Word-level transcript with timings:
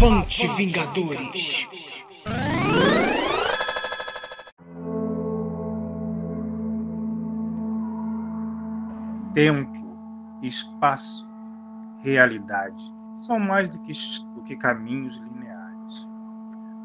Avante, 0.00 0.46
Vingadores! 0.46 1.66
Tempo, 9.34 9.98
espaço, 10.40 11.28
realidade 12.04 12.94
são 13.12 13.40
mais 13.40 13.68
do 13.68 13.80
que, 13.80 13.92
do 14.36 14.44
que 14.44 14.56
caminhos 14.56 15.16
lineares. 15.16 16.08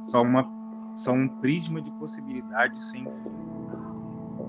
São, 0.02 0.24
uma, 0.24 0.50
são 0.98 1.14
um 1.14 1.28
prisma 1.28 1.80
de 1.84 1.92
possibilidades 1.92 2.84
sem 2.84 3.04
fim, 3.04 3.38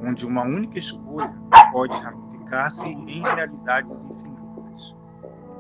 onde 0.03 0.25
uma 0.25 0.43
única 0.43 0.79
escolha 0.79 1.39
pode 1.71 2.01
ramificar-se 2.01 2.87
em 2.87 3.21
realidades 3.21 4.05
infinitas, 4.05 4.34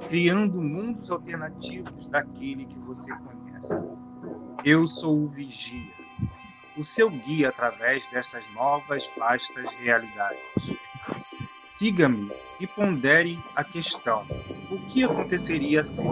criando 0.09 0.61
mundos 0.61 1.11
alternativos 1.11 2.09
daquele 2.09 2.65
que 2.65 2.79
você 2.81 3.13
conhece. 3.13 3.83
Eu 4.65 4.87
sou 4.87 5.25
o 5.25 5.29
Vigia, 5.29 5.93
o 6.77 6.85
seu 6.85 7.11
guia 7.11 7.49
através 7.49 8.09
dessas 8.09 8.45
novas 8.55 9.11
vastas 9.17 9.73
realidades. 9.75 10.75
Siga-me 11.65 12.31
e 12.61 12.67
pondere 12.67 13.39
a 13.57 13.65
questão: 13.65 14.25
o 14.71 14.79
que 14.87 15.05
aconteceria 15.05 15.83
se? 15.83 16.03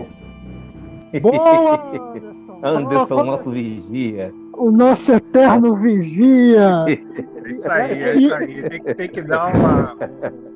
Boa, 1.21 1.75
Anderson! 2.63 2.63
Anderson, 2.63 3.25
nosso 3.25 3.51
vigia. 3.51 4.35
O 4.55 4.71
nosso 4.71 5.13
eterno 5.13 5.77
vigia. 5.77 6.85
É 6.89 7.49
isso 7.49 7.71
aí, 7.71 8.03
é 8.03 8.17
isso 8.17 8.35
aí. 8.35 8.63
Tem, 8.63 8.95
tem 8.95 9.09
que 9.09 9.23
dar 9.23 9.55
uma, 9.55 9.97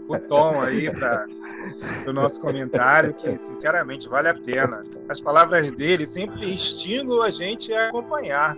o 0.08 0.16
tom 0.18 0.60
aí 0.60 0.90
para 0.90 1.26
o 2.06 2.12
nosso 2.12 2.40
comentário, 2.40 3.14
que 3.14 3.36
sinceramente 3.38 4.08
vale 4.08 4.28
a 4.28 4.34
pena. 4.34 4.84
As 5.08 5.20
palavras 5.20 5.70
dele 5.72 6.06
sempre 6.06 6.40
estimulam 6.40 7.22
a 7.22 7.30
gente 7.30 7.72
a 7.72 7.88
acompanhar. 7.88 8.56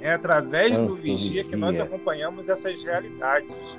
É 0.00 0.12
através 0.12 0.82
do 0.82 0.94
vigia 0.94 1.44
que 1.44 1.56
nós 1.56 1.80
acompanhamos 1.80 2.48
essas 2.48 2.82
realidades. 2.82 3.78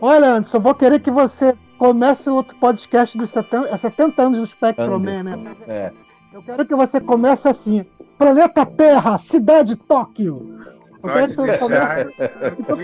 Olha, 0.00 0.34
Anderson, 0.34 0.60
vou 0.60 0.74
querer 0.74 1.00
que 1.00 1.10
você 1.10 1.56
comece 1.78 2.28
outro 2.28 2.56
podcast 2.58 3.16
dos 3.16 3.30
70, 3.30 3.76
70 3.76 4.22
anos 4.22 4.38
do 4.38 4.46
Spectrum 4.46 4.98
Man, 4.98 5.22
né? 5.22 5.56
É. 5.68 5.92
Eu 6.32 6.42
quero 6.42 6.66
que 6.66 6.74
você 6.74 7.00
comece 7.00 7.48
assim: 7.48 7.84
Planeta 8.18 8.64
Terra, 8.66 9.18
Cidade 9.18 9.76
Tóquio. 9.76 10.58
Eu 11.02 11.08
quero 11.10 11.28
que 11.28 11.36
você 11.36 11.58
comece, 11.58 12.28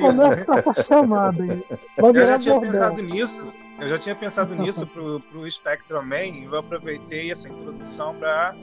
comece 0.00 0.46
com 0.46 0.54
essa 0.54 0.82
chamada 0.82 1.42
aí. 1.42 1.64
Eu 1.98 2.26
já 2.26 2.38
tinha 2.38 2.54
bordel. 2.54 2.72
pensado 2.72 3.02
nisso. 3.02 3.52
Eu 3.80 3.88
já 3.88 3.98
tinha 3.98 4.14
pensado 4.14 4.54
nisso 4.54 4.86
pro, 4.88 5.20
pro 5.20 5.50
Spectrum 5.50 6.02
Man 6.02 6.24
e 6.24 6.44
eu 6.44 6.56
aproveitei 6.56 7.30
essa 7.30 7.48
introdução 7.48 8.14
para 8.14 8.54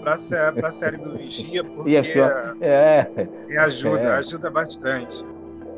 para 0.00 0.68
a 0.68 0.70
série 0.70 0.98
do 0.98 1.16
Vigia, 1.16 1.64
porque 1.64 1.96
é, 2.60 3.08
é, 3.50 3.58
ajuda, 3.58 4.02
é. 4.02 4.12
ajuda 4.12 4.50
bastante. 4.52 5.26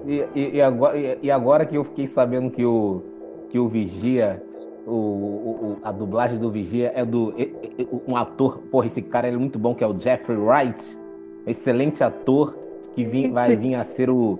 E, 0.06 0.22
e, 0.34 0.56
e, 0.56 0.62
agora, 0.62 0.98
e, 0.98 1.30
agora, 1.30 1.64
que 1.64 1.76
eu 1.76 1.84
fiquei 1.84 2.06
sabendo 2.06 2.50
que 2.50 2.62
o, 2.62 3.02
que 3.48 3.58
o 3.58 3.68
Vigia, 3.68 4.42
o, 4.86 4.92
o 4.92 5.78
a 5.82 5.90
dublagem 5.90 6.38
do 6.38 6.50
Vigia 6.50 6.92
é 6.94 7.06
do 7.06 7.34
um 8.06 8.16
ator, 8.16 8.58
porra, 8.70 8.86
esse 8.86 9.00
cara 9.00 9.28
é 9.28 9.32
muito 9.32 9.58
bom, 9.58 9.74
que 9.74 9.82
é 9.82 9.86
o 9.86 9.98
Jeffrey 9.98 10.36
Wright, 10.36 10.98
excelente 11.46 12.04
ator, 12.04 12.54
que 12.94 13.04
vim, 13.04 13.32
vai 13.32 13.56
vir 13.56 13.76
a 13.76 13.84
ser 13.84 14.10
o 14.10 14.38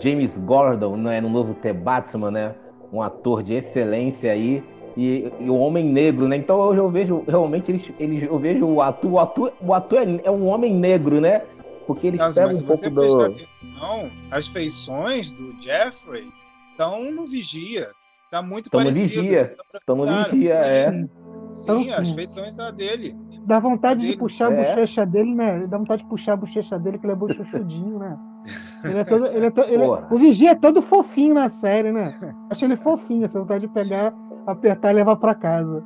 James 0.00 0.36
Gordon 0.36 0.96
né, 0.96 1.20
no 1.20 1.28
novo 1.28 1.54
The 1.54 1.72
Batman, 1.72 2.32
né? 2.32 2.54
Um 2.92 3.02
ator 3.02 3.42
de 3.42 3.54
excelência 3.54 4.32
aí. 4.32 4.62
E, 4.96 5.30
e 5.38 5.48
o 5.48 5.54
Homem 5.54 5.84
Negro, 5.84 6.26
né? 6.26 6.36
Então 6.36 6.72
eu, 6.72 6.74
eu 6.74 6.90
vejo 6.90 7.22
realmente 7.28 7.70
eles, 7.70 7.92
eles, 8.00 8.24
eu 8.24 8.36
vejo 8.38 8.66
o 8.66 8.82
ator, 8.82 9.12
o 9.12 9.18
ator, 9.20 9.52
o 9.60 9.72
ator 9.72 9.98
é, 9.98 10.20
é 10.24 10.30
um 10.30 10.46
homem 10.46 10.74
negro, 10.74 11.20
né? 11.20 11.42
Porque 11.86 12.08
eles 12.08 12.18
Nossa, 12.18 12.42
pegam 12.42 12.58
um 12.58 12.66
pouco 12.66 12.90
do. 12.90 13.22
atenção, 13.22 14.10
as 14.30 14.48
feições 14.48 15.30
do 15.30 15.54
Jeffrey 15.62 16.28
estão 16.72 17.10
no 17.12 17.26
vigia. 17.26 17.88
Tá 18.30 18.42
muito 18.42 18.68
tamo 18.68 18.84
parecido. 18.84 19.22
Vigia. 19.22 19.56
Estão 19.74 19.96
no 19.96 20.06
vigia, 20.06 20.52
é. 20.52 20.92
Sim, 21.52 21.82
então, 21.82 21.98
as 21.98 22.10
feições 22.10 22.56
são 22.56 22.72
dele. 22.72 23.16
Dá 23.46 23.58
vontade 23.58 24.00
dele. 24.00 24.12
de 24.12 24.18
puxar 24.18 24.52
é. 24.52 24.54
a 24.54 24.74
bochecha 24.74 25.06
dele, 25.06 25.34
né? 25.34 25.66
Dá 25.66 25.78
vontade 25.78 26.02
de 26.02 26.08
puxar 26.08 26.34
a 26.34 26.36
bochecha 26.36 26.78
dele, 26.78 26.98
que 26.98 27.06
ele 27.06 27.12
é 27.12 27.16
bochuchudinho, 27.16 27.98
né? 27.98 28.18
Ele 28.84 28.98
é 28.98 29.04
todo, 29.04 29.26
ele 29.26 29.46
é 29.46 29.50
to, 29.50 29.60
ele 29.62 29.82
é, 29.82 29.86
o 30.10 30.16
Vigia 30.16 30.52
é 30.52 30.54
todo 30.54 30.80
fofinho 30.80 31.34
na 31.34 31.50
série, 31.50 31.90
né? 31.90 32.16
Acho 32.50 32.64
ele 32.64 32.76
fofinho, 32.76 33.24
essa 33.24 33.38
vontade 33.38 33.66
de 33.66 33.72
pegar, 33.72 34.12
apertar 34.46 34.92
e 34.92 34.94
levar 34.94 35.16
para 35.16 35.34
casa. 35.34 35.84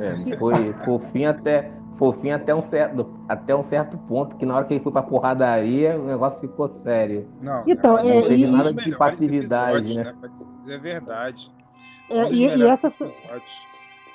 É, 0.00 0.36
foi 0.36 0.72
fofinho 0.84 1.30
até 1.30 1.70
fofinho 1.96 2.34
até 2.34 2.54
um 2.54 2.60
certo, 2.60 3.14
até 3.28 3.54
um 3.54 3.62
certo 3.62 3.96
ponto, 3.96 4.36
que 4.36 4.44
na 4.44 4.56
hora 4.56 4.64
que 4.64 4.74
ele 4.74 4.82
foi 4.82 4.92
pra 4.92 5.02
porradaria, 5.02 5.98
o 5.98 6.06
negócio 6.06 6.40
ficou 6.40 6.68
sério. 6.82 7.28
Não, 7.40 7.62
então, 7.66 7.98
é, 7.98 8.14
não 8.14 8.22
teve 8.22 8.46
nada 8.46 8.72
de 8.72 8.96
passividade, 8.96 9.96
né? 9.96 10.14
É 10.68 10.78
verdade. 10.78 11.52
É, 12.10 12.30
e, 12.30 12.46
e, 12.46 12.66
essas, 12.66 13.00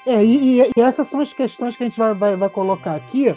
é, 0.06 0.24
e, 0.24 0.62
e, 0.62 0.81
essas 0.81 1.08
são 1.08 1.22
as 1.22 1.34
questões 1.34 1.75
que 1.75 1.84
a 1.84 1.88
gente 1.88 1.98
vai, 1.98 2.14
vai, 2.14 2.36
vai 2.36 2.50
colocar 2.50 2.96
aqui. 2.96 3.30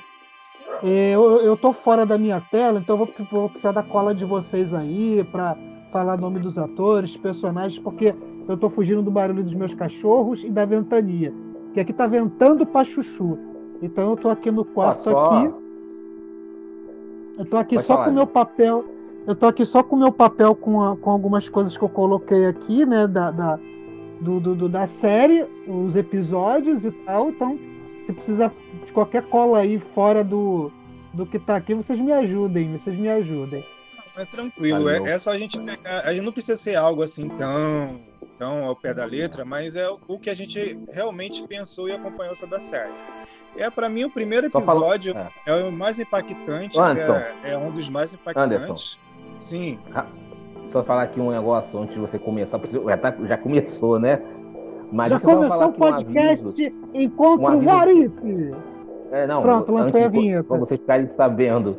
É, 0.82 1.10
eu, 1.10 1.40
eu 1.40 1.56
tô 1.56 1.72
fora 1.72 2.04
da 2.04 2.18
minha 2.18 2.40
tela, 2.40 2.80
então 2.80 2.98
eu 2.98 3.06
vou, 3.06 3.26
vou 3.30 3.48
precisar 3.48 3.72
da 3.72 3.82
cola 3.82 4.14
de 4.14 4.24
vocês 4.24 4.74
aí 4.74 5.24
para 5.30 5.56
falar 5.92 6.16
nome 6.16 6.40
dos 6.40 6.58
atores, 6.58 7.16
personagens, 7.16 7.78
porque 7.78 8.14
eu 8.48 8.56
tô 8.56 8.68
fugindo 8.70 9.02
do 9.02 9.10
barulho 9.10 9.44
dos 9.44 9.54
meus 9.54 9.74
cachorros 9.74 10.42
e 10.42 10.50
da 10.50 10.64
ventania. 10.64 11.32
Que 11.74 11.80
aqui 11.80 11.92
tá 11.92 12.06
ventando 12.06 12.66
pra 12.66 12.82
chuchu. 12.82 13.38
Então 13.80 14.10
eu 14.10 14.16
tô 14.16 14.28
aqui 14.30 14.50
no 14.50 14.64
quarto 14.64 15.16
ah, 15.16 15.38
aqui. 15.38 15.54
Eu 17.38 17.44
tô 17.44 17.56
aqui 17.56 17.74
Pode 17.76 17.86
só 17.86 17.94
falar. 17.94 18.04
com 18.06 18.10
o 18.10 18.14
meu 18.14 18.26
papel. 18.26 18.84
Eu 19.26 19.36
tô 19.36 19.46
aqui 19.46 19.64
só 19.64 19.82
com 19.82 19.96
o 19.96 19.98
meu 19.98 20.12
papel 20.12 20.54
com, 20.54 20.82
a, 20.82 20.96
com 20.96 21.10
algumas 21.10 21.48
coisas 21.48 21.76
que 21.76 21.84
eu 21.84 21.88
coloquei 21.88 22.46
aqui, 22.46 22.84
né? 22.84 23.06
Da, 23.06 23.30
da, 23.30 23.58
do, 24.20 24.40
do, 24.40 24.68
da 24.68 24.86
série, 24.86 25.46
os 25.66 25.94
episódios 25.94 26.84
e 26.84 26.90
tal. 26.90 27.28
Então, 27.30 27.58
se 28.04 28.12
precisa 28.12 28.52
de 28.84 28.92
qualquer 28.92 29.22
cola 29.24 29.58
aí 29.58 29.78
fora 29.94 30.24
do, 30.24 30.70
do 31.12 31.26
que 31.26 31.38
tá 31.38 31.56
aqui, 31.56 31.74
vocês 31.74 31.98
me 32.00 32.12
ajudem, 32.12 32.76
vocês 32.78 32.98
me 32.98 33.08
ajudem. 33.08 33.64
Não, 33.96 34.22
é 34.22 34.26
tranquilo, 34.26 34.88
é, 34.88 35.12
é, 35.12 35.18
só 35.18 35.30
a 35.30 35.38
gente 35.38 35.60
pegar. 35.60 36.02
A 36.06 36.12
gente 36.12 36.24
não 36.24 36.32
precisa 36.32 36.56
ser 36.56 36.76
algo 36.76 37.02
assim 37.02 37.28
tão 37.28 38.00
tão 38.38 38.64
ao 38.64 38.74
pé 38.74 38.92
da 38.92 39.04
letra, 39.04 39.44
mas 39.44 39.76
é 39.76 39.88
o 40.08 40.18
que 40.18 40.28
a 40.28 40.34
gente 40.34 40.80
realmente 40.92 41.46
pensou 41.46 41.88
e 41.88 41.92
acompanhou 41.92 42.34
sobre 42.34 42.56
a 42.56 42.60
série. 42.60 42.92
É 43.56 43.70
para 43.70 43.88
mim 43.88 44.04
o 44.04 44.10
primeiro 44.10 44.46
episódio 44.46 45.16
é. 45.16 45.30
é. 45.46 45.64
o 45.64 45.70
mais 45.70 45.98
impactante, 46.00 46.78
é, 46.80 47.52
é, 47.52 47.58
um 47.58 47.70
dos 47.70 47.88
mais 47.88 48.12
impactantes. 48.12 48.56
Anderson. 48.56 48.98
Sim. 49.40 49.78
Só 50.66 50.82
falar 50.82 51.02
aqui 51.02 51.20
um 51.20 51.30
negócio 51.30 51.78
antes 51.78 51.94
de 51.94 52.00
você 52.00 52.18
começar, 52.18 52.60
já, 52.64 52.96
tá, 52.96 53.14
já 53.24 53.36
começou, 53.36 53.98
né? 53.98 54.20
Mas 54.90 55.10
já 55.10 55.20
começou 55.20 55.68
o 55.68 55.72
podcast 55.72 56.74
um 56.94 57.00
Encontro 57.00 57.58
um 57.58 57.64
Warif. 57.64 58.12
É, 59.10 59.26
não, 59.26 59.42
Pronto, 59.42 59.72
lancei 59.72 60.04
a 60.04 60.08
vinheta. 60.08 60.44
Para 60.44 60.58
vocês 60.58 60.80
ficarem 60.80 61.08
sabendo, 61.08 61.78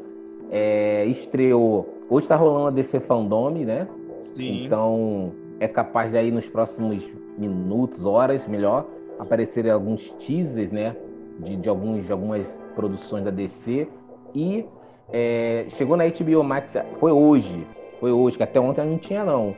é, 0.51 1.05
estreou. 1.05 1.92
Hoje 2.13 2.25
está 2.25 2.35
rolando 2.35 2.67
a 2.67 2.69
DC 2.69 2.99
Fandome, 2.99 3.65
né? 3.65 3.87
Sim. 4.19 4.65
Então, 4.65 5.33
é 5.59 5.67
capaz 5.67 6.11
de 6.11 6.17
aí 6.19 6.29
nos 6.29 6.47
próximos 6.47 7.03
minutos, 7.39 8.05
horas, 8.05 8.47
melhor, 8.47 8.85
aparecerem 9.17 9.71
alguns 9.71 10.11
teasers, 10.19 10.71
né? 10.71 10.95
De, 11.39 11.55
de, 11.55 11.67
alguns, 11.67 12.05
de 12.05 12.11
algumas 12.11 12.61
produções 12.75 13.23
da 13.25 13.31
DC. 13.31 13.87
E 14.35 14.63
é, 15.11 15.65
chegou 15.69 15.97
na 15.97 16.03
HBO 16.05 16.43
Max, 16.43 16.75
foi 16.99 17.11
hoje, 17.11 17.65
foi 17.99 18.11
hoje, 18.11 18.37
que 18.37 18.43
até 18.43 18.59
ontem 18.59 18.85
não 18.85 18.99
tinha 18.99 19.25
não. 19.25 19.55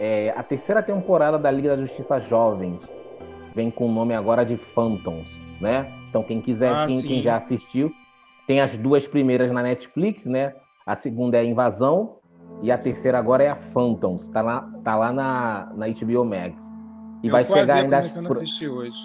É, 0.00 0.32
a 0.34 0.42
terceira 0.42 0.82
temporada 0.82 1.38
da 1.38 1.50
Liga 1.50 1.76
da 1.76 1.82
Justiça 1.82 2.18
Jovens 2.20 2.80
vem 3.54 3.70
com 3.70 3.86
o 3.86 3.92
nome 3.92 4.14
agora 4.14 4.46
de 4.46 4.56
Phantoms, 4.56 5.38
né? 5.60 5.92
Então 6.08 6.22
quem 6.22 6.40
quiser, 6.40 6.72
ah, 6.72 6.86
quem, 6.86 7.02
quem, 7.02 7.20
já 7.20 7.36
assistiu, 7.36 7.92
tem 8.46 8.62
as 8.62 8.78
duas 8.78 9.06
primeiras 9.06 9.50
na 9.52 9.62
Netflix, 9.62 10.24
né? 10.24 10.54
A 10.92 10.94
segunda 10.94 11.38
é 11.38 11.40
a 11.40 11.44
Invasão 11.44 12.16
e 12.60 12.70
a 12.70 12.76
terceira 12.76 13.18
agora 13.18 13.42
é 13.42 13.48
a 13.48 13.54
Phantoms. 13.56 14.28
Tá 14.28 14.42
lá, 14.42 14.70
tá 14.84 14.94
lá 14.94 15.10
na, 15.10 15.72
na 15.74 15.86
HBO 15.88 16.22
Max. 16.22 16.70
E 17.22 17.28
eu 17.28 17.32
vai 17.32 17.46
chegar 17.46 17.76
ainda. 17.76 17.96
Acho 17.96 18.14
eu 18.14 18.20
não 18.20 18.30
assisti 18.30 18.68
hoje. 18.68 19.02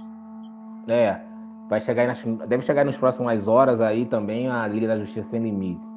É. 0.89 1.21
Vai 1.69 1.79
chegar 1.79 2.05
nas, 2.05 2.21
deve 2.45 2.65
chegar 2.65 2.83
nas 2.83 2.97
próximas 2.97 3.47
horas 3.47 3.79
aí 3.79 4.05
também 4.05 4.49
a 4.49 4.67
Liga 4.67 4.85
da 4.85 4.99
Justiça 4.99 5.29
Sem 5.29 5.41
Limites. 5.41 5.87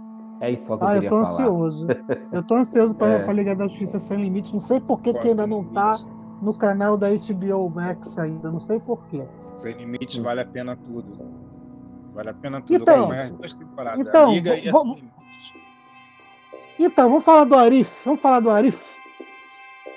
É 0.40 0.52
isso 0.52 0.66
só 0.66 0.76
que 0.76 0.84
ah, 0.84 0.94
eu 0.94 0.94
queria 0.94 1.10
falar. 1.10 1.22
Eu 1.22 1.34
tô 1.34 1.40
ansioso. 1.40 1.86
eu 2.30 2.42
tô 2.44 2.54
ansioso 2.54 2.94
para 2.94 3.08
é. 3.26 3.28
a 3.28 3.32
Liga 3.32 3.56
da 3.56 3.66
Justiça 3.66 3.98
Sem 3.98 4.22
Limites. 4.22 4.52
Não 4.52 4.60
sei 4.60 4.78
por 4.78 5.00
que, 5.00 5.12
que 5.12 5.26
ainda 5.26 5.44
não 5.44 5.64
tá 5.64 5.90
no 6.40 6.56
canal 6.56 6.96
da 6.96 7.08
HBO 7.08 7.68
Max 7.68 8.16
ainda. 8.16 8.48
Não 8.48 8.60
sei 8.60 8.78
por 8.78 9.04
quê. 9.06 9.24
Sem 9.40 9.74
Limites 9.74 10.18
vale 10.18 10.40
a 10.40 10.46
pena 10.46 10.76
tudo. 10.76 11.18
Vale 12.14 12.30
a 12.30 12.34
pena 12.34 12.60
tudo. 12.60 12.80
Então, 12.80 13.08
então 13.98 14.32
Liga 14.32 14.54
vamos, 14.70 15.02
então, 16.84 17.08
vamos 17.08 17.24
falar 17.24 17.44
do 17.44 17.54
Arif. 17.54 17.90
Vamos 18.04 18.20
falar 18.20 18.40
do 18.40 18.50
Arif. 18.50 18.78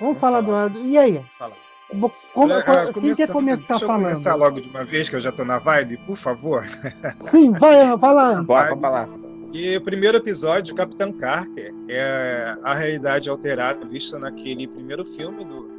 vamos 0.00 0.18
falar, 0.18 0.44
falar, 0.44 0.68
do 0.68 0.76
Arif. 0.76 0.88
E 0.88 0.98
aí? 0.98 1.24
Fala. 1.38 1.54
como, 1.88 2.12
Olha, 2.34 2.92
quem 2.92 3.14
quer 3.14 3.30
começar 3.30 3.68
deixa 3.68 3.86
falando? 3.86 4.10
Eu 4.10 4.16
começar 4.16 4.34
logo 4.34 4.60
de 4.60 4.68
uma 4.68 4.84
vez, 4.84 5.08
que 5.08 5.16
eu 5.16 5.20
já 5.20 5.30
estou 5.30 5.44
na 5.44 5.58
vibe, 5.58 5.96
por 5.98 6.16
favor. 6.16 6.64
Sim, 7.30 7.52
vai, 7.52 7.96
vai 7.96 8.14
lá. 8.14 8.42
Bora 8.42 8.76
falar. 8.76 9.08
E 9.52 9.76
o 9.76 9.80
primeiro 9.80 10.16
episódio, 10.16 10.74
Capitão 10.74 11.12
Carter, 11.12 11.70
é 11.88 12.54
a 12.64 12.74
realidade 12.74 13.28
alterada 13.28 13.86
vista 13.86 14.18
naquele 14.18 14.66
primeiro 14.66 15.06
filme 15.06 15.44
do 15.44 15.72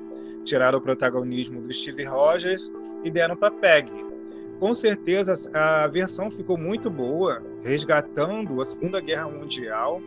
tiraram 0.45 0.77
o 0.77 0.81
protagonismo 0.81 1.61
do 1.61 1.73
Steve 1.73 2.05
Rogers 2.05 2.71
e 3.03 3.09
deram 3.11 3.35
para 3.35 3.51
Peg. 3.51 3.91
Com 4.59 4.73
certeza 4.73 5.33
a 5.53 5.87
versão 5.87 6.31
ficou 6.31 6.57
muito 6.57 6.89
boa, 6.89 7.43
resgatando 7.63 8.61
a 8.61 8.65
Segunda 8.65 9.01
Guerra 9.01 9.27
Mundial 9.27 10.01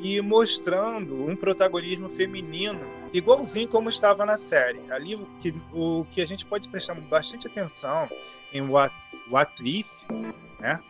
e 0.00 0.20
mostrando 0.20 1.14
um 1.26 1.34
protagonismo 1.34 2.08
feminino 2.08 2.80
igualzinho 3.12 3.68
como 3.68 3.88
estava 3.88 4.24
na 4.24 4.36
série. 4.36 4.80
Ali 4.90 5.14
o 5.14 5.26
que, 5.40 5.54
o 5.72 6.04
que 6.10 6.20
a 6.20 6.26
gente 6.26 6.46
pode 6.46 6.68
prestar 6.68 6.94
bastante 6.94 7.46
atenção 7.46 8.08
em 8.52 8.62
What, 8.62 8.94
What 9.30 9.62
If, 9.62 9.88
né? 10.60 10.80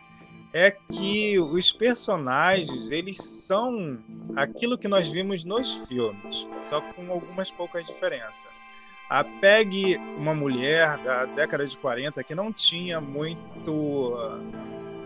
É 0.51 0.71
que 0.71 1.39
os 1.39 1.71
personagens 1.71 2.89
eles 2.89 3.17
são 3.17 3.99
aquilo 4.35 4.79
que 4.79 4.87
nós 4.87 5.07
vimos 5.07 5.43
nos 5.43 5.87
filmes, 5.87 6.47
só 6.63 6.81
com 6.81 7.11
algumas 7.11 7.51
poucas 7.51 7.85
diferenças. 7.85 8.47
A 9.07 9.23
Peg, 9.23 9.97
uma 10.17 10.33
mulher 10.33 10.97
da 10.99 11.25
década 11.25 11.67
de 11.67 11.77
40 11.77 12.23
que 12.23 12.33
não 12.33 12.51
tinha 12.51 12.99
muito 12.99 14.11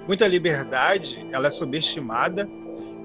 muita 0.08 0.28
liberdade, 0.28 1.20
ela 1.32 1.48
é 1.48 1.52
subestimada, 1.52 2.50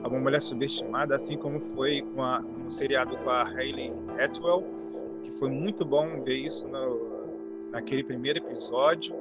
é 0.02 0.06
uma 0.06 0.18
mulher 0.18 0.40
subestimada, 0.40 1.16
assim 1.16 1.36
como 1.36 1.60
foi 1.60 2.02
com 2.14 2.22
a, 2.22 2.40
no 2.40 2.70
seriado 2.70 3.16
com 3.18 3.30
a 3.30 3.42
Hayley 3.42 3.90
Atwell, 4.18 4.64
que 5.22 5.32
foi 5.32 5.50
muito 5.50 5.84
bom 5.84 6.22
ver 6.22 6.34
isso 6.34 6.66
no, 6.68 7.00
naquele 7.72 8.04
primeiro 8.04 8.38
episódio. 8.38 9.14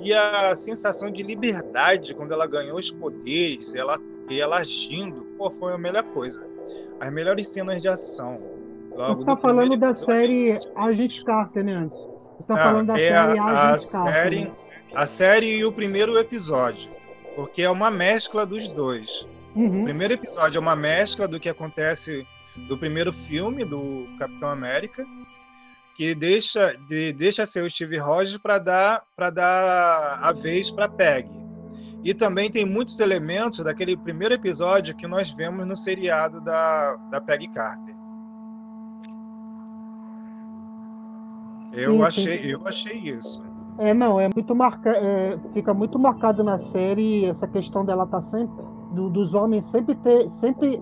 E 0.00 0.12
a 0.12 0.54
sensação 0.56 1.10
de 1.10 1.22
liberdade 1.22 2.14
quando 2.14 2.32
ela 2.32 2.46
ganhou 2.46 2.78
os 2.78 2.90
poderes, 2.90 3.74
ela, 3.74 3.98
e 4.28 4.40
ela 4.40 4.58
agindo, 4.58 5.22
pô, 5.36 5.50
foi 5.50 5.72
a 5.72 5.78
melhor 5.78 6.04
coisa. 6.04 6.46
As 7.00 7.12
melhores 7.12 7.48
cenas 7.48 7.80
de 7.80 7.88
ação. 7.88 8.40
Você 8.90 9.20
está 9.20 9.36
falando 9.36 9.76
da 9.76 9.92
série 9.92 10.52
Agente 10.74 11.24
Carter, 11.24 11.64
né, 11.64 11.72
antes? 11.72 11.98
Você 11.98 12.40
está 12.40 12.54
ah, 12.54 12.64
falando 12.64 12.86
da 12.88 12.94
é 12.94 12.96
série 12.96 13.38
a, 13.38 13.42
a 13.42 13.52
Carter. 13.52 13.80
Série, 13.80 14.44
né? 14.44 14.52
A 14.94 15.06
série 15.06 15.58
e 15.58 15.64
o 15.64 15.72
primeiro 15.72 16.18
episódio. 16.18 16.90
Porque 17.34 17.62
é 17.62 17.70
uma 17.70 17.90
mescla 17.90 18.44
dos 18.44 18.68
dois. 18.68 19.26
Uhum. 19.54 19.82
O 19.82 19.84
primeiro 19.84 20.14
episódio 20.14 20.58
é 20.58 20.60
uma 20.60 20.76
mescla 20.76 21.28
do 21.28 21.38
que 21.38 21.48
acontece 21.48 22.26
do 22.68 22.76
primeiro 22.76 23.12
filme 23.12 23.64
do 23.64 24.06
Capitão 24.18 24.48
América, 24.48 25.06
que 25.94 26.14
deixa 26.14 26.74
de, 26.88 27.12
deixa 27.12 27.44
ser 27.46 27.62
o 27.62 27.70
Steve 27.70 27.98
Rogers 27.98 28.38
para 28.38 28.58
dar 28.58 29.02
para 29.14 29.30
dar 29.30 30.18
a 30.22 30.32
vez 30.32 30.70
para 30.70 30.88
Peg. 30.88 31.28
E 32.04 32.12
também 32.12 32.50
tem 32.50 32.66
muitos 32.66 32.98
elementos 32.98 33.60
daquele 33.60 33.96
primeiro 33.96 34.34
episódio 34.34 34.96
que 34.96 35.06
nós 35.06 35.32
vemos 35.32 35.66
no 35.66 35.76
seriado 35.76 36.40
da, 36.40 36.96
da 37.10 37.20
Peg 37.20 37.46
Carter. 37.48 37.94
Eu 41.72 41.92
sim, 41.92 42.02
achei, 42.02 42.36
sim. 42.38 42.48
eu 42.48 42.66
achei 42.66 42.98
isso. 42.98 43.42
É, 43.78 43.94
não, 43.94 44.20
é 44.20 44.28
muito 44.34 44.54
marca, 44.54 44.90
é, 44.90 45.38
fica 45.54 45.72
muito 45.72 45.98
marcado 45.98 46.42
na 46.44 46.58
série 46.58 47.24
essa 47.26 47.46
questão 47.46 47.84
dela 47.84 48.04
estar 48.04 48.20
tá 48.20 48.20
sempre 48.20 48.71
do, 48.92 49.10
dos 49.10 49.34
homens 49.34 49.64
sempre 49.64 49.94
ter, 49.96 50.28
sempre 50.28 50.80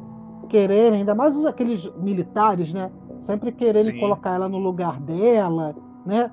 quererem, 0.49 1.01
ainda 1.01 1.15
mais 1.15 1.45
aqueles 1.47 1.85
militares, 1.97 2.73
né? 2.73 2.91
Sempre 3.21 3.53
quererem 3.53 3.93
Sim. 3.93 4.01
colocar 4.01 4.35
ela 4.35 4.49
no 4.49 4.59
lugar 4.59 5.01
dela, 5.01 5.75
né? 6.05 6.31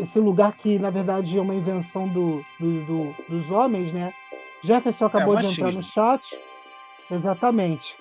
Esse 0.00 0.18
lugar 0.18 0.56
que 0.56 0.78
na 0.78 0.90
verdade 0.90 1.36
é 1.36 1.40
uma 1.40 1.54
invenção 1.54 2.08
do, 2.08 2.40
do, 2.60 2.86
do 2.86 3.14
dos 3.28 3.50
homens, 3.50 3.92
né? 3.92 4.12
Jefferson 4.62 5.06
acabou 5.06 5.38
é, 5.38 5.40
de 5.40 5.46
entrar 5.48 5.72
no 5.72 5.82
chat, 5.82 6.22
exatamente. 7.10 7.96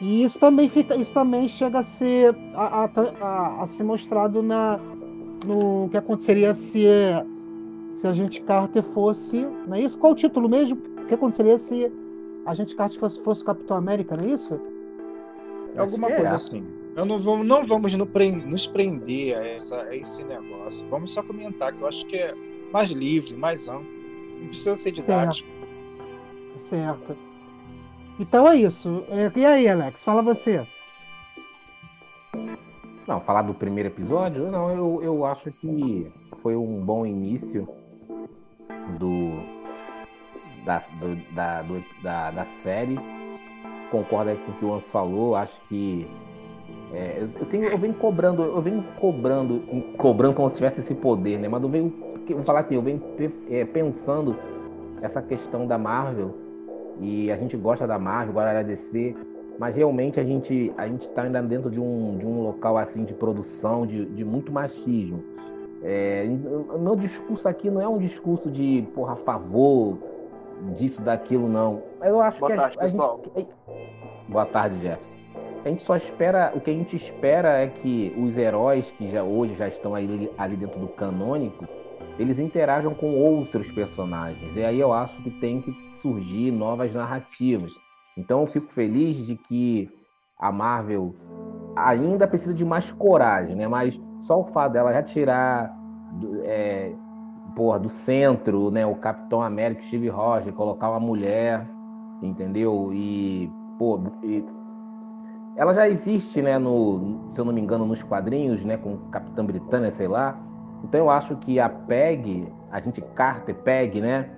E 0.00 0.24
isso 0.24 0.38
também 0.38 0.68
fica, 0.68 0.96
isso 0.96 1.12
também 1.12 1.48
chega 1.48 1.80
a 1.80 1.82
ser 1.82 2.34
a, 2.54 2.84
a, 2.84 2.90
a, 3.20 3.62
a 3.62 3.66
ser 3.66 3.84
mostrado 3.84 4.42
na 4.42 4.78
no 5.44 5.88
que 5.90 5.96
aconteceria 5.96 6.54
se 6.54 6.86
se 7.94 8.06
a 8.06 8.12
gente 8.12 8.40
Carter 8.42 8.82
fosse, 8.94 9.46
não 9.66 9.76
é 9.76 9.82
isso? 9.82 9.98
Qual 9.98 10.12
o 10.12 10.16
título 10.16 10.48
mesmo? 10.48 10.76
O 11.12 11.14
que 11.14 11.16
aconteceria 11.16 11.58
se 11.58 11.92
a 12.46 12.54
gente 12.54 12.74
Carter 12.74 12.98
fosse, 12.98 13.20
fosse 13.22 13.44
Capitão 13.44 13.76
América, 13.76 14.16
não 14.16 14.24
é 14.24 14.28
isso? 14.28 14.58
É 15.74 15.80
alguma 15.80 16.08
é. 16.08 16.16
coisa 16.16 16.36
assim. 16.36 16.64
Eu 16.96 17.04
não 17.04 17.18
vamos, 17.18 17.46
não 17.46 17.66
vamos 17.66 17.94
nos 17.94 18.66
prender 18.66 19.36
a, 19.36 19.46
essa, 19.46 19.78
a 19.78 19.94
esse 19.94 20.24
negócio. 20.24 20.88
Vamos 20.88 21.12
só 21.12 21.22
comentar, 21.22 21.74
que 21.74 21.82
eu 21.82 21.86
acho 21.86 22.06
que 22.06 22.16
é 22.16 22.32
mais 22.72 22.90
livre, 22.92 23.36
mais 23.36 23.68
amplo. 23.68 23.86
Não 24.40 24.48
precisa 24.48 24.74
ser 24.74 24.92
didático. 24.92 25.50
Certo. 26.70 27.06
certo. 27.06 27.16
Então 28.18 28.48
é 28.48 28.56
isso. 28.56 29.04
É, 29.10 29.30
e 29.36 29.44
aí, 29.44 29.68
Alex? 29.68 30.02
Fala 30.02 30.22
você. 30.22 30.66
Não, 33.06 33.20
falar 33.20 33.42
do 33.42 33.52
primeiro 33.52 33.90
episódio, 33.90 34.50
não, 34.50 34.70
eu, 34.70 35.02
eu 35.02 35.24
acho 35.26 35.52
que 35.52 36.10
foi 36.40 36.56
um 36.56 36.80
bom 36.80 37.04
início 37.04 37.68
do, 38.98 39.61
da, 40.64 40.78
do, 41.00 41.16
da, 41.34 41.62
do, 41.62 41.84
da, 42.02 42.30
da, 42.30 42.44
série. 42.44 42.98
Concordo 43.90 44.30
aí 44.30 44.36
com 44.36 44.52
o 44.52 44.54
que 44.54 44.64
o 44.64 44.74
Ans 44.74 44.88
falou, 44.90 45.36
acho 45.36 45.60
que 45.68 46.06
é, 46.92 47.18
eu, 47.18 47.60
eu, 47.60 47.70
eu 47.70 47.78
venho 47.78 47.94
cobrando, 47.94 48.42
eu 48.42 48.60
venho 48.60 48.82
cobrando, 48.98 49.62
cobrando 49.96 50.34
como 50.34 50.48
se 50.50 50.56
tivesse 50.56 50.80
esse 50.80 50.94
poder, 50.94 51.38
né? 51.38 51.48
Mas 51.48 51.62
eu 51.62 51.68
venho, 51.68 51.92
vou 52.28 52.42
falar 52.42 52.60
assim, 52.60 52.74
eu 52.74 52.82
venho 52.82 53.02
é, 53.50 53.64
pensando 53.64 54.36
essa 55.00 55.20
questão 55.20 55.66
da 55.66 55.78
Marvel 55.78 56.34
e 57.00 57.30
a 57.30 57.36
gente 57.36 57.56
gosta 57.56 57.86
da 57.86 57.98
Marvel, 57.98 58.30
agora 58.30 58.54
da 58.54 58.62
DC, 58.62 59.16
mas 59.58 59.74
realmente 59.74 60.20
a 60.20 60.24
gente 60.24 60.72
a 60.76 60.86
gente 60.86 61.08
está 61.08 61.22
ainda 61.22 61.42
dentro 61.42 61.70
de 61.70 61.80
um, 61.80 62.16
de 62.18 62.26
um 62.26 62.42
local 62.42 62.76
assim 62.76 63.04
de 63.04 63.14
produção 63.14 63.86
de, 63.86 64.04
de 64.06 64.24
muito 64.24 64.52
machismo. 64.52 65.22
É, 65.82 66.24
meu 66.78 66.94
discurso 66.94 67.48
aqui 67.48 67.68
não 67.68 67.80
é 67.80 67.88
um 67.88 67.98
discurso 67.98 68.50
de 68.50 68.86
porra 68.94 69.16
favor 69.16 69.98
disso 70.70 71.02
daquilo 71.02 71.48
não. 71.48 71.82
Eu 72.02 72.20
acho 72.20 72.38
Boa 72.40 72.50
que 72.50 72.56
tarde, 72.56 72.78
a, 72.78 72.84
a 72.84 72.86
gente 72.86 73.48
Boa 74.28 74.46
tarde, 74.46 74.78
Jeff. 74.78 75.02
A 75.64 75.68
gente 75.68 75.82
só 75.82 75.94
espera, 75.96 76.52
o 76.54 76.60
que 76.60 76.70
a 76.70 76.74
gente 76.74 76.96
espera 76.96 77.60
é 77.60 77.68
que 77.68 78.12
os 78.18 78.36
heróis 78.36 78.90
que 78.90 79.08
já 79.10 79.22
hoje 79.22 79.54
já 79.54 79.68
estão 79.68 79.94
ali, 79.94 80.30
ali 80.36 80.56
dentro 80.56 80.80
do 80.80 80.88
canônico, 80.88 81.66
eles 82.18 82.38
interajam 82.38 82.94
com 82.94 83.14
outros 83.14 83.70
personagens. 83.70 84.56
E 84.56 84.64
aí 84.64 84.80
eu 84.80 84.92
acho 84.92 85.14
que 85.22 85.30
tem 85.30 85.60
que 85.60 85.72
surgir 86.00 86.50
novas 86.50 86.92
narrativas. 86.92 87.70
Então 88.16 88.40
eu 88.40 88.46
fico 88.46 88.72
feliz 88.72 89.24
de 89.24 89.36
que 89.36 89.88
a 90.38 90.50
Marvel 90.50 91.14
ainda 91.76 92.26
precisa 92.26 92.52
de 92.52 92.64
mais 92.64 92.90
coragem, 92.90 93.54
né? 93.54 93.68
Mas 93.68 93.98
só 94.20 94.40
o 94.40 94.44
fato 94.44 94.72
dela 94.72 94.92
já 94.92 95.02
tirar 95.02 95.72
do, 96.14 96.42
é, 96.42 96.92
porra, 97.54 97.78
do 97.78 97.88
centro, 97.88 98.70
né? 98.70 98.86
O 98.86 98.94
Capitão 98.96 99.42
América, 99.42 99.82
Steve 99.82 100.08
Rogers, 100.08 100.54
colocar 100.54 100.90
uma 100.90 101.00
mulher, 101.00 101.66
entendeu? 102.22 102.90
E, 102.92 103.50
pô, 103.78 104.00
e, 104.22 104.44
ela 105.56 105.74
já 105.74 105.88
existe, 105.88 106.40
né? 106.40 106.58
No, 106.58 107.26
se 107.30 107.40
eu 107.40 107.44
não 107.44 107.52
me 107.52 107.60
engano, 107.60 107.86
nos 107.86 108.02
quadrinhos, 108.02 108.64
né? 108.64 108.76
Com 108.76 108.96
Capitã 109.10 109.44
Britânia, 109.44 109.90
sei 109.90 110.08
lá. 110.08 110.38
Então 110.84 110.98
eu 111.00 111.10
acho 111.10 111.36
que 111.36 111.60
a 111.60 111.68
Peg, 111.68 112.48
a 112.70 112.80
gente 112.80 113.00
Carter, 113.00 113.54
Peg, 113.54 114.00
né? 114.00 114.30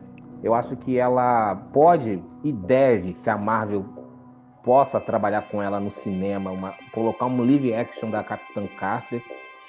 Eu 0.42 0.54
acho 0.54 0.76
que 0.76 0.98
ela 0.98 1.54
pode 1.72 2.22
e 2.42 2.52
deve, 2.52 3.14
se 3.14 3.30
a 3.30 3.38
Marvel 3.38 3.84
possa 4.62 5.00
trabalhar 5.00 5.48
com 5.48 5.62
ela 5.62 5.78
no 5.78 5.90
cinema, 5.90 6.50
uma, 6.50 6.74
colocar 6.92 7.26
um 7.26 7.38
live 7.38 7.72
action 7.74 8.10
da 8.10 8.22
Capitã 8.22 8.66
Carter. 8.78 9.22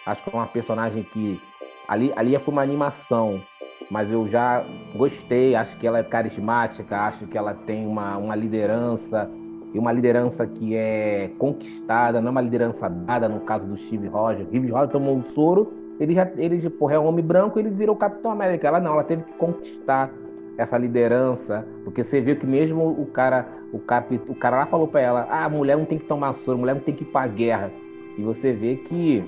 Acho 0.06 0.24
que 0.24 0.30
é 0.30 0.34
uma 0.34 0.48
personagem 0.48 1.04
que 1.04 1.42
ali, 1.88 2.12
ali 2.16 2.38
foi 2.40 2.52
uma 2.52 2.62
animação, 2.62 3.42
mas 3.90 4.12
eu 4.12 4.28
já 4.28 4.64
gostei, 4.96 5.56
acho 5.56 5.78
que 5.78 5.86
ela 5.86 6.00
é 6.00 6.04
carismática, 6.04 6.98
acho 7.02 7.28
que 7.28 7.38
ela 7.38 7.54
tem 7.54 7.86
uma, 7.86 8.18
uma 8.18 8.36
liderança, 8.36 9.30
e 9.76 9.78
uma 9.78 9.92
liderança 9.92 10.48
que 10.48 10.74
é 10.74 11.32
conquistada, 11.38 12.22
não 12.22 12.30
é 12.30 12.32
uma 12.32 12.42
liderança 12.42 12.88
dada, 12.88 13.28
no 13.28 13.42
caso 13.42 13.68
do 13.68 13.76
Steve 13.76 14.08
Rogers. 14.08 14.48
Steve 14.48 14.72
Rogers 14.72 14.92
tomou 14.92 15.18
o 15.18 15.24
soro, 15.34 15.74
ele 16.00 16.14
já 16.14 16.26
ele, 16.38 16.70
porra, 16.70 16.96
é 16.96 17.00
um 17.00 17.06
homem 17.06 17.24
branco, 17.24 17.60
ele 17.60 17.70
virou 17.70 17.94
Capitão 17.94 18.32
América. 18.32 18.70
Ela 18.70 18.80
não, 18.80 18.94
ela 18.94 19.04
teve 19.04 19.24
que 19.24 19.34
conquistar 19.34 20.10
essa 20.58 20.78
liderança, 20.78 21.68
porque 21.84 22.06
você 22.06 22.22
viu 22.22 22.38
que 22.38 22.46
mesmo 22.46 22.88
o 22.88 23.06
cara, 23.08 23.46
o, 23.74 23.80
cap, 23.80 24.16
o 24.30 24.36
cara 24.36 24.60
lá 24.60 24.66
falou 24.66 24.88
para 24.88 25.02
ela, 25.02 25.28
ah, 25.30 25.50
mulher 25.50 25.78
não 25.78 25.84
tem 25.84 25.98
que 25.98 26.06
tomar 26.06 26.32
soro, 26.32 26.58
mulher 26.58 26.76
não 26.76 26.82
tem 26.82 26.96
que 26.96 27.04
ir 27.04 27.08
para 27.08 27.28
guerra. 27.28 27.70
E 28.18 28.22
você 28.22 28.54
vê 28.54 28.78
que 28.78 29.26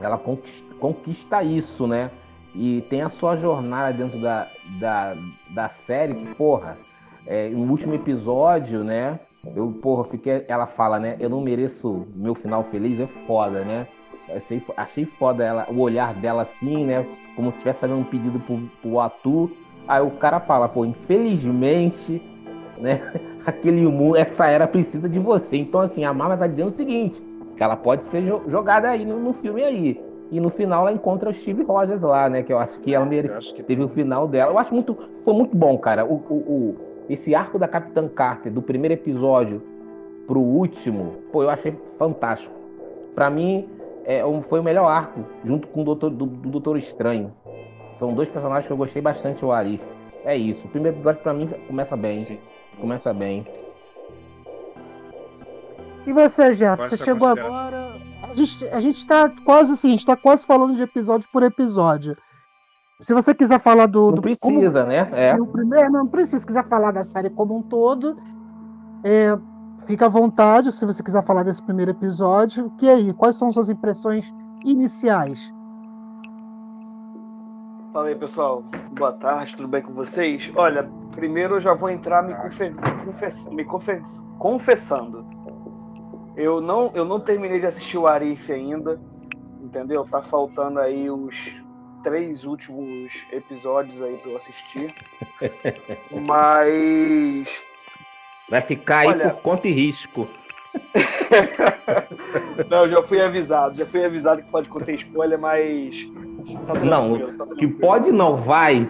ela 0.00 0.18
conquista, 0.18 0.74
conquista 0.74 1.42
isso, 1.42 1.86
né? 1.86 2.10
E 2.54 2.82
tem 2.88 3.02
a 3.02 3.08
sua 3.08 3.36
jornada 3.36 3.92
dentro 3.92 4.20
da, 4.20 4.48
da, 4.80 5.16
da 5.50 5.68
série, 5.68 6.14
que, 6.14 6.34
porra, 6.34 6.76
é, 7.26 7.48
no 7.50 7.70
último 7.70 7.94
episódio, 7.94 8.82
né? 8.82 9.20
Eu, 9.54 9.70
porra, 9.80 10.04
fiquei. 10.04 10.44
Ela 10.48 10.66
fala, 10.66 10.98
né? 10.98 11.16
Eu 11.20 11.30
não 11.30 11.40
mereço 11.40 12.06
meu 12.14 12.34
final 12.34 12.64
feliz, 12.64 12.98
é 12.98 13.06
foda, 13.26 13.64
né? 13.64 13.86
Achei, 14.34 14.62
achei 14.76 15.04
foda 15.04 15.44
ela, 15.44 15.66
o 15.70 15.78
olhar 15.80 16.14
dela 16.14 16.42
assim, 16.42 16.84
né? 16.84 17.06
Como 17.36 17.50
se 17.50 17.56
estivesse 17.56 17.80
fazendo 17.80 18.00
um 18.00 18.04
pedido 18.04 18.38
pro, 18.40 18.58
pro 18.82 19.00
Atu. 19.00 19.50
Aí 19.88 20.02
o 20.02 20.10
cara 20.12 20.40
fala, 20.40 20.68
pô, 20.68 20.84
infelizmente, 20.84 22.22
né? 22.78 23.00
Aquele 23.46 23.80
mundo, 23.86 24.16
essa 24.16 24.46
era 24.46 24.66
precisa 24.66 25.08
de 25.08 25.18
você. 25.18 25.56
Então, 25.56 25.80
assim, 25.80 26.04
a 26.04 26.12
Marvel 26.12 26.38
tá 26.38 26.46
dizendo 26.46 26.68
o 26.68 26.70
seguinte: 26.70 27.22
que 27.56 27.62
ela 27.62 27.76
pode 27.76 28.04
ser 28.04 28.22
jogada 28.48 28.88
aí 28.88 29.04
no, 29.04 29.18
no 29.18 29.32
filme 29.34 29.62
aí. 29.62 30.00
E 30.30 30.38
no 30.38 30.48
final 30.48 30.82
ela 30.86 30.92
encontra 30.92 31.28
o 31.28 31.32
Steve 31.32 31.64
Rogers 31.64 32.02
lá, 32.02 32.28
né? 32.28 32.42
Que 32.42 32.52
eu 32.52 32.58
acho 32.58 32.78
que 32.80 32.94
ela 32.94 33.06
que... 33.08 33.62
teve 33.62 33.82
o 33.82 33.88
final 33.88 34.28
dela. 34.28 34.52
Eu 34.52 34.58
acho 34.58 34.72
muito. 34.72 34.96
Foi 35.24 35.34
muito 35.34 35.56
bom, 35.56 35.76
cara. 35.76 36.04
O, 36.04 36.14
o, 36.14 36.34
o, 36.34 36.76
esse 37.08 37.34
arco 37.34 37.58
da 37.58 37.66
Capitã 37.66 38.08
Carter, 38.08 38.52
do 38.52 38.62
primeiro 38.62 38.94
episódio 38.94 39.60
pro 40.26 40.38
último, 40.38 41.16
pô, 41.32 41.42
eu 41.42 41.50
achei 41.50 41.74
fantástico. 41.98 42.54
Para 43.14 43.28
mim, 43.28 43.68
é, 44.04 44.22
foi 44.42 44.60
o 44.60 44.62
melhor 44.62 44.86
arco, 44.86 45.24
junto 45.44 45.66
com 45.66 45.82
o 45.82 45.84
Doutor, 45.84 46.10
do, 46.10 46.26
do 46.26 46.48
Doutor 46.48 46.76
Estranho. 46.76 47.32
São 47.96 48.14
dois 48.14 48.28
personagens 48.28 48.66
que 48.66 48.72
eu 48.72 48.76
gostei 48.76 49.02
bastante, 49.02 49.44
o 49.44 49.50
Arif. 49.50 49.82
É 50.24 50.36
isso. 50.36 50.66
O 50.68 50.70
primeiro 50.70 50.96
episódio, 50.96 51.20
para 51.22 51.34
mim, 51.34 51.48
começa 51.66 51.96
bem. 51.96 52.18
Sim. 52.18 52.40
Começa 52.80 53.12
bem. 53.12 53.44
E 56.10 56.12
você, 56.12 56.56
Jeff? 56.56 56.88
Você 56.88 56.96
chegou 56.96 57.28
agora. 57.28 57.94
A 58.20 58.34
gente, 58.34 58.68
a 58.68 58.80
gente 58.80 59.06
tá 59.06 59.30
quase 59.44 59.74
assim, 59.74 59.88
a 59.88 59.90
gente 59.92 60.04
tá 60.04 60.16
quase 60.16 60.44
falando 60.44 60.74
de 60.74 60.82
episódio 60.82 61.28
por 61.32 61.44
episódio. 61.44 62.16
Se 63.00 63.14
você 63.14 63.32
quiser 63.32 63.60
falar 63.60 63.86
do. 63.86 64.06
Não 64.06 64.14
do, 64.14 64.22
precisa, 64.22 64.80
como, 64.80 64.92
né? 64.92 65.08
É. 65.12 65.34
O 65.40 65.46
primeiro, 65.46 65.88
não 65.92 66.08
precisa. 66.08 66.38
Se 66.38 66.46
quiser 66.46 66.66
falar 66.66 66.90
da 66.90 67.04
série 67.04 67.30
como 67.30 67.56
um 67.56 67.62
todo, 67.62 68.18
é, 69.04 69.38
fica 69.86 70.06
à 70.06 70.08
vontade. 70.08 70.72
Se 70.72 70.84
você 70.84 71.00
quiser 71.00 71.24
falar 71.24 71.44
desse 71.44 71.62
primeiro 71.62 71.92
episódio, 71.92 72.72
que 72.76 72.88
aí? 72.88 73.12
Quais 73.14 73.36
são 73.36 73.52
suas 73.52 73.70
impressões 73.70 74.34
iniciais? 74.64 75.54
Fala 77.92 78.08
aí, 78.08 78.16
pessoal. 78.16 78.64
Boa 78.98 79.12
tarde, 79.12 79.54
tudo 79.54 79.68
bem 79.68 79.82
com 79.82 79.92
vocês? 79.92 80.50
Olha, 80.56 80.90
primeiro 81.12 81.54
eu 81.54 81.60
já 81.60 81.72
vou 81.72 81.88
entrar 81.88 82.24
me, 82.24 82.34
confe 82.34 82.72
me 83.52 83.64
confessando 84.38 85.24
eu 86.40 86.60
não, 86.60 86.90
eu 86.94 87.04
não 87.04 87.20
terminei 87.20 87.60
de 87.60 87.66
assistir 87.66 87.98
o 87.98 88.06
Arif 88.06 88.50
ainda, 88.50 88.98
entendeu? 89.62 90.06
Tá 90.10 90.22
faltando 90.22 90.80
aí 90.80 91.10
os 91.10 91.60
três 92.02 92.44
últimos 92.44 93.12
episódios 93.30 94.00
aí 94.02 94.16
para 94.16 94.30
eu 94.30 94.36
assistir. 94.36 94.94
Mas 96.10 97.62
vai 98.48 98.62
ficar 98.62 99.00
aí 99.00 99.08
Olha... 99.08 99.30
por 99.30 99.42
conta 99.42 99.68
e 99.68 99.72
risco. 99.72 100.26
não, 102.70 102.86
já 102.86 103.02
fui 103.02 103.20
avisado, 103.20 103.76
já 103.76 103.84
fui 103.84 104.04
avisado 104.04 104.42
que 104.42 104.50
pode 104.50 104.68
conter 104.68 104.94
spoiler, 104.94 105.36
mas 105.36 106.08
tá 106.64 106.74
não, 106.74 107.36
tá 107.36 107.44
que 107.56 107.66
pode 107.66 108.12
não 108.12 108.36
vai. 108.36 108.88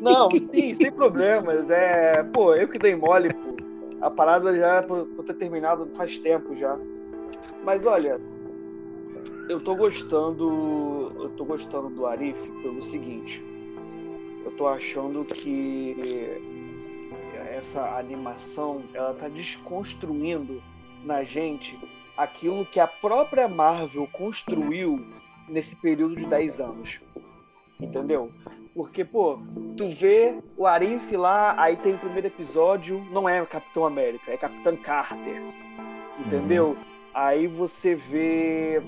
Não, 0.00 0.28
sim, 0.30 0.74
sem 0.74 0.90
problemas. 0.90 1.70
É, 1.70 2.24
pô, 2.24 2.54
eu 2.54 2.66
que 2.66 2.76
dei 2.76 2.96
mole, 2.96 3.32
pô. 3.32 3.55
A 4.00 4.10
parada 4.10 4.54
já 4.56 4.76
é 4.76 4.82
por, 4.82 5.06
ter 5.24 5.34
terminado 5.34 5.86
faz 5.94 6.18
tempo 6.18 6.56
já. 6.56 6.78
Mas 7.64 7.86
olha, 7.86 8.20
eu 9.48 9.60
tô 9.60 9.74
gostando. 9.74 11.12
Eu 11.18 11.30
tô 11.30 11.44
gostando 11.44 11.88
do 11.88 12.06
Arif 12.06 12.50
pelo 12.62 12.80
seguinte. 12.82 13.44
Eu 14.44 14.52
tô 14.52 14.66
achando 14.66 15.24
que 15.24 16.40
essa 17.50 17.96
animação 17.98 18.82
ela 18.92 19.14
tá 19.14 19.28
desconstruindo 19.28 20.62
na 21.04 21.22
gente 21.24 21.78
aquilo 22.16 22.64
que 22.66 22.80
a 22.80 22.86
própria 22.86 23.48
Marvel 23.48 24.08
construiu 24.12 25.04
nesse 25.48 25.76
período 25.76 26.16
de 26.16 26.26
10 26.26 26.60
anos. 26.60 27.00
Entendeu? 27.80 28.30
Porque, 28.74 29.04
pô, 29.04 29.38
tu 29.76 29.88
vê 29.88 30.38
o 30.56 30.66
Arif 30.66 31.16
lá, 31.16 31.54
aí 31.58 31.76
tem 31.76 31.94
o 31.94 31.98
primeiro 31.98 32.26
episódio, 32.26 33.02
não 33.10 33.28
é 33.28 33.44
Capitão 33.46 33.86
América, 33.86 34.30
é 34.30 34.36
Capitão 34.36 34.76
Carter. 34.76 35.42
Entendeu? 36.18 36.68
Uhum. 36.68 36.76
Aí 37.14 37.46
você 37.46 37.94
vê. 37.94 38.82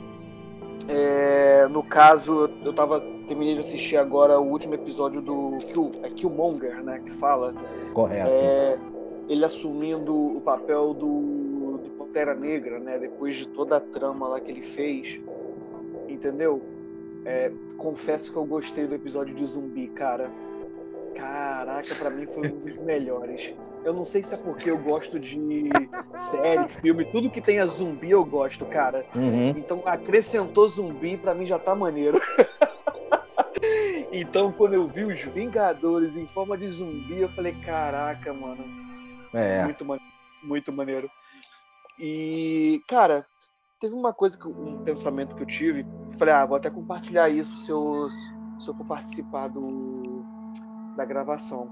É, 0.87 1.67
no 1.69 1.83
caso, 1.83 2.51
eu 2.65 2.73
tava. 2.73 3.01
Terminei 3.27 3.55
de 3.55 3.61
assistir 3.61 3.97
agora 3.97 4.39
o 4.39 4.51
último 4.51 4.75
episódio 4.75 5.21
do 5.21 5.59
Kill, 5.71 5.93
é 6.03 6.09
Killmonger, 6.11 6.83
né? 6.83 7.01
Que 7.05 7.11
fala. 7.11 7.55
Correto. 7.93 8.31
É, 8.31 8.79
ele 9.29 9.45
assumindo 9.45 10.15
o 10.15 10.41
papel 10.41 10.95
do, 10.95 11.79
do 11.79 11.91
Pantera 11.99 12.35
Negra, 12.35 12.79
né? 12.79 12.99
Depois 12.99 13.37
de 13.37 13.49
toda 13.49 13.77
a 13.77 13.81
trama 13.81 14.29
lá 14.29 14.41
que 14.41 14.51
ele 14.51 14.63
fez. 14.63 15.21
Entendeu? 16.09 16.63
É, 17.29 17.53
confesso 17.77 18.33
que 18.33 18.39
eu 18.39 18.45
gostei 18.47 18.87
do 18.87 18.95
episódio 18.95 19.35
de 19.35 19.45
zumbi, 19.45 19.87
cara. 19.89 20.31
Caraca, 21.15 21.95
para 21.95 22.09
mim 22.09 22.25
foi 22.25 22.51
um 22.51 22.59
dos 22.61 22.79
melhores. 22.79 23.55
Eu 23.85 23.93
não 23.93 24.03
sei 24.03 24.23
se 24.23 24.35
é 24.35 24.39
porque 24.39 24.71
eu 24.71 24.79
gosto 24.79 25.21
de 25.21 25.39
série, 26.15 26.67
filme, 26.69 27.05
tudo 27.05 27.29
que 27.29 27.43
tenha 27.43 27.67
zumbi 27.67 28.13
eu 28.13 28.25
gosto, 28.25 28.65
cara. 28.65 29.05
Uhum. 29.15 29.51
Então 29.51 29.83
acrescentou 29.85 30.67
zumbi, 30.69 31.19
para 31.19 31.35
mim 31.35 31.45
já 31.45 31.59
tá 31.59 31.75
maneiro. 31.75 32.19
então 34.11 34.51
quando 34.51 34.73
eu 34.73 34.89
vi 34.89 35.05
os 35.05 35.21
Vingadores 35.21 36.17
em 36.17 36.27
forma 36.27 36.57
de 36.57 36.67
zumbi, 36.71 37.21
eu 37.21 37.29
falei, 37.29 37.53
caraca, 37.63 38.33
mano. 38.33 38.65
É. 39.35 39.65
Muito, 39.65 39.85
muito 40.43 40.73
maneiro. 40.73 41.11
E, 41.99 42.83
cara, 42.89 43.27
teve 43.79 43.95
uma 43.95 44.13
coisa, 44.13 44.37
um 44.47 44.83
pensamento 44.83 45.35
que 45.37 45.43
eu 45.43 45.47
tive, 45.47 45.87
falei, 46.19 46.35
ah, 46.35 46.45
vou 46.45 46.57
até 46.57 46.69
compartilhar 46.69 47.29
isso 47.29 47.65
se 47.65 47.71
eu, 47.71 48.09
se 48.59 48.69
eu 48.69 48.75
for 48.75 48.85
participar 48.85 49.49
do, 49.49 50.25
da 50.97 51.05
gravação. 51.05 51.71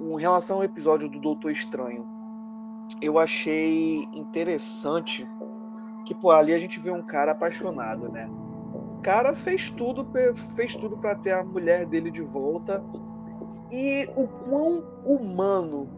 Em 0.00 0.20
relação 0.20 0.58
ao 0.58 0.64
episódio 0.64 1.08
do 1.08 1.18
Doutor 1.18 1.50
Estranho, 1.50 2.06
eu 3.02 3.18
achei 3.18 4.04
interessante 4.12 5.28
que, 6.04 6.14
pô, 6.14 6.30
ali 6.30 6.54
a 6.54 6.58
gente 6.58 6.78
vê 6.78 6.90
um 6.90 7.02
cara 7.02 7.32
apaixonado, 7.32 8.08
né? 8.08 8.30
O 8.96 9.00
cara 9.02 9.34
fez 9.34 9.70
tudo, 9.70 10.06
fez 10.54 10.74
tudo 10.76 10.96
para 10.96 11.16
ter 11.16 11.32
a 11.32 11.44
mulher 11.44 11.86
dele 11.86 12.10
de 12.10 12.22
volta. 12.22 12.82
E 13.70 14.08
o 14.16 14.26
quão 14.26 14.82
humano 15.04 15.88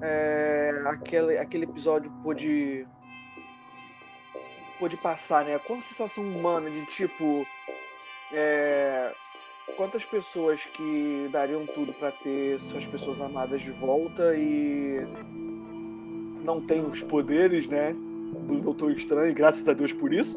é, 0.00 0.82
aquele, 0.86 1.38
aquele 1.38 1.64
episódio 1.64 2.12
pôde 2.22 2.86
pôde 4.82 4.96
passar, 4.96 5.44
né? 5.44 5.60
Qual 5.60 5.78
a 5.78 5.82
sensação 5.82 6.24
humana 6.24 6.68
de 6.68 6.84
tipo. 6.86 7.46
É, 8.32 9.14
quantas 9.76 10.04
pessoas 10.04 10.64
que 10.64 11.28
dariam 11.30 11.64
tudo 11.66 11.92
para 11.92 12.10
ter 12.10 12.58
suas 12.58 12.84
pessoas 12.84 13.20
amadas 13.20 13.62
de 13.62 13.70
volta 13.70 14.34
e 14.34 15.06
não 16.42 16.60
tem 16.60 16.84
os 16.84 17.00
poderes, 17.00 17.68
né? 17.68 17.94
Do 18.48 18.58
Doutor 18.58 18.90
Estranho, 18.90 19.32
graças 19.32 19.68
a 19.68 19.72
Deus 19.72 19.92
por 19.92 20.12
isso. 20.12 20.36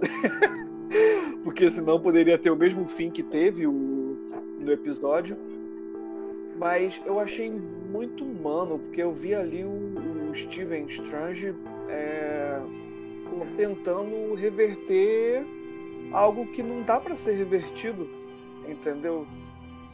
Porque 1.43 1.71
senão 1.71 1.99
poderia 1.99 2.37
ter 2.37 2.51
o 2.51 2.55
mesmo 2.55 2.87
fim 2.87 3.09
que 3.09 3.23
teve 3.23 3.65
o, 3.65 3.71
no 4.59 4.71
episódio. 4.71 5.35
Mas 6.59 7.01
eu 7.03 7.19
achei 7.19 7.49
muito 7.49 8.23
humano, 8.23 8.79
porque 8.79 9.01
eu 9.03 9.11
vi 9.11 9.35
ali 9.35 9.63
o, 9.65 10.29
o 10.29 10.35
Steven 10.35 10.85
Strange. 10.85 11.53
Tentando 13.55 14.33
reverter 14.35 15.45
algo 16.11 16.47
que 16.47 16.61
não 16.61 16.83
dá 16.83 16.99
para 16.99 17.15
ser 17.15 17.35
revertido, 17.35 18.07
entendeu? 18.67 19.25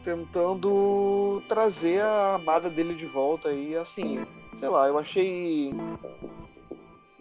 Tentando 0.03 1.41
trazer 1.47 2.01
a 2.01 2.35
amada 2.35 2.69
dele 2.69 2.95
de 2.95 3.05
volta 3.05 3.51
e 3.51 3.75
assim, 3.75 4.25
sei 4.53 4.69
lá, 4.69 4.87
eu 4.87 4.97
achei 4.97 5.73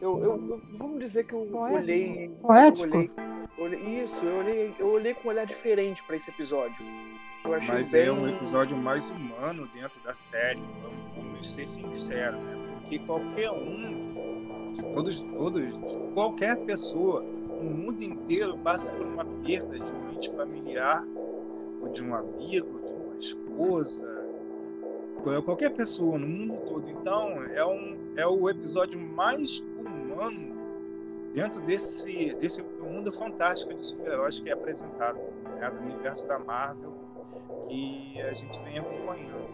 eu, 0.01 0.19
eu, 0.19 0.49
eu 0.49 0.61
vamos 0.73 0.99
dizer 0.99 1.25
que 1.25 1.35
eu 1.35 1.47
olhei, 1.55 2.27
eu 2.27 2.49
olhei, 2.49 3.11
olhei, 3.59 4.03
isso, 4.03 4.25
eu 4.25 4.39
olhei, 4.39 4.75
eu 4.79 4.89
olhei 4.89 5.15
com 5.15 5.29
um 5.29 5.31
olhar 5.31 5.45
diferente 5.45 6.03
para 6.05 6.17
esse 6.17 6.31
episódio. 6.31 6.77
Mas 7.69 7.91
bem... 7.91 8.07
é 8.07 8.13
um 8.13 8.27
episódio 8.29 8.77
mais 8.77 9.11
humano 9.11 9.67
dentro 9.75 10.01
da 10.01 10.15
série, 10.15 10.61
vamos, 10.83 11.15
vamos 11.15 11.51
ser 11.51 11.69
sinceros, 11.69 12.41
né? 12.41 12.81
Porque 12.81 12.99
qualquer 13.01 13.51
um 13.51 14.10
todos, 14.95 15.21
todos, 15.21 15.81
qualquer 16.15 16.57
pessoa, 16.65 17.23
o 17.23 17.65
mundo 17.65 18.03
inteiro 18.03 18.57
passa 18.59 18.91
por 18.93 19.07
uma 19.07 19.25
perda 19.45 19.79
de 19.79 19.93
um 19.93 20.11
ente 20.15 20.31
familiar, 20.31 21.07
ou 21.81 21.89
de 21.89 22.05
um 22.05 22.15
amigo, 22.15 22.81
de 22.87 22.95
uma 22.95 23.17
esposa, 23.17 24.21
qualquer 25.45 25.71
pessoa 25.71 26.19
no 26.19 26.27
mundo 26.27 26.57
todo. 26.67 26.89
Então, 26.89 27.43
é, 27.55 27.65
um, 27.65 27.97
é 28.17 28.27
o 28.27 28.49
episódio 28.49 28.99
mais 28.99 29.63
humano 29.79 30.59
dentro 31.35 31.61
desse, 31.61 32.35
desse 32.37 32.63
mundo 32.81 33.13
fantástico 33.13 33.75
de 33.75 33.87
super-heróis 33.87 34.41
que 34.41 34.49
é 34.49 34.53
apresentado, 34.53 35.21
né, 35.59 35.71
do 35.71 35.81
universo 35.81 36.27
da 36.27 36.39
Marvel, 36.39 36.93
que 37.69 38.21
a 38.23 38.33
gente 38.33 38.61
vem 38.63 38.79
acompanhando. 38.79 39.49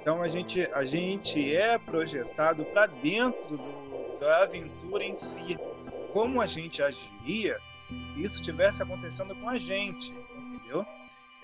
Então 0.00 0.22
a 0.22 0.28
gente, 0.28 0.62
a 0.72 0.84
gente 0.84 1.54
é 1.54 1.78
projetado 1.78 2.64
para 2.66 2.86
dentro 2.86 3.56
do, 3.56 3.85
da 4.18 4.42
aventura 4.42 5.04
em 5.04 5.14
si. 5.14 5.56
Como 6.12 6.40
a 6.40 6.46
gente 6.46 6.82
agiria 6.82 7.58
se 8.10 8.22
isso 8.22 8.34
estivesse 8.36 8.82
acontecendo 8.82 9.34
com 9.36 9.48
a 9.48 9.56
gente, 9.56 10.12
entendeu? 10.36 10.84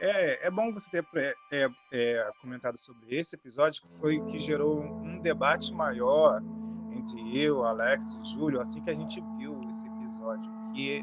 É, 0.00 0.46
é 0.46 0.50
bom 0.50 0.72
você 0.72 1.02
ter 1.02 1.36
é, 1.52 1.68
é, 1.92 2.30
comentado 2.40 2.76
sobre 2.76 3.14
esse 3.14 3.36
episódio, 3.36 3.82
que 3.82 3.98
foi 3.98 4.20
que 4.24 4.38
gerou 4.38 4.82
um 4.82 5.20
debate 5.20 5.72
maior 5.72 6.42
entre 6.90 7.38
eu, 7.38 7.64
Alex 7.64 8.14
e 8.14 8.32
Júlio, 8.32 8.60
assim 8.60 8.82
que 8.82 8.90
a 8.90 8.94
gente 8.94 9.22
viu 9.38 9.60
esse 9.70 9.86
episódio, 9.86 10.50
que 10.74 11.02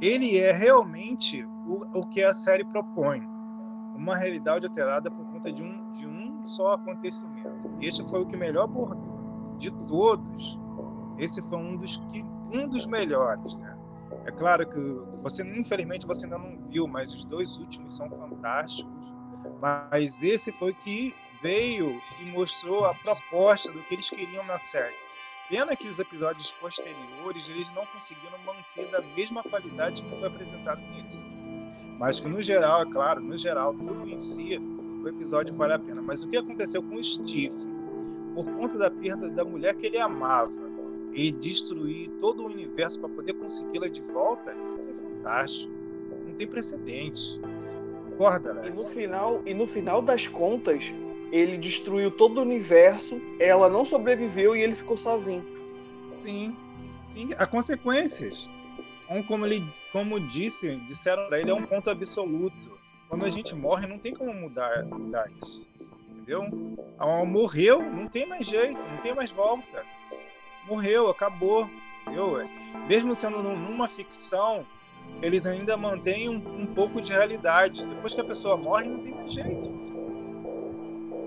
ele 0.00 0.38
é 0.38 0.52
realmente 0.52 1.44
o, 1.44 1.98
o 1.98 2.08
que 2.08 2.22
a 2.22 2.32
série 2.32 2.64
propõe, 2.64 3.20
uma 3.94 4.16
realidade 4.16 4.66
alterada 4.66 5.10
por 5.10 5.26
conta 5.26 5.52
de 5.52 5.62
um, 5.62 5.92
de 5.92 6.06
um 6.06 6.44
só 6.46 6.72
acontecimento. 6.72 7.50
E 7.80 7.86
esse 7.86 8.02
foi 8.08 8.22
o 8.22 8.26
que 8.26 8.36
melhor 8.36 8.64
abordou 8.64 9.12
de 9.58 9.70
todos. 9.86 10.58
Esse 11.18 11.42
foi 11.42 11.58
um 11.58 11.76
dos 11.76 11.96
que 11.96 12.22
um 12.52 12.68
dos 12.68 12.86
melhores, 12.86 13.56
né? 13.56 13.76
É 14.26 14.30
claro 14.30 14.66
que 14.68 14.78
você, 15.22 15.42
infelizmente, 15.42 16.06
você 16.06 16.26
ainda 16.26 16.38
não 16.38 16.58
viu, 16.70 16.86
mas 16.86 17.12
os 17.12 17.24
dois 17.24 17.56
últimos 17.58 17.96
são 17.96 18.08
fantásticos. 18.10 18.92
Mas 19.60 20.22
esse 20.22 20.52
foi 20.52 20.72
que 20.74 21.14
veio 21.42 22.00
e 22.20 22.24
mostrou 22.26 22.84
a 22.86 22.94
proposta 22.94 23.72
do 23.72 23.82
que 23.84 23.94
eles 23.94 24.08
queriam 24.08 24.44
na 24.44 24.58
série. 24.58 24.96
Pena 25.48 25.76
que 25.76 25.88
os 25.88 25.98
episódios 25.98 26.52
posteriores 26.52 27.48
eles 27.48 27.70
não 27.74 27.84
conseguiram 27.86 28.38
manter 28.44 28.90
da 28.90 29.02
mesma 29.16 29.42
qualidade 29.42 30.02
que 30.02 30.10
foi 30.10 30.26
apresentado 30.26 30.80
nesse. 30.80 31.26
Mas 31.98 32.20
que 32.20 32.28
no 32.28 32.40
geral, 32.40 32.82
é 32.82 32.86
claro, 32.86 33.20
no 33.20 33.36
geral, 33.36 33.74
tudo 33.74 34.08
em 34.08 34.18
si, 34.18 34.58
o 34.58 35.08
episódio 35.08 35.54
vale 35.54 35.74
a 35.74 35.78
pena. 35.78 36.00
Mas 36.00 36.24
o 36.24 36.28
que 36.28 36.36
aconteceu 36.36 36.82
com 36.82 36.94
o 36.94 37.02
Steve? 37.02 37.54
Por 38.34 38.44
conta 38.56 38.78
da 38.78 38.90
perda 38.90 39.30
da 39.30 39.44
mulher 39.44 39.74
que 39.74 39.86
ele 39.86 39.98
amava, 39.98 40.71
ele 41.12 41.32
destruir 41.32 42.08
todo 42.20 42.42
o 42.42 42.46
universo 42.46 42.98
para 43.00 43.08
poder 43.08 43.34
consegui-la 43.34 43.88
de 43.88 44.02
volta, 44.02 44.56
isso 44.64 44.76
foi 44.76 44.94
fantástico. 44.94 45.72
Não 46.26 46.34
tem 46.34 46.46
precedente. 46.46 47.40
Concorda, 48.10 48.50
Alex? 48.50 48.66
E 48.66 48.70
no 48.70 48.82
final, 48.82 49.42
e 49.46 49.54
no 49.54 49.66
final 49.66 50.02
das 50.02 50.26
contas, 50.26 50.92
ele 51.30 51.56
destruiu 51.58 52.10
todo 52.10 52.38
o 52.38 52.42
universo, 52.42 53.20
ela 53.38 53.68
não 53.68 53.84
sobreviveu 53.84 54.56
e 54.56 54.62
ele 54.62 54.74
ficou 54.74 54.96
sozinho. 54.96 55.44
Sim, 56.18 56.56
sim, 57.02 57.30
há 57.38 57.46
consequências. 57.46 58.48
Como 59.26 59.44
ele, 59.44 59.62
como 59.92 60.18
disse, 60.20 60.76
disseram 60.86 61.26
para 61.26 61.40
ele, 61.40 61.50
é 61.50 61.54
um 61.54 61.66
ponto 61.66 61.90
absoluto. 61.90 62.80
Quando 63.08 63.26
a 63.26 63.28
gente 63.28 63.54
morre, 63.54 63.86
não 63.86 63.98
tem 63.98 64.14
como 64.14 64.32
mudar, 64.32 64.86
mudar 64.86 65.30
isso. 65.42 65.68
Entendeu? 66.10 66.48
Morreu, 67.26 67.82
não 67.82 68.06
tem 68.08 68.26
mais 68.26 68.46
jeito, 68.46 68.80
não 68.86 68.98
tem 69.02 69.14
mais 69.14 69.30
volta. 69.30 69.84
Morreu, 70.66 71.08
acabou. 71.08 71.68
Entendeu? 72.06 72.48
Mesmo 72.88 73.14
sendo 73.14 73.42
numa 73.42 73.86
ficção, 73.86 74.66
eles 75.22 75.44
ainda 75.46 75.76
mantêm 75.76 76.28
um, 76.28 76.42
um 76.62 76.66
pouco 76.66 77.00
de 77.00 77.12
realidade. 77.12 77.86
Depois 77.86 78.14
que 78.14 78.20
a 78.20 78.24
pessoa 78.24 78.56
morre, 78.56 78.88
não 78.88 78.98
tem 78.98 79.14
mais 79.14 79.32
jeito. 79.32 79.70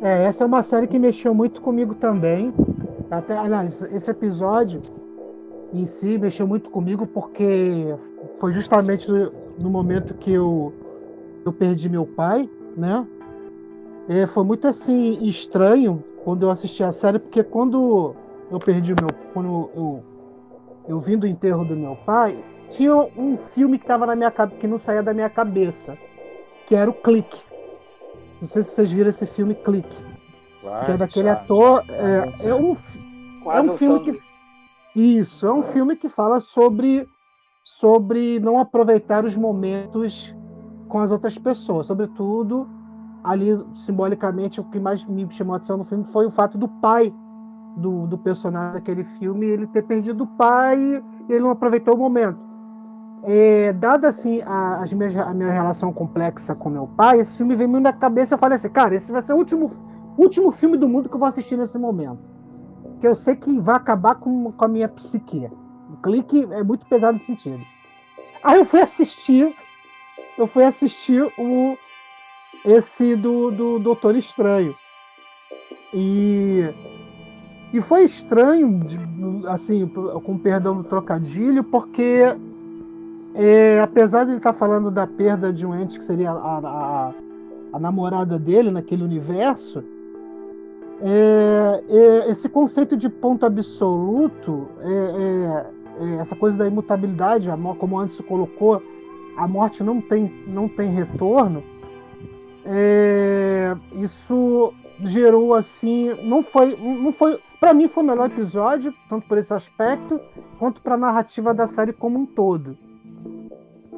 É, 0.02 0.26
essa 0.26 0.44
é 0.44 0.48
uma 0.48 0.64
série 0.64 0.88
que 0.88 1.00
mexeu 1.00 1.34
muito 1.34 1.62
comigo 1.62 1.96
também. 1.96 2.54
Até, 3.10 3.38
aliás, 3.38 3.84
esse 3.84 4.12
episódio 4.12 4.82
em 5.74 5.86
si 5.86 6.18
mexeu 6.18 6.46
muito 6.46 6.70
comigo 6.70 7.08
porque 7.08 7.96
foi 8.40 8.52
justamente 8.52 9.10
no, 9.10 9.32
no 9.58 9.70
momento 9.70 10.14
que 10.14 10.32
eu, 10.32 10.74
eu 11.46 11.54
perdi 11.54 11.90
meu 11.90 12.06
pai, 12.06 12.50
né? 12.76 13.06
É, 14.08 14.28
foi 14.28 14.44
muito 14.44 14.68
assim 14.68 15.24
estranho 15.24 16.04
quando 16.24 16.44
eu 16.44 16.52
assisti 16.52 16.84
a 16.84 16.92
série, 16.92 17.18
porque 17.18 17.44
quando 17.44 18.16
eu 18.52 18.60
perdi 18.60 18.94
meu, 18.94 19.10
quando 19.34 19.70
eu, 19.76 20.04
eu 20.88 21.00
vim 21.00 21.18
do 21.18 21.28
enterro 21.28 21.66
do 21.66 21.76
meu 21.76 21.96
pai, 21.96 22.44
tinha 22.72 22.96
um 22.96 23.38
filme 23.54 23.80
que 23.80 23.86
tava 23.86 24.06
na 24.06 24.16
minha 24.16 24.32
que 24.32 24.68
não 24.68 24.78
saía 24.78 25.02
da 25.02 25.14
minha 25.14 25.30
cabeça, 25.30 25.98
que 26.68 26.76
era 26.76 26.90
o 26.90 26.94
Clique. 26.94 27.40
Não 28.42 28.48
sei 28.48 28.64
se 28.64 28.72
vocês 28.72 28.92
viram 28.92 29.10
esse 29.10 29.26
filme 29.26 29.56
Clique. 29.56 29.98
Claro, 30.62 30.86
que 30.86 30.92
é 30.92 30.98
daquele 30.98 31.28
já, 31.28 31.34
ator. 31.34 31.86
Já, 31.86 31.94
é, 31.94 32.50
é, 32.50 32.56
um, 32.56 32.78
é 33.46 33.62
um 33.62 33.78
filme 33.78 34.00
que. 34.00 34.26
Isso, 34.96 35.46
é 35.46 35.54
um 35.54 35.64
filme 35.64 35.96
que 35.96 36.08
fala 36.08 36.40
sobre, 36.40 37.08
sobre 37.64 38.40
não 38.40 38.60
aproveitar 38.60 39.26
os 39.26 39.36
momentos 39.36 40.34
com 40.88 41.00
as 41.00 41.12
outras 41.12 41.38
pessoas. 41.38 41.88
Sobretudo, 41.88 42.68
ali, 43.24 43.50
simbolicamente, 43.76 44.62
o 44.62 44.64
que 44.64 44.80
mais 44.80 45.04
me 45.04 45.30
chamou 45.32 45.54
a 45.54 45.58
atenção 45.58 45.78
no 45.78 45.86
filme 45.86 46.06
foi 46.14 46.26
o 46.26 46.32
fato 46.32 46.58
do 46.58 46.68
pai 46.68 47.14
do, 47.76 48.08
do 48.08 48.18
personagem 48.18 48.74
daquele 48.74 49.04
filme 49.04 49.46
ele 49.46 49.68
ter 49.68 49.84
perdido 49.84 50.24
o 50.24 50.28
pai 50.28 50.78
e 51.28 51.34
ele 51.34 51.42
não 51.42 51.52
aproveitou 51.52 51.96
o 51.96 51.98
momento. 51.98 52.40
É, 53.24 53.74
dada 53.74 54.08
assim 54.08 54.42
a, 54.44 54.82
as 54.82 54.94
minhas, 54.94 55.16
a 55.18 55.34
minha 55.34 55.52
relação 55.52 55.92
complexa 55.92 56.54
com 56.54 56.70
meu 56.70 56.88
pai, 56.88 57.20
esse 57.20 57.36
filme 57.36 57.56
veio 57.56 57.70
muito 57.70 57.84
na 57.84 57.94
cabeça. 57.94 58.36
Eu 58.36 58.40
falei 58.40 58.56
assim, 58.56 58.70
cara, 58.70 58.96
esse 58.96 59.12
vai 59.12 59.24
ser 59.24 59.34
o 59.34 59.38
último, 59.38 59.72
último 60.18 60.52
filme 60.52 60.78
do 60.78 60.88
mundo 60.88 61.10
que 61.10 61.16
eu 61.16 61.20
vou 61.20 61.28
assistir 61.28 61.58
nesse 61.58 61.78
momento. 61.78 62.20
Que 63.02 63.08
eu 63.08 63.16
sei 63.16 63.36
que 63.36 63.60
vai 63.60 63.76
acabar 63.76 64.16
com, 64.16 64.52
com 64.52 64.66
a 64.66 64.68
minha 64.68 64.88
psique. 64.88 65.50
O 65.92 65.98
clique 65.98 66.48
é 66.52 66.64
muito 66.64 66.86
pesado 66.86 67.14
nesse 67.14 67.26
sentido. 67.26 67.64
Aí 68.44 68.60
eu 68.60 68.66
fui 68.66 68.80
assistir, 68.80 69.56
eu 70.38 70.46
fui 70.48 70.64
assistir 70.64 71.24
o 71.38 71.78
esse 72.64 73.16
do, 73.16 73.52
do 73.52 73.80
Doutor 73.80 74.16
Estranho. 74.16 74.76
E 75.94 76.64
e 77.76 77.82
foi 77.82 78.06
estranho, 78.06 78.80
assim, 79.48 79.86
com 80.24 80.38
perdão 80.38 80.78
do 80.78 80.84
trocadilho, 80.86 81.62
porque 81.62 82.34
é, 83.34 83.82
apesar 83.82 84.24
de 84.24 84.32
ele 84.32 84.38
estar 84.38 84.54
tá 84.54 84.58
falando 84.58 84.90
da 84.90 85.06
perda 85.06 85.52
de 85.52 85.66
um 85.66 85.78
ente 85.78 86.00
que 86.00 86.06
seria 86.06 86.32
a, 86.32 86.34
a, 86.34 87.14
a 87.74 87.80
namorada 87.80 88.40
dele 88.40 88.72
naquele 88.72 89.04
universo, 89.04 89.84
é, 91.02 91.84
é, 91.90 92.32
esse 92.32 92.48
conceito 92.48 92.96
de 92.96 93.10
ponto 93.10 93.46
absoluto, 93.46 94.70
é, 94.80 94.88
é, 94.88 96.06
é, 96.06 96.16
essa 96.22 96.34
coisa 96.34 96.58
da 96.58 96.66
imutabilidade, 96.66 97.50
como 97.78 98.00
antes 98.00 98.16
se 98.16 98.24
colocou, 98.24 98.82
a 99.36 99.46
morte 99.46 99.84
não 99.84 100.00
tem, 100.00 100.32
não 100.48 100.70
tem 100.70 100.92
retorno, 100.92 101.62
isso 104.02 104.74
gerou 105.04 105.54
assim, 105.54 106.14
não 106.24 106.42
foi, 106.42 106.78
não 106.78 107.12
foi, 107.12 107.38
para 107.66 107.74
mim 107.74 107.88
foi 107.88 108.04
o 108.04 108.06
melhor 108.06 108.28
episódio, 108.28 108.94
tanto 109.10 109.28
por 109.28 109.40
esse 109.40 109.52
aspecto 109.52 110.22
quanto 110.60 110.80
para 110.84 110.94
a 110.94 110.98
narrativa 110.98 111.52
da 111.52 111.66
série 111.66 111.92
como 111.92 112.20
um 112.20 112.24
todo. 112.24 112.78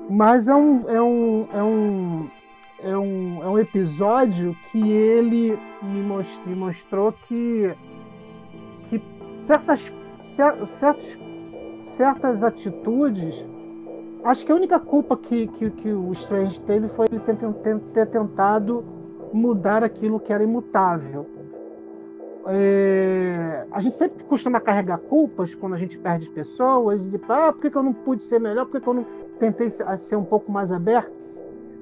Mas 0.10 0.47
é 0.47 0.56
um, 0.56 0.89
é 0.89 1.01
um, 1.01 1.47
é 1.51 1.63
um, 1.63 2.30
é 2.82 2.97
um, 2.97 3.43
é 3.43 3.47
um 3.49 3.60
episódio 3.60 4.56
que 4.71 4.89
ele 4.89 5.60
me, 5.84 6.01
most, 6.01 6.39
me 6.47 6.56
mostrou 6.56 7.12
que, 7.12 7.75
que 8.89 9.01
certas, 9.41 9.93
certas, 10.23 11.19
certas 11.84 12.45
atitudes. 12.45 13.43
Acho 14.23 14.45
que 14.45 14.51
a 14.53 14.56
única 14.56 14.80
culpa 14.80 15.17
que, 15.17 15.45
que, 15.47 15.71
que 15.71 15.89
o 15.89 16.13
Strange 16.13 16.62
teve 16.62 16.88
foi 16.88 17.06
ele 17.12 17.19
ter, 17.19 17.36
ter, 17.36 17.80
ter 17.93 18.06
tentado 18.08 18.86
mudar 19.34 19.84
aquilo 19.84 20.21
que 20.21 20.32
era 20.32 20.41
imutável. 20.41 21.37
É, 22.49 23.67
a 23.71 23.79
gente 23.81 23.97
sempre 23.97 24.23
costuma 24.23 24.62
carregar 24.62 24.99
culpas 24.99 25.53
quando 25.53 25.73
a 25.73 25.77
gente 25.77 25.97
perde 25.97 26.29
pessoas, 26.29 27.10
de 27.10 27.19
ah, 27.27 27.51
por 27.51 27.62
que, 27.62 27.69
que 27.69 27.75
eu 27.75 27.83
não 27.83 27.93
pude 27.93 28.23
ser 28.23 28.39
melhor, 28.39 28.65
por 28.65 28.73
que, 28.73 28.81
que 28.81 28.88
eu 28.88 28.93
não 28.93 29.05
tentei 29.38 29.69
ser 29.69 30.15
um 30.15 30.23
pouco 30.23 30.49
mais 30.49 30.71
aberto. 30.71 31.12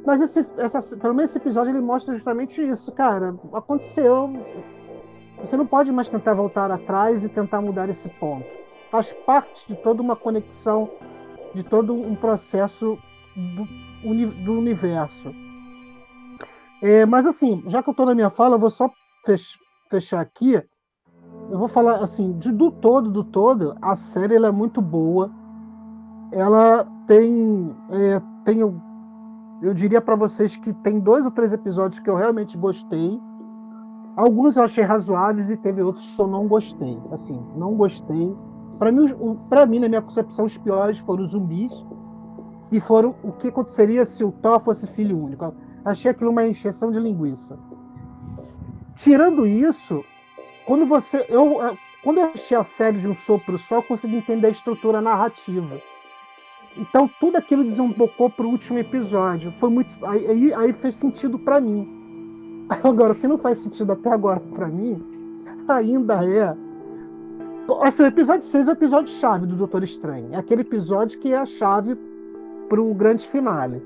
Mas 0.04 0.22
esse, 0.22 0.46
essa, 0.58 0.98
pelo 0.98 1.14
menos 1.14 1.32
esse 1.32 1.38
episódio 1.38 1.72
ele 1.72 1.82
mostra 1.82 2.14
justamente 2.14 2.62
isso, 2.68 2.92
cara. 2.92 3.36
Aconteceu. 3.54 4.32
Você 5.40 5.56
não 5.58 5.66
pode 5.66 5.92
mais 5.92 6.10
tentar 6.10 6.34
voltar 6.34 6.72
atrás 6.72 7.24
e 7.24 7.30
tentar 7.30 7.62
mudar 7.62 7.90
esse 7.90 8.08
ponto. 8.10 8.46
Faz 8.92 9.14
parte 9.26 9.68
de 9.68 9.76
toda 9.76 10.02
uma 10.02 10.16
conexão, 10.16 10.90
de 11.54 11.64
todo 11.64 11.94
um 11.94 12.16
processo 12.16 12.98
do, 13.36 13.66
do 14.44 14.54
universo. 14.54 15.34
É, 16.82 17.06
mas 17.06 17.26
assim, 17.26 17.64
já 17.68 17.82
que 17.82 17.90
eu 17.90 17.92
estou 17.92 18.06
na 18.06 18.16
minha 18.16 18.30
fala, 18.30 18.56
eu 18.56 18.60
vou 18.60 18.70
só 18.70 18.92
fechar 19.26 19.65
aqui. 20.20 20.62
Eu 21.50 21.58
vou 21.58 21.68
falar 21.68 22.04
assim, 22.04 22.38
de, 22.40 22.52
do 22.52 22.72
todo, 22.72 23.10
do 23.10 23.24
todo, 23.24 23.76
a 23.82 23.96
série 23.96 24.36
ela 24.36 24.48
é 24.48 24.52
muito 24.52 24.82
boa 24.82 25.32
ela 26.32 26.86
tem, 27.08 27.76
é, 27.92 28.22
tem 28.44 28.60
eu, 28.60 28.76
eu 29.62 29.74
diria 29.74 30.02
para 30.02 30.16
vocês 30.16 30.56
que 30.56 30.74
tem 30.74 31.00
dois 31.00 31.26
ou 31.26 31.32
três 31.32 31.54
episódios 31.54 32.00
que 32.00 32.10
eu 32.10 32.16
realmente 32.16 32.58
gostei. 32.58 33.20
Alguns 34.16 34.56
eu 34.56 34.64
achei 34.64 34.84
razoáveis 34.84 35.50
e 35.50 35.58
teve 35.58 35.82
outros 35.82 36.06
que 36.14 36.22
eu 36.22 36.28
não 36.28 36.48
gostei. 36.48 37.00
Assim, 37.12 37.42
não 37.56 37.76
gostei. 37.76 38.36
Para 38.80 38.92
mim, 38.92 39.06
para 39.50 39.66
mim, 39.66 39.80
na 39.80 39.88
minha 39.88 40.02
concepção, 40.02 40.46
os 40.46 40.58
piores 40.58 40.98
foram 41.00 41.24
os 41.24 41.32
zumbis 41.32 41.72
e 42.72 42.80
foram 42.80 43.16
o 43.24 43.32
que 43.32 43.48
aconteceria 43.48 44.06
se 44.06 44.24
o 44.24 44.32
Thor 44.32 44.60
fosse 44.60 44.88
filho 44.88 45.18
único. 45.18 45.54
Achei 45.84 46.12
aquilo 46.12 46.32
uma 46.32 46.46
encheção 46.46 46.92
de 46.92 47.00
linguiça. 47.00 47.58
Tirando 48.96 49.46
isso, 49.46 50.04
quando 50.66 50.86
você 50.86 51.26
eu 51.30 51.60
quando 52.04 52.20
eu 52.20 52.26
achei 52.26 52.56
a 52.56 52.64
série 52.64 53.00
de 53.00 53.08
um 53.08 53.16
sopro 53.16 53.58
só, 53.58 53.78
eu 53.78 53.84
consegui 53.84 54.18
entender 54.18 54.46
a 54.46 54.52
estrutura 54.52 55.02
narrativa 55.02 55.82
Então 56.78 57.10
tudo 57.20 57.36
aquilo 57.36 57.64
desembocou 57.64 58.30
para 58.30 58.46
o 58.46 58.50
último 58.50 58.78
episódio. 58.78 59.52
Foi 59.60 59.70
muito. 59.70 59.94
Aí, 60.06 60.54
aí 60.54 60.74
fez 60.74 60.98
sentido 60.98 61.40
para 61.40 61.60
mim. 61.60 62.68
Agora, 62.84 63.14
o 63.14 63.16
que 63.16 63.28
não 63.28 63.40
faz 63.40 63.60
sentido 63.60 63.92
até 63.92 64.10
agora 64.10 64.40
para 64.40 64.68
mim 64.68 65.02
ainda 65.68 66.24
é. 66.28 66.56
Assim, 67.82 68.04
o 68.04 68.06
episódio 68.06 68.44
6 68.44 68.68
é 68.68 68.72
o 68.72 68.74
episódio 68.74 69.14
chave 69.16 69.48
do 69.48 69.56
Doutor 69.56 69.84
Estranho. 69.84 70.30
É 70.32 70.38
aquele 70.38 70.62
episódio 70.62 71.20
que 71.20 71.34
é 71.34 71.38
a 71.38 71.46
chave 71.46 71.98
para 72.70 72.80
o 72.80 72.94
grande 72.94 73.28
finale. 73.28 73.82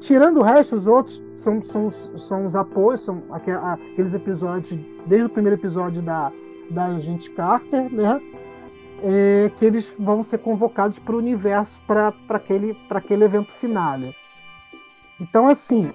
Tirando 0.00 0.38
o 0.40 0.42
resto, 0.42 0.74
os 0.74 0.86
outros 0.86 1.22
são, 1.38 1.64
são, 1.64 1.90
são 1.90 2.46
os 2.46 2.56
apoios, 2.56 3.00
são 3.02 3.22
aqueles 3.30 4.12
episódios, 4.12 4.78
desde 5.06 5.26
o 5.26 5.30
primeiro 5.30 5.56
episódio 5.58 6.02
da, 6.02 6.32
da 6.70 6.86
Agente 6.86 7.30
Carter, 7.30 7.92
né? 7.92 8.20
É, 9.00 9.50
que 9.56 9.64
eles 9.64 9.94
vão 9.96 10.24
ser 10.24 10.38
convocados 10.38 10.98
para 10.98 11.14
o 11.14 11.18
universo 11.18 11.80
para 11.86 12.12
aquele, 12.30 12.76
aquele 12.90 13.24
evento 13.24 13.52
final. 13.54 13.96
Então, 15.20 15.46
assim, 15.46 15.92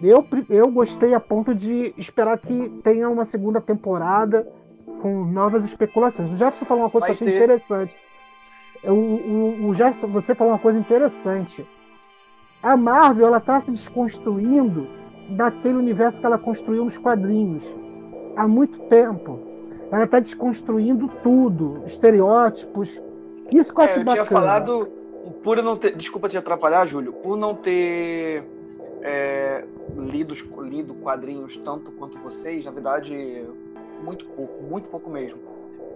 eu, 0.00 0.26
eu 0.48 0.70
gostei 0.70 1.12
a 1.12 1.20
ponto 1.20 1.54
de 1.54 1.94
esperar 1.98 2.38
que 2.38 2.70
tenha 2.82 3.10
uma 3.10 3.26
segunda 3.26 3.60
temporada 3.60 4.50
com 5.02 5.26
novas 5.26 5.64
especulações. 5.64 6.32
O 6.32 6.36
Jefferson 6.36 6.64
falou 6.64 6.84
uma 6.84 6.90
coisa 6.90 7.08
Vai 7.08 7.16
que 7.16 7.24
eu 7.24 7.28
achei 7.28 7.38
ter. 7.38 7.44
interessante. 7.44 7.96
O, 8.84 8.92
o, 8.92 9.68
o 9.68 9.74
Jefferson, 9.74 10.06
você 10.06 10.34
falou 10.34 10.54
uma 10.54 10.58
coisa 10.58 10.78
interessante 10.78 11.66
a 12.62 12.76
Marvel 12.76 13.26
ela 13.26 13.38
está 13.38 13.60
se 13.60 13.70
desconstruindo 13.70 14.86
daquele 15.30 15.74
universo 15.74 16.20
que 16.20 16.26
ela 16.26 16.38
construiu 16.38 16.84
nos 16.84 16.98
quadrinhos 16.98 17.64
há 18.36 18.46
muito 18.46 18.78
tempo. 18.80 19.40
Ela 19.90 20.04
está 20.04 20.20
desconstruindo 20.20 21.08
tudo, 21.22 21.82
estereótipos. 21.86 23.00
Isso 23.50 23.74
que 23.74 23.80
eu 23.80 23.84
é, 23.84 23.86
acho 23.86 24.00
eu 24.00 24.04
bacana. 24.04 24.26
tinha 24.26 24.40
falado, 24.40 24.88
por 25.42 25.62
não 25.62 25.74
ter. 25.76 25.96
Desculpa 25.96 26.28
te 26.28 26.36
atrapalhar, 26.36 26.86
Júlio, 26.86 27.12
por 27.12 27.36
não 27.36 27.54
ter 27.54 28.44
é, 29.02 29.64
lido, 29.96 30.34
lido 30.62 30.94
quadrinhos 30.94 31.56
tanto 31.56 31.90
quanto 31.92 32.18
vocês, 32.18 32.64
na 32.64 32.70
verdade, 32.70 33.44
muito 34.04 34.24
pouco, 34.26 34.62
muito 34.62 34.88
pouco 34.88 35.10
mesmo. 35.10 35.40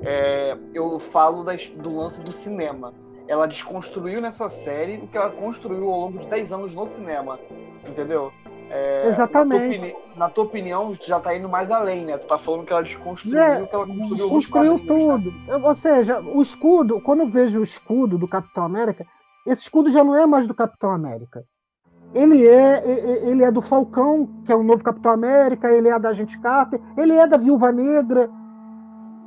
É, 0.02 0.56
eu 0.72 0.98
falo 0.98 1.44
das, 1.44 1.68
do 1.68 1.96
lance 1.96 2.20
do 2.20 2.32
cinema 2.32 2.92
ela 3.26 3.46
desconstruiu 3.46 4.20
nessa 4.20 4.48
série 4.48 4.98
o 4.98 5.06
que 5.06 5.16
ela 5.16 5.30
construiu 5.30 5.90
ao 5.90 6.00
longo 6.00 6.18
de 6.18 6.26
10 6.26 6.52
anos 6.52 6.74
no 6.74 6.86
cinema. 6.86 7.38
Entendeu? 7.86 8.32
É, 8.70 9.08
Exatamente. 9.08 9.78
Na 9.78 9.88
tua, 9.88 10.16
na 10.16 10.30
tua, 10.30 10.44
opinião, 10.44 10.92
já 11.00 11.20
tá 11.20 11.36
indo 11.36 11.48
mais 11.48 11.70
além, 11.70 12.04
né? 12.04 12.18
Tu 12.18 12.26
tá 12.26 12.38
falando 12.38 12.64
que 12.64 12.72
ela 12.72 12.82
desconstruiu 12.82 13.38
é, 13.38 13.66
que 13.66 13.74
ela 13.74 13.86
construiu 13.86 14.14
Desconstruiu 14.14 14.78
né? 14.78 14.84
tudo. 14.86 15.30
Né? 15.30 15.56
Ou 15.56 15.74
seja, 15.74 16.20
o 16.20 16.40
escudo, 16.40 17.00
quando 17.00 17.20
eu 17.20 17.28
vejo 17.28 17.60
o 17.60 17.64
escudo 17.64 18.18
do 18.18 18.26
Capitão 18.26 18.64
América, 18.64 19.06
esse 19.46 19.62
escudo 19.62 19.90
já 19.90 20.02
não 20.02 20.16
é 20.16 20.26
mais 20.26 20.46
do 20.46 20.54
Capitão 20.54 20.90
América. 20.90 21.44
Ele 22.14 22.46
é, 22.46 23.28
ele 23.28 23.42
é 23.42 23.50
do 23.50 23.60
Falcão, 23.60 24.28
que 24.46 24.52
é 24.52 24.54
o 24.54 24.62
novo 24.62 24.84
Capitão 24.84 25.10
América, 25.10 25.70
ele 25.72 25.88
é 25.88 25.98
da 25.98 26.10
Agente 26.10 26.38
Carter, 26.38 26.80
ele 26.96 27.12
é 27.12 27.26
da 27.26 27.36
Viúva 27.36 27.72
Negra, 27.72 28.30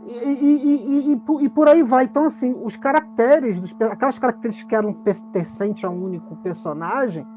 e, 0.08 1.12
e, 1.12 1.12
e, 1.12 1.46
e, 1.46 1.50
por 1.50 1.68
aí 1.68 1.84
vai. 1.84 2.06
Então, 2.06 2.26
assim, 2.26 2.56
os 2.64 2.78
caracteres, 2.78 3.60
aquelas 3.92 4.18
características 4.18 4.70
que 4.70 4.76
eram 4.76 4.94
pertencentes 4.94 5.84
a 5.84 5.90
um 5.90 6.06
único 6.06 6.36
personagem, 6.38 7.28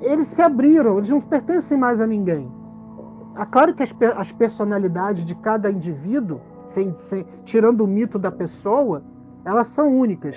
eles 0.00 0.28
se 0.28 0.40
abriram, 0.40 0.98
eles 0.98 1.10
não 1.10 1.20
pertencem 1.20 1.76
mais 1.76 2.00
a 2.00 2.06
ninguém. 2.06 2.50
É 3.36 3.44
claro 3.46 3.74
que 3.74 3.82
as, 3.82 3.94
as 4.16 4.30
personalidades 4.30 5.24
de 5.24 5.34
cada 5.34 5.70
indivíduo, 5.70 6.40
sem, 6.64 6.96
sem, 6.98 7.26
tirando 7.44 7.80
o 7.82 7.86
mito 7.86 8.18
da 8.18 8.30
pessoa, 8.30 9.02
elas 9.44 9.66
são 9.66 9.98
únicas. 9.98 10.36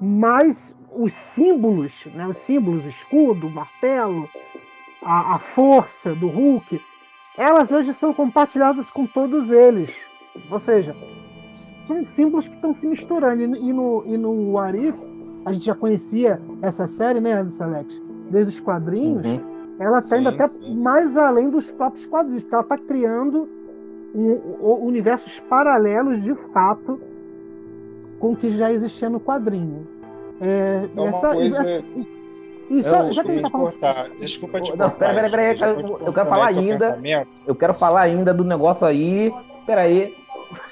Mas 0.00 0.76
os 0.94 1.14
símbolos, 1.14 2.06
né, 2.14 2.26
os 2.26 2.36
símbolos, 2.36 2.84
o 2.84 2.88
escudo, 2.88 3.46
o 3.46 3.50
martelo, 3.50 4.28
a, 5.02 5.36
a 5.36 5.38
força 5.38 6.14
do 6.14 6.28
Hulk, 6.28 6.78
elas 7.38 7.72
hoje 7.72 7.94
são 7.94 8.12
compartilhadas 8.12 8.90
com 8.90 9.06
todos 9.06 9.50
eles. 9.50 10.11
Ou 10.50 10.58
seja, 10.58 10.94
são 11.86 12.04
símbolos 12.06 12.48
que 12.48 12.54
estão 12.54 12.74
se 12.74 12.86
misturando. 12.86 13.42
E 13.42 13.72
no, 13.72 14.02
e 14.06 14.16
no 14.16 14.58
Arif, 14.58 14.96
a 15.44 15.52
gente 15.52 15.66
já 15.66 15.74
conhecia 15.74 16.40
essa 16.60 16.86
série, 16.86 17.20
né, 17.20 17.32
Anderson 17.32 17.64
Alex? 17.64 18.02
Desde 18.30 18.50
os 18.50 18.60
quadrinhos. 18.60 19.26
Uhum. 19.26 19.52
Ela 19.78 19.98
está 19.98 20.18
indo 20.18 20.28
até 20.28 20.46
sim. 20.46 20.76
mais 20.76 21.16
além 21.16 21.50
dos 21.50 21.70
próprios 21.72 22.06
quadrinhos, 22.06 22.42
porque 22.42 22.54
ela 22.54 22.62
está 22.62 22.78
criando 22.78 23.48
um, 24.14 24.40
um, 24.60 24.86
universos 24.86 25.40
paralelos 25.40 26.22
de 26.22 26.34
fato 26.52 27.00
com 28.20 28.32
o 28.32 28.36
que 28.36 28.50
já 28.50 28.72
existia 28.72 29.10
no 29.10 29.18
quadrinho. 29.18 29.86
É, 30.40 30.88
então, 30.92 31.08
essa, 31.08 31.32
coisa... 31.32 31.60
essa, 31.60 31.84
isso, 32.70 32.88
eu, 32.88 33.10
já 33.10 33.24
que 33.24 33.40
tá 33.40 33.50
falando... 33.50 33.74
Desculpa 34.18 34.60
te 34.60 34.70
não, 34.76 34.90
cortar. 34.90 35.14
Peraí, 35.14 35.30
peraí, 35.30 35.58
peraí, 35.58 35.82
eu, 35.82 35.98
eu 35.98 36.12
quero 36.12 36.26
falar 36.26 36.46
ainda. 36.46 36.98
Eu 37.46 37.54
quero 37.54 37.74
falar 37.74 38.00
ainda 38.02 38.32
do 38.32 38.44
negócio 38.44 38.86
aí. 38.86 39.32
Peraí, 39.66 40.14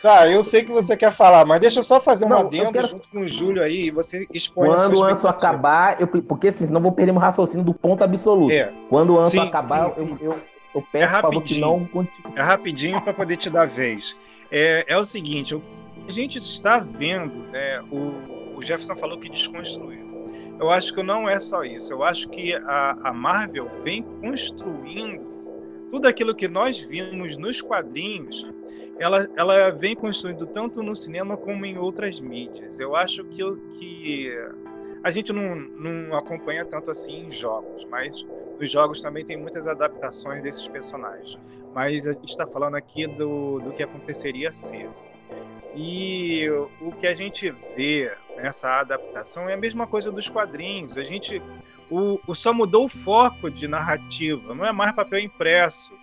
Tá, 0.02 0.28
eu 0.28 0.46
sei 0.48 0.62
que 0.62 0.72
você 0.72 0.96
quer 0.96 1.12
falar, 1.12 1.44
mas 1.44 1.60
deixa 1.60 1.80
eu 1.80 1.82
só 1.82 2.00
fazer 2.00 2.24
uma 2.24 2.40
adendo 2.40 2.72
quero... 2.72 2.88
junto 2.88 3.08
com 3.08 3.20
o 3.20 3.26
Júlio 3.26 3.62
aí 3.62 3.86
e 3.86 3.90
você 3.90 4.26
expõe 4.32 4.68
Quando 4.68 4.98
o 4.98 5.04
Anso 5.04 5.28
acabar, 5.28 6.00
eu, 6.00 6.06
porque 6.06 6.50
senão 6.50 6.80
vou 6.80 6.92
perder 6.92 7.12
meu 7.12 7.20
raciocínio 7.20 7.64
do 7.64 7.74
ponto 7.74 8.02
absoluto. 8.02 8.52
É. 8.52 8.72
Quando 8.88 9.14
o 9.14 9.18
Anso 9.18 9.32
sim, 9.32 9.40
acabar, 9.40 9.92
sim, 9.96 10.06
sim, 10.06 10.16
eu, 10.20 10.32
eu, 10.32 10.40
eu, 10.74 10.84
peço, 10.92 11.16
é 11.16 11.20
favor, 11.20 11.42
que 11.42 11.60
não 11.60 11.84
continue. 11.86 12.32
É 12.36 12.42
rapidinho 12.42 13.00
para 13.02 13.12
poder 13.12 13.36
te 13.36 13.50
dar 13.50 13.66
vez. 13.66 14.16
É, 14.50 14.84
é 14.88 14.98
o 14.98 15.04
seguinte, 15.04 15.60
a 16.06 16.12
gente 16.12 16.38
está 16.38 16.78
vendo, 16.78 17.34
né, 17.50 17.80
o, 17.90 18.56
o 18.58 18.62
Jefferson 18.62 18.96
falou 18.96 19.18
que 19.18 19.28
desconstruiu. 19.28 20.00
Eu 20.58 20.70
acho 20.70 20.92
que 20.92 21.02
não 21.02 21.26
é 21.26 21.38
só 21.38 21.62
isso. 21.62 21.92
Eu 21.92 22.04
acho 22.04 22.28
que 22.28 22.54
a, 22.54 22.96
a 23.02 23.12
Marvel 23.12 23.70
vem 23.82 24.02
construindo 24.02 25.30
tudo 25.90 26.06
aquilo 26.06 26.34
que 26.34 26.46
nós 26.46 26.78
vimos 26.78 27.36
nos 27.36 27.62
quadrinhos 27.62 28.46
ela, 29.00 29.26
ela 29.34 29.70
vem 29.70 29.96
construindo 29.96 30.46
tanto 30.46 30.82
no 30.82 30.94
cinema 30.94 31.34
como 31.34 31.64
em 31.64 31.78
outras 31.78 32.20
mídias. 32.20 32.78
Eu 32.78 32.94
acho 32.94 33.24
que, 33.24 33.42
que 33.78 34.30
a 35.02 35.10
gente 35.10 35.32
não, 35.32 35.56
não 35.56 36.14
acompanha 36.14 36.66
tanto 36.66 36.90
assim 36.90 37.26
em 37.26 37.30
jogos, 37.30 37.86
mas 37.86 38.26
os 38.60 38.70
jogos 38.70 39.00
também 39.00 39.24
tem 39.24 39.38
muitas 39.38 39.66
adaptações 39.66 40.42
desses 40.42 40.68
personagens. 40.68 41.38
Mas 41.74 42.06
a 42.06 42.12
gente 42.12 42.28
está 42.28 42.46
falando 42.46 42.74
aqui 42.74 43.06
do, 43.06 43.58
do 43.60 43.72
que 43.72 43.82
aconteceria 43.82 44.52
ser. 44.52 44.90
E 45.74 46.46
o 46.78 46.92
que 46.92 47.06
a 47.06 47.14
gente 47.14 47.50
vê 47.74 48.14
nessa 48.36 48.80
adaptação 48.80 49.48
é 49.48 49.54
a 49.54 49.56
mesma 49.56 49.86
coisa 49.86 50.12
dos 50.12 50.28
quadrinhos. 50.28 50.98
A 50.98 51.04
gente 51.04 51.40
o, 51.90 52.20
o 52.26 52.34
só 52.34 52.52
mudou 52.52 52.84
o 52.84 52.88
foco 52.88 53.50
de 53.50 53.66
narrativa, 53.66 54.54
não 54.54 54.66
é 54.66 54.72
mais 54.72 54.94
papel 54.94 55.20
impresso 55.20 55.98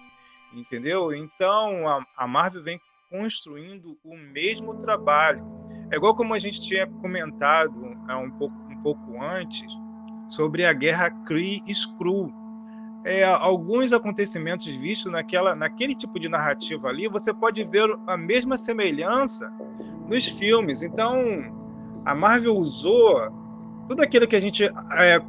entendeu? 0.53 1.13
Então 1.13 1.87
a, 1.87 2.05
a 2.15 2.27
Marvel 2.27 2.63
vem 2.63 2.81
construindo 3.09 3.97
o 4.03 4.15
mesmo 4.15 4.75
trabalho. 4.75 5.45
É 5.91 5.95
igual 5.95 6.15
como 6.15 6.33
a 6.33 6.39
gente 6.39 6.61
tinha 6.61 6.87
comentado 6.87 7.73
um 7.75 8.31
pouco, 8.31 8.55
um 8.69 8.81
pouco 8.81 9.23
antes 9.23 9.67
sobre 10.29 10.65
a 10.65 10.73
guerra 10.73 11.09
Kree-Skrull. 11.25 12.33
É, 13.05 13.23
alguns 13.23 13.93
acontecimentos 13.93 14.67
vistos 14.67 15.11
naquela, 15.11 15.55
naquele 15.55 15.95
tipo 15.95 16.19
de 16.19 16.27
narrativa 16.27 16.89
ali, 16.89 17.07
você 17.07 17.33
pode 17.33 17.63
ver 17.63 17.87
a 18.05 18.17
mesma 18.17 18.57
semelhança 18.57 19.49
nos 20.09 20.25
filmes. 20.25 20.81
Então, 20.81 21.15
a 22.03 22.13
Marvel 22.13 22.55
usou 22.55 23.31
tudo 23.87 24.01
aquilo 24.01 24.27
que 24.27 24.35
a 24.35 24.41
gente 24.41 24.65
é, 24.65 25.19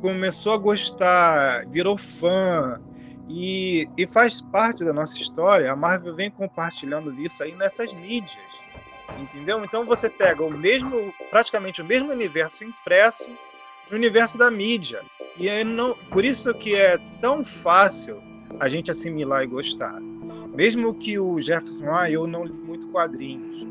começou 0.00 0.52
a 0.52 0.58
gostar, 0.58 1.66
virou 1.68 1.96
fã, 1.96 2.80
e, 3.28 3.88
e 3.96 4.06
faz 4.06 4.40
parte 4.40 4.84
da 4.84 4.92
nossa 4.92 5.16
história. 5.18 5.70
A 5.70 5.76
Marvel 5.76 6.14
vem 6.14 6.30
compartilhando 6.30 7.12
isso 7.20 7.42
aí 7.42 7.54
nessas 7.54 7.94
mídias, 7.94 8.60
entendeu? 9.18 9.64
Então 9.64 9.84
você 9.84 10.10
pega 10.10 10.42
o 10.42 10.50
mesmo, 10.50 11.12
praticamente 11.30 11.82
o 11.82 11.84
mesmo 11.84 12.10
universo 12.10 12.64
impresso 12.64 13.30
no 13.90 13.96
universo 13.96 14.36
da 14.36 14.50
mídia. 14.50 15.02
E 15.38 15.48
é 15.48 15.64
não, 15.64 15.96
por 16.10 16.24
isso 16.24 16.52
que 16.54 16.74
é 16.76 16.98
tão 17.20 17.44
fácil 17.44 18.22
a 18.60 18.68
gente 18.68 18.90
assimilar 18.90 19.42
e 19.42 19.46
gostar. 19.46 20.00
Mesmo 20.54 20.94
que 20.94 21.18
o 21.18 21.40
Jefferson, 21.40 21.92
ah, 21.92 22.10
eu 22.10 22.26
não 22.26 22.44
li 22.44 22.52
muito 22.52 22.86
quadrinhos. 22.88 23.66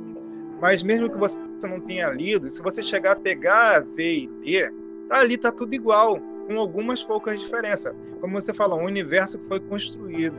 Mas 0.59 0.83
mesmo 0.83 1.09
que 1.09 1.17
você 1.17 1.39
não 1.63 1.79
tenha 1.79 2.09
lido, 2.09 2.47
se 2.47 2.61
você 2.61 2.81
chegar 2.81 3.13
a 3.13 3.15
pegar, 3.15 3.81
ver 3.95 4.23
e 4.23 4.27
ler, 4.45 4.73
tá 5.07 5.19
ali 5.19 5.37
tá 5.37 5.51
tudo 5.51 5.73
igual 5.73 6.19
com 6.47 6.57
algumas 6.59 7.03
poucas 7.03 7.39
diferenças. 7.39 7.95
Como 8.21 8.39
você 8.39 8.53
falou, 8.53 8.79
um 8.79 8.85
universo 8.85 9.39
que 9.39 9.47
foi 9.47 9.59
construído, 9.59 10.37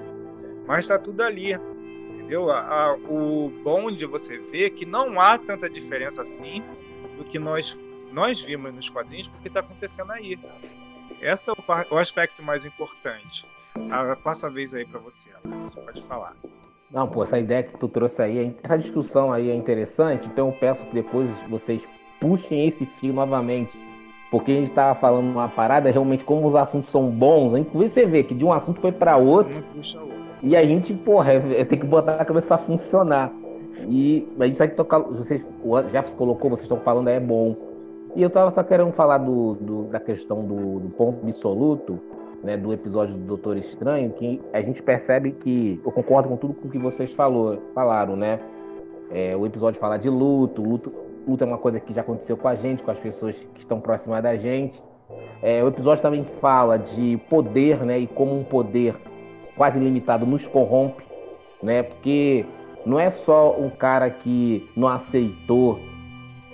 mas 0.67 0.81
está 0.81 0.99
tudo 0.99 1.23
ali. 1.23 1.53
Entendeu? 2.15 2.51
A, 2.51 2.59
a, 2.59 2.95
o 2.95 3.53
bom 3.63 3.91
de 3.91 4.07
você 4.07 4.39
ver 4.39 4.71
que 4.71 4.87
não 4.87 5.21
há 5.21 5.37
tanta 5.37 5.69
diferença 5.69 6.23
assim 6.23 6.63
do 7.19 7.25
que 7.25 7.39
nós, 7.39 7.79
nós 8.13 8.41
vimos 8.41 8.73
nos 8.73 8.89
quadrinhos, 8.89 9.29
porque 9.29 9.49
está 9.49 9.61
acontecendo 9.61 10.13
aí. 10.13 10.39
Esse 11.21 11.51
é 11.51 11.53
o, 11.53 11.57
o, 11.95 11.99
aspecto 11.99 12.43
mais 12.43 12.65
importante. 12.65 13.47
Ah, 13.91 14.17
passa 14.17 14.47
a 14.47 14.51
vez 14.51 14.75
aí 14.75 14.85
para 14.85 15.01
você, 15.01 15.29
Alex. 15.45 15.75
Pode 15.75 16.03
falar. 16.07 16.37
Não, 16.91 17.09
pô, 17.09 17.25
essa 17.25 17.39
ideia 17.39 17.63
que 17.63 17.77
tu 17.77 17.89
trouxe 17.89 18.23
aí, 18.23 18.57
essa 18.63 18.79
discussão 18.79 19.33
aí 19.33 19.51
é 19.51 19.55
interessante, 19.55 20.29
então 20.29 20.49
eu 20.49 20.53
peço 20.53 20.85
que 20.87 20.95
depois 20.95 21.29
vocês 21.49 21.83
puxem 22.21 22.69
esse 22.69 22.87
fio 22.87 23.13
novamente 23.13 23.77
porque 24.35 24.51
a 24.51 24.55
gente 24.57 24.71
estava 24.71 24.99
falando 24.99 25.31
uma 25.31 25.49
parada, 25.49 25.89
realmente, 25.93 26.25
como 26.25 26.45
os 26.45 26.57
assuntos 26.57 26.91
são 26.91 27.09
bons, 27.09 27.57
inclusive 27.57 27.89
você 27.89 28.05
vê 28.05 28.25
que 28.25 28.35
de 28.35 28.45
um 28.45 28.53
assunto 28.53 28.81
foi 28.81 28.91
para 28.91 29.17
outro, 29.17 29.63
e 30.43 30.57
a 30.57 30.65
gente, 30.65 30.93
porra, 30.93 31.35
é, 31.35 31.61
é, 31.61 31.65
tem 31.65 31.79
que 31.79 31.87
botar 31.87 32.15
a 32.15 32.25
cabeça 32.25 32.49
para 32.49 32.59
funcionar. 32.59 33.33
E 33.89 34.27
mas 34.37 34.55
isso 34.55 34.63
aí 34.65 34.71
que 34.71 34.75
toca, 34.75 34.99
vocês, 34.99 35.49
o 35.63 35.81
Jefferson 35.83 36.17
colocou, 36.17 36.51
vocês 36.51 36.65
estão 36.65 36.81
falando 36.81 37.11
é 37.11 37.21
bom. 37.21 37.55
E 38.17 38.23
eu 38.23 38.29
tava 38.29 38.51
só 38.51 38.65
querendo 38.65 38.91
falar 38.91 39.19
do, 39.19 39.55
do 39.55 39.83
da 39.85 40.01
questão 40.01 40.45
do, 40.45 40.81
do, 40.81 40.89
ponto 40.89 41.25
absoluto, 41.25 42.01
né, 42.43 42.57
do 42.57 42.73
episódio 42.73 43.15
do 43.15 43.21
Doutor 43.21 43.57
Estranho, 43.57 44.11
que 44.11 44.41
a 44.53 44.61
gente 44.61 44.83
percebe 44.83 45.31
que 45.31 45.81
eu 45.87 45.93
concordo 45.93 46.29
com 46.29 46.37
tudo 46.37 46.55
com 46.55 46.69
que 46.69 46.79
vocês 46.79 47.13
falou, 47.13 47.63
falaram, 47.73 48.17
né? 48.17 48.41
É, 49.13 49.37
o 49.37 49.47
episódio 49.47 49.79
fala 49.79 49.97
de 49.97 50.11
luto, 50.11 50.61
luto, 50.61 50.93
luto 51.27 51.45
é 51.45 51.47
uma 51.47 51.59
coisa 51.59 51.81
que 51.81 51.93
já 51.93 52.01
aconteceu 52.01 52.37
com 52.37 52.49
a 52.49 52.55
gente, 52.55 52.83
com 52.83 52.91
as 52.91 52.99
pessoas 52.99 53.37
que 53.55 53.61
estão 53.61 53.81
próximas 53.81 54.23
da 54.23 54.37
gente. 54.37 54.83
É, 55.43 55.63
o 55.63 55.69
episódio 55.69 56.03
também 56.03 56.25
fala 56.25 56.79
de 56.79 57.19
poder, 57.29 57.85
né? 57.85 57.99
E 57.99 58.07
como 58.07 58.39
um 58.39 58.45
poder 58.45 58.97
quase 59.57 59.79
ilimitado 59.79 60.27
nos 60.27 60.47
corrompe, 60.47 61.05
né? 61.63 61.83
Porque 61.83 62.47
não 62.85 62.99
é 62.99 63.11
só 63.11 63.59
um 63.59 63.71
cara 63.71 64.11
que 64.11 64.69
não 64.77 64.89
aceitou 64.89 65.79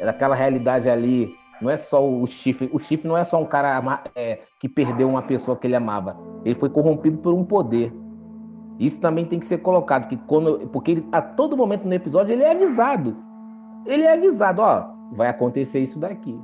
aquela 0.00 0.34
realidade 0.34 0.88
ali, 0.88 1.34
não 1.60 1.70
é 1.70 1.76
só 1.76 2.06
o 2.06 2.26
chifre. 2.26 2.70
O 2.72 2.78
chifre 2.78 3.06
não 3.06 3.16
é 3.16 3.24
só 3.24 3.40
um 3.40 3.44
cara 3.44 4.02
é, 4.14 4.40
que 4.58 4.68
perdeu 4.68 5.08
uma 5.08 5.22
pessoa 5.22 5.56
que 5.56 5.66
ele 5.66 5.76
amava. 5.76 6.16
Ele 6.44 6.54
foi 6.54 6.70
corrompido 6.70 7.18
por 7.18 7.34
um 7.34 7.44
poder. 7.44 7.92
Isso 8.78 8.98
também 8.98 9.26
tem 9.26 9.38
que 9.38 9.44
ser 9.44 9.58
colocado, 9.58 10.08
que 10.08 10.16
quando, 10.16 10.66
porque 10.68 10.92
ele, 10.92 11.06
a 11.12 11.20
todo 11.20 11.56
momento 11.56 11.84
no 11.84 11.92
episódio 11.92 12.32
ele 12.32 12.42
é 12.42 12.52
avisado. 12.52 13.14
Ele 13.86 14.04
é 14.04 14.12
avisado, 14.12 14.62
ó, 14.62 14.86
vai 15.12 15.28
acontecer 15.28 15.80
isso 15.80 15.98
daqui. 15.98 16.38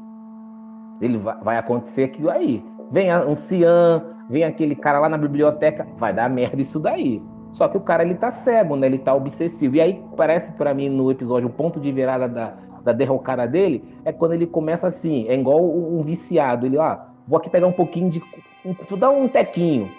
Ele 1.00 1.18
vai, 1.18 1.36
vai 1.42 1.58
acontecer 1.58 2.04
aquilo 2.04 2.30
aí. 2.30 2.64
Vem 2.90 3.10
a 3.10 3.22
anciã, 3.22 4.02
vem 4.28 4.44
aquele 4.44 4.74
cara 4.74 4.98
lá 4.98 5.08
na 5.08 5.18
biblioteca, 5.18 5.86
vai 5.96 6.12
dar 6.12 6.28
merda 6.30 6.60
isso 6.60 6.80
daí. 6.80 7.22
Só 7.52 7.68
que 7.68 7.76
o 7.76 7.80
cara 7.80 8.02
ele 8.02 8.14
tá 8.14 8.30
cego, 8.30 8.76
né? 8.76 8.86
Ele 8.86 8.98
tá 8.98 9.14
obsessivo. 9.14 9.76
E 9.76 9.80
aí 9.80 10.04
parece 10.16 10.52
para 10.52 10.74
mim 10.74 10.88
no 10.88 11.10
episódio 11.10 11.48
o 11.48 11.52
ponto 11.52 11.80
de 11.80 11.90
virada 11.90 12.28
da, 12.28 12.54
da 12.84 12.92
derrocada 12.92 13.46
dele 13.46 13.82
é 14.04 14.12
quando 14.12 14.32
ele 14.32 14.46
começa 14.46 14.86
assim, 14.86 15.26
é 15.28 15.34
igual 15.34 15.64
um 15.64 16.00
viciado. 16.02 16.66
Ele, 16.66 16.76
ó, 16.76 16.98
vou 17.26 17.38
aqui 17.38 17.48
pegar 17.50 17.66
um 17.66 17.72
pouquinho 17.72 18.10
de. 18.10 18.22
Vou 18.88 18.98
dar 18.98 19.10
um 19.10 19.28
tequinho. 19.28 19.90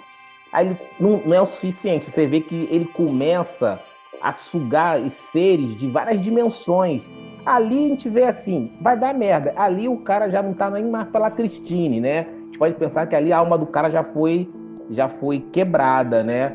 Aí 0.51 0.67
ele 0.67 0.77
não, 0.99 1.21
não 1.25 1.33
é 1.33 1.41
o 1.41 1.45
suficiente. 1.45 2.05
Você 2.05 2.25
vê 2.25 2.41
que 2.41 2.67
ele 2.71 2.85
começa 2.85 3.79
a 4.21 4.31
sugar 4.31 5.07
seres 5.09 5.75
de 5.75 5.87
várias 5.87 6.21
dimensões. 6.21 7.01
Ali 7.47 7.85
a 7.85 7.87
gente 7.87 8.09
vê 8.09 8.25
assim, 8.25 8.73
vai 8.81 8.99
dar 8.99 9.13
merda. 9.13 9.53
Ali 9.55 9.87
o 9.87 9.99
cara 9.99 10.27
já 10.29 10.43
não 10.43 10.53
tá 10.53 10.69
nem 10.69 10.83
mais 10.83 11.07
pela 11.07 11.31
Christine, 11.31 12.01
né? 12.01 12.27
A 12.27 12.45
gente 12.45 12.59
pode 12.59 12.75
pensar 12.75 13.07
que 13.07 13.15
ali 13.15 13.31
a 13.31 13.37
alma 13.37 13.57
do 13.57 13.65
cara 13.65 13.89
já 13.89 14.03
foi 14.03 14.49
já 14.89 15.07
foi 15.07 15.39
quebrada, 15.39 16.23
né? 16.23 16.53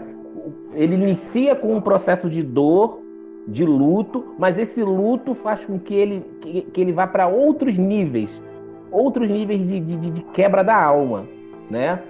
Ele 0.75 0.95
inicia 0.95 1.57
com 1.57 1.75
um 1.75 1.81
processo 1.81 2.29
de 2.29 2.43
dor, 2.43 3.01
de 3.49 3.65
luto, 3.65 4.35
mas 4.39 4.59
esse 4.59 4.83
luto 4.83 5.35
faz 5.35 5.65
com 5.65 5.79
que 5.79 5.95
ele, 5.95 6.25
que, 6.43 6.63
que 6.63 6.81
ele 6.81 6.93
vá 6.93 7.07
para 7.07 7.27
outros 7.27 7.77
níveis, 7.79 8.43
outros 8.91 9.31
níveis 9.31 9.67
de, 9.67 9.81
de, 9.81 9.97
de, 9.97 10.23
quebra 10.25 10.63
da 10.63 10.77
alma, 10.77 11.27
né? 11.71 12.01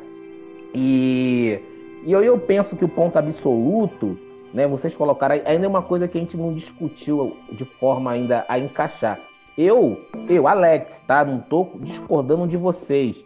E, 0.74 1.60
e 2.04 2.10
eu, 2.12 2.20
eu 2.22 2.36
penso 2.36 2.76
que 2.76 2.84
o 2.84 2.88
ponto 2.88 3.16
absoluto 3.16 4.18
né? 4.52 4.66
Vocês 4.66 4.94
colocaram 4.94 5.40
ainda 5.44 5.66
é 5.66 5.68
uma 5.68 5.82
coisa 5.82 6.06
que 6.06 6.18
a 6.18 6.20
gente 6.20 6.36
não 6.36 6.52
discutiu 6.52 7.36
de 7.50 7.64
forma 7.64 8.10
ainda 8.10 8.44
a 8.48 8.58
encaixar. 8.58 9.18
Eu, 9.56 10.00
eu, 10.28 10.48
Alex, 10.48 11.00
tá? 11.06 11.24
Não 11.24 11.38
tô 11.38 11.68
discordando 11.80 12.46
de 12.46 12.56
vocês. 12.56 13.22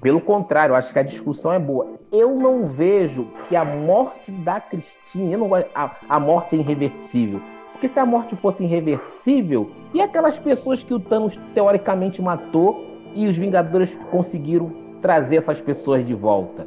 Pelo 0.00 0.20
contrário, 0.20 0.74
acho 0.74 0.92
que 0.92 0.98
a 0.98 1.02
discussão 1.02 1.52
é 1.52 1.58
boa. 1.58 1.88
Eu 2.10 2.34
não 2.34 2.66
vejo 2.66 3.28
que 3.48 3.56
a 3.56 3.64
morte 3.64 4.30
da 4.30 4.60
Cristina, 4.60 5.36
não 5.36 5.54
a, 5.54 5.96
a 6.08 6.20
morte 6.20 6.56
é 6.56 6.58
irreversível. 6.58 7.40
Porque 7.72 7.88
se 7.88 7.98
a 7.98 8.06
morte 8.06 8.36
fosse 8.36 8.64
irreversível, 8.64 9.70
e 9.92 10.00
aquelas 10.00 10.38
pessoas 10.38 10.84
que 10.84 10.94
o 10.94 11.00
Thanos 11.00 11.38
teoricamente 11.54 12.22
matou 12.22 12.84
e 13.14 13.26
os 13.26 13.36
Vingadores 13.36 13.98
conseguiram 14.10 14.72
trazer 15.00 15.36
essas 15.36 15.60
pessoas 15.60 16.06
de 16.06 16.14
volta? 16.14 16.66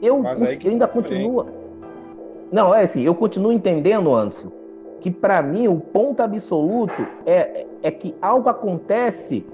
Eu, 0.00 0.22
eu 0.62 0.70
ainda 0.70 0.86
continuo. 0.86 1.61
Não, 2.52 2.74
é 2.74 2.82
assim, 2.82 3.02
eu 3.02 3.14
continuo 3.14 3.50
entendendo, 3.50 4.14
Anderson, 4.14 4.52
que 5.00 5.10
para 5.10 5.40
mim 5.40 5.68
o 5.68 5.80
ponto 5.80 6.22
absoluto 6.22 7.06
é, 7.24 7.66
é 7.82 7.90
que 7.90 8.14
algo 8.20 8.46
acontece 8.50 9.44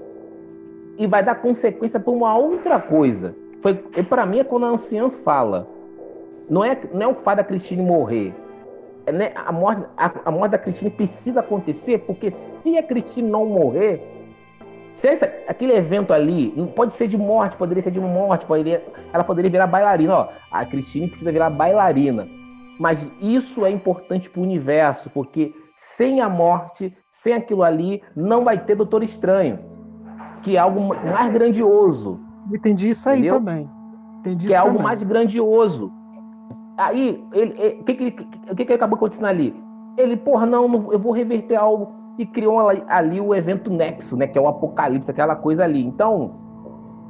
e 0.97 1.07
vai 1.07 1.23
dar 1.23 1.35
consequência 1.35 1.97
para 1.97 2.11
uma 2.11 2.37
outra 2.37 2.77
coisa. 2.77 3.33
Foi 3.61 3.73
para 3.73 4.25
mim 4.25 4.39
é 4.39 4.43
quando 4.43 4.65
a 4.65 4.69
anciã 4.69 5.09
fala. 5.09 5.65
Não 6.49 6.63
é, 6.63 6.77
não 6.93 7.01
é 7.01 7.07
o 7.07 7.15
fato 7.15 7.37
da 7.37 7.43
Cristine 7.45 7.81
morrer. 7.81 8.33
É, 9.05 9.13
né, 9.13 9.31
a, 9.33 9.51
morte, 9.51 9.85
a, 9.95 10.11
a 10.25 10.31
morte 10.31 10.51
da 10.51 10.57
Cristine 10.57 10.91
precisa 10.91 11.39
acontecer, 11.39 11.99
porque 11.99 12.31
se 12.31 12.77
a 12.77 12.83
Cristine 12.83 13.29
não 13.29 13.45
morrer, 13.45 14.03
se 14.93 15.07
essa, 15.07 15.31
aquele 15.47 15.73
evento 15.73 16.11
ali, 16.11 16.53
pode 16.75 16.93
ser 16.93 17.07
de 17.07 17.17
morte, 17.17 17.55
poderia 17.55 17.81
ser 17.81 17.91
de 17.91 17.99
morte, 17.99 18.45
poderia, 18.45 18.83
ela 19.13 19.23
poderia 19.23 19.49
virar 19.49 19.67
bailarina. 19.67 20.13
Ó, 20.13 20.27
a 20.51 20.65
Cristine 20.65 21.07
precisa 21.07 21.31
virar 21.31 21.49
bailarina. 21.49 22.27
Mas 22.79 23.11
isso 23.19 23.65
é 23.65 23.69
importante 23.69 24.29
para 24.29 24.39
o 24.39 24.43
universo, 24.43 25.09
porque 25.09 25.53
sem 25.75 26.21
a 26.21 26.29
morte, 26.29 26.95
sem 27.11 27.33
aquilo 27.33 27.61
ali, 27.61 28.01
não 28.15 28.45
vai 28.45 28.57
ter 28.57 28.75
Doutor 28.75 29.03
Estranho, 29.03 29.59
que 30.41 30.55
é 30.55 30.59
algo 30.59 30.79
mais 30.81 31.31
grandioso. 31.33 32.21
Entendi 32.53 32.91
isso 32.91 33.07
aí 33.09 33.19
entendeu? 33.19 33.35
também. 33.35 33.69
Entendi 34.21 34.47
que 34.47 34.53
é 34.53 34.57
algo 34.57 34.71
também. 34.71 34.83
mais 34.83 35.03
grandioso. 35.03 35.91
Aí, 36.77 37.21
o 37.81 37.83
que, 37.83 37.93
que, 37.93 38.11
que, 38.11 38.65
que 38.65 38.73
acabou 38.73 38.95
acontecendo 38.95 39.25
ali? 39.25 39.53
Ele, 39.97 40.15
porra, 40.15 40.45
não, 40.45 40.65
não, 40.65 40.93
eu 40.93 40.99
vou 40.99 41.11
reverter 41.11 41.57
algo. 41.57 41.93
E 42.17 42.25
criou 42.25 42.69
ali 42.87 43.19
o 43.19 43.33
evento 43.33 43.71
Nexo, 43.71 44.15
né? 44.15 44.27
Que 44.27 44.37
é 44.37 44.41
o 44.41 44.47
apocalipse, 44.47 45.11
aquela 45.11 45.35
coisa 45.35 45.63
ali. 45.63 45.85
Então, 45.85 46.35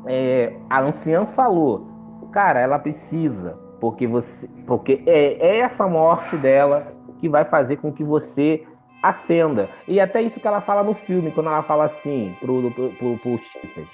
é, 0.07 0.55
a 0.69 0.81
anciã 0.81 1.25
falou, 1.25 1.87
cara, 2.31 2.59
ela 2.59 2.77
precisa 2.77 3.68
porque 3.79 4.07
você, 4.07 4.47
porque 4.65 5.01
é, 5.05 5.33
é 5.47 5.59
essa 5.59 5.87
morte 5.87 6.35
dela 6.37 6.93
que 7.19 7.27
vai 7.27 7.45
fazer 7.45 7.77
com 7.77 7.91
que 7.91 8.03
você 8.03 8.65
acenda. 9.01 9.69
E 9.87 9.99
até 9.99 10.21
isso 10.21 10.39
que 10.39 10.47
ela 10.47 10.61
fala 10.61 10.83
no 10.83 10.93
filme, 10.93 11.31
quando 11.31 11.47
ela 11.47 11.63
fala 11.63 11.85
assim 11.85 12.35
pro, 12.39 12.71
pro, 12.71 12.89
pro, 12.91 13.17
pro 13.17 13.39
Stephen. 13.43 13.87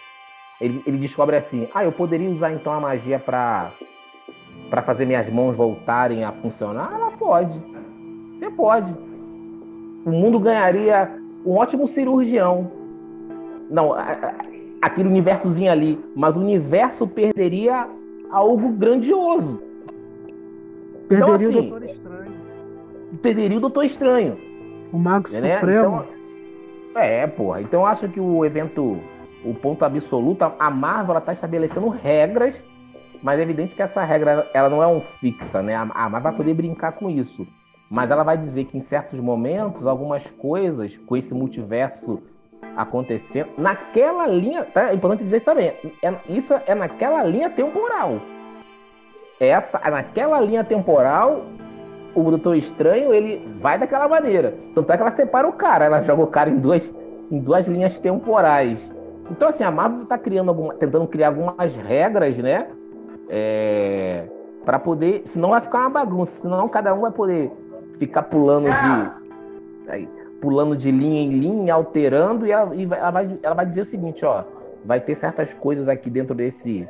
Ele, 0.59 0.81
ele 0.85 0.97
descobre 0.97 1.35
assim: 1.35 1.67
ah, 1.73 1.83
eu 1.83 1.91
poderia 1.91 2.29
usar 2.29 2.51
então 2.51 2.73
a 2.73 2.79
magia 2.79 3.19
para 3.19 3.71
para 4.69 4.81
fazer 4.81 5.05
minhas 5.05 5.29
mãos 5.29 5.55
voltarem 5.55 6.23
a 6.23 6.31
funcionar? 6.31 6.91
Ela 6.93 7.11
pode. 7.11 7.59
Você 8.33 8.49
pode. 8.49 8.93
O 10.05 10.11
mundo 10.11 10.39
ganharia 10.39 11.11
um 11.45 11.53
ótimo 11.53 11.87
cirurgião. 11.87 12.71
Não, 13.69 13.93
aquele 14.81 15.09
universozinho 15.09 15.71
ali, 15.71 15.99
mas 16.15 16.37
o 16.37 16.41
universo 16.41 17.07
perderia 17.07 17.87
algo 18.31 18.69
grandioso. 18.69 19.61
Perderia 21.07 21.23
então, 21.23 21.33
assim, 21.33 21.45
o 21.47 21.51
Doutor 21.51 21.83
Estranho. 21.83 22.31
Perderia 23.21 23.57
o 23.57 23.61
Doutor 23.61 23.83
Estranho. 23.83 24.37
O 24.91 24.97
Mago 24.97 25.29
né? 25.29 25.55
Supremo. 25.55 26.05
Então, 26.89 27.01
é, 27.01 27.27
porra. 27.27 27.61
Então 27.61 27.81
eu 27.81 27.85
acho 27.85 28.07
que 28.07 28.19
o 28.19 28.45
evento, 28.45 28.99
o 29.43 29.53
ponto 29.53 29.83
absoluto, 29.83 30.43
a 30.57 30.69
Marvel 30.69 31.17
está 31.17 31.33
estabelecendo 31.33 31.89
regras, 31.89 32.63
mas 33.21 33.39
é 33.39 33.43
evidente 33.43 33.75
que 33.75 33.81
essa 33.81 34.03
regra 34.03 34.49
ela 34.53 34.69
não 34.69 34.81
é 34.81 34.87
um 34.87 35.01
fixa, 35.01 35.61
né? 35.61 35.75
A 35.75 35.85
Marvel 35.85 36.21
vai 36.21 36.33
poder 36.33 36.53
brincar 36.53 36.93
com 36.93 37.09
isso. 37.09 37.45
Mas 37.89 38.09
ela 38.09 38.23
vai 38.23 38.37
dizer 38.37 38.65
que 38.65 38.77
em 38.77 38.81
certos 38.81 39.19
momentos, 39.19 39.85
algumas 39.85 40.25
coisas 40.27 40.97
com 40.97 41.15
esse 41.15 41.33
multiverso 41.33 42.21
acontecendo, 42.75 43.49
naquela 43.57 44.25
linha, 44.25 44.65
tá? 44.65 44.89
É 44.89 44.95
importante 44.95 45.23
dizer 45.23 45.37
isso 45.37 45.45
também. 45.45 45.67
É, 46.01 46.15
isso 46.29 46.53
é 46.65 46.73
naquela 46.73 47.23
linha 47.23 47.49
temporal 47.49 48.19
essa, 49.39 49.79
naquela 49.89 50.39
linha 50.39 50.63
temporal, 50.63 51.45
o 52.15 52.23
Doutor 52.23 52.55
Estranho, 52.55 53.13
ele 53.13 53.45
vai 53.59 53.77
daquela 53.77 54.07
maneira. 54.07 54.53
Tanto 54.73 54.91
é 54.91 54.95
que 54.95 55.01
ela 55.01 55.11
separa 55.11 55.47
o 55.47 55.53
cara, 55.53 55.85
ela 55.85 56.01
joga 56.01 56.23
o 56.23 56.27
cara 56.27 56.49
em 56.49 56.57
duas, 56.57 56.89
em 57.29 57.39
duas 57.39 57.67
linhas 57.67 57.99
temporais. 57.99 58.93
Então, 59.29 59.49
assim, 59.49 59.63
a 59.63 59.71
Marvel 59.71 60.03
está 60.03 60.17
criando 60.17 60.49
alguma, 60.49 60.73
tentando 60.75 61.07
criar 61.07 61.27
algumas 61.27 61.75
regras, 61.75 62.37
né? 62.37 62.67
É, 63.27 64.25
para 64.63 64.79
poder. 64.79 65.23
Senão 65.25 65.49
vai 65.49 65.61
ficar 65.61 65.79
uma 65.79 65.89
bagunça, 65.89 66.41
senão 66.41 66.69
cada 66.69 66.93
um 66.93 67.01
vai 67.01 67.11
poder 67.11 67.51
ficar 67.97 68.23
pulando 68.23 68.67
de. 68.69 69.91
Aí, 69.91 70.09
pulando 70.39 70.75
de 70.75 70.91
linha 70.91 71.21
em 71.21 71.29
linha, 71.31 71.73
alterando, 71.73 72.45
e 72.45 72.51
ela, 72.51 72.75
e 72.75 72.83
ela, 72.83 73.11
vai, 73.11 73.39
ela 73.41 73.55
vai 73.55 73.65
dizer 73.65 73.81
o 73.81 73.85
seguinte, 73.85 74.23
ó. 74.23 74.43
Vai 74.85 74.99
ter 74.99 75.15
certas 75.15 75.51
coisas 75.51 75.87
aqui 75.87 76.11
dentro 76.11 76.35
desse 76.35 76.87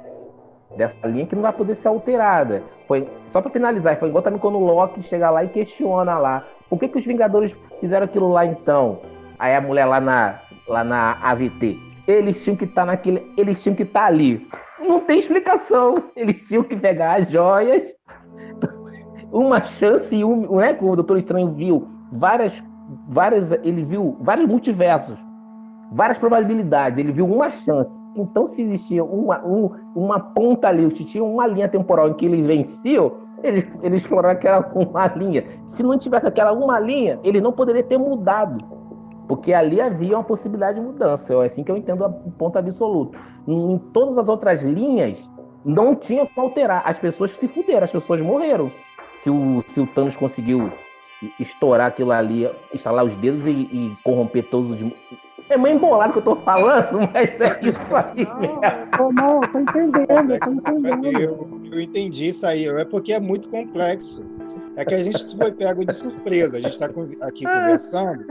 dessa 0.76 1.08
linha 1.08 1.26
que 1.26 1.36
não 1.36 1.42
vai 1.42 1.54
poder 1.54 1.76
ser 1.76 1.88
alterada. 1.88 2.64
Foi 2.88 3.08
só 3.28 3.42
para 3.42 3.52
finalizar, 3.52 3.98
foi 3.98 4.10
igual 4.10 4.24
também 4.24 4.40
quando 4.40 4.58
o 4.58 4.66
Loki 4.66 5.02
chega 5.02 5.30
lá 5.30 5.44
e 5.44 5.50
questiona 5.50 6.18
lá, 6.18 6.44
por 6.70 6.80
que, 6.80 6.88
que 6.88 7.00
os 7.00 7.06
Vingadores 7.06 7.56
fizeram 7.80 8.06
aquilo 8.06 8.30
lá 8.30 8.46
então? 8.46 9.02
Aí 9.38 9.56
a 9.56 9.62
mulher 9.62 9.86
lá 9.86 10.00
na 10.00 10.40
lá 10.68 10.84
na 10.84 11.14
AVT, 11.22 11.78
eles 12.08 12.44
tinham 12.44 12.56
que 12.56 12.66
estar 12.66 12.82
tá 12.82 12.86
naquele, 12.88 13.32
eles 13.38 13.62
tinham 13.62 13.76
que 13.76 13.84
estar 13.84 14.02
tá 14.02 14.06
ali. 14.08 14.48
Não 14.80 15.00
tem 15.00 15.20
explicação. 15.20 16.10
Eles 16.16 16.48
tinham 16.48 16.64
que 16.64 16.76
pegar 16.76 17.20
as 17.20 17.30
joias, 17.30 17.94
uma 19.32 19.64
chance 19.64 20.16
e 20.16 20.24
um, 20.24 20.42
não 20.42 20.62
é 20.62 20.74
como 20.74 20.92
o 20.92 20.96
Doutor 20.96 21.18
Estranho 21.18 21.54
viu 21.54 21.88
várias, 22.12 22.64
várias, 23.08 23.52
ele 23.52 23.84
viu 23.84 24.18
vários 24.22 24.48
multiversos, 24.48 25.18
várias 25.92 26.18
probabilidades. 26.18 27.00
Ele 27.00 27.12
viu 27.12 27.26
uma 27.26 27.50
chance. 27.50 27.92
Então, 28.16 28.48
se 28.48 28.62
existia 28.62 29.04
uma, 29.04 29.46
um, 29.46 29.72
uma 29.96 30.20
ponta 30.20 30.68
ali, 30.68 30.90
se 30.96 31.04
tinha 31.04 31.24
uma 31.24 31.46
linha 31.46 31.68
temporal 31.68 32.10
em 32.10 32.14
que 32.14 32.26
eles 32.26 32.46
venciam, 32.46 33.14
eles, 33.44 33.66
eles 33.84 34.02
exploraram 34.02 34.36
aquela 34.36 34.72
uma 34.74 35.08
linha. 35.08 35.46
Se 35.66 35.84
não 35.84 35.98
tivesse 35.98 36.26
aquela 36.26 36.54
uma 36.54 36.80
linha, 36.80 37.20
eles 37.24 37.42
não 37.42 37.52
poderiam 37.52 37.88
ter 37.88 37.98
mudado. 37.98 38.64
Porque 39.28 39.54
ali 39.54 39.82
havia 39.82 40.16
uma 40.16 40.24
possibilidade 40.24 40.80
de 40.80 40.86
mudança. 40.86 41.34
É 41.34 41.46
assim 41.46 41.64
que 41.64 41.72
eu 41.72 41.78
entendo 41.78 42.06
o 42.06 42.32
ponto 42.32 42.58
absoluto. 42.58 43.18
Em 43.48 43.78
todas 43.92 44.18
as 44.18 44.30
outras 44.30 44.64
linhas, 44.64 45.30
não 45.64 45.96
tinha 45.96 46.26
como 46.28 46.48
alterar. 46.48 46.84
As 46.86 47.00
pessoas 47.00 47.32
se 47.32 47.48
fuderam, 47.48 47.84
as 47.84 47.92
pessoas 47.92 48.22
morreram. 48.22 48.72
Se 49.14 49.30
o, 49.30 49.64
se 49.70 49.82
o 49.82 49.88
Thanos 49.88 50.16
conseguiu 50.16 50.72
estourar 51.40 51.88
aquilo 51.88 52.12
ali, 52.12 52.50
instalar 52.74 53.04
os 53.04 53.16
dedos 53.16 53.46
e, 53.48 53.52
e 53.52 53.98
corromper 54.04 54.48
todos 54.50 54.82
os. 54.82 54.92
É 55.50 55.58
meio 55.58 55.76
embolado 55.76 56.14
que 56.14 56.20
eu 56.20 56.24
tô 56.24 56.36
falando, 56.38 57.00
mas 57.14 57.40
é 57.40 57.70
isso 57.70 57.96
aí 57.96 58.16
mesmo. 58.16 59.12
Não, 59.14 59.42
tô 59.42 59.60
entendendo, 59.60 60.34
eu 60.34 60.40
tô 60.40 60.52
entendendo. 60.52 61.20
Eu, 61.20 61.60
eu 61.72 61.80
entendi 61.80 62.30
isso 62.30 62.48
aí, 62.48 62.68
é 62.68 62.86
porque 62.86 63.14
é 63.14 63.20
muito 63.20 63.50
complexo. 63.50 64.26
É 64.76 64.84
que 64.84 64.94
a 64.94 65.00
gente 65.00 65.38
foi 65.38 65.52
pego 65.52 65.86
de 65.86 65.94
surpresa. 65.94 66.58
A 66.58 66.62
gente 66.62 66.74
está 66.74 66.88
aqui 66.88 67.46
conversando 67.46 68.26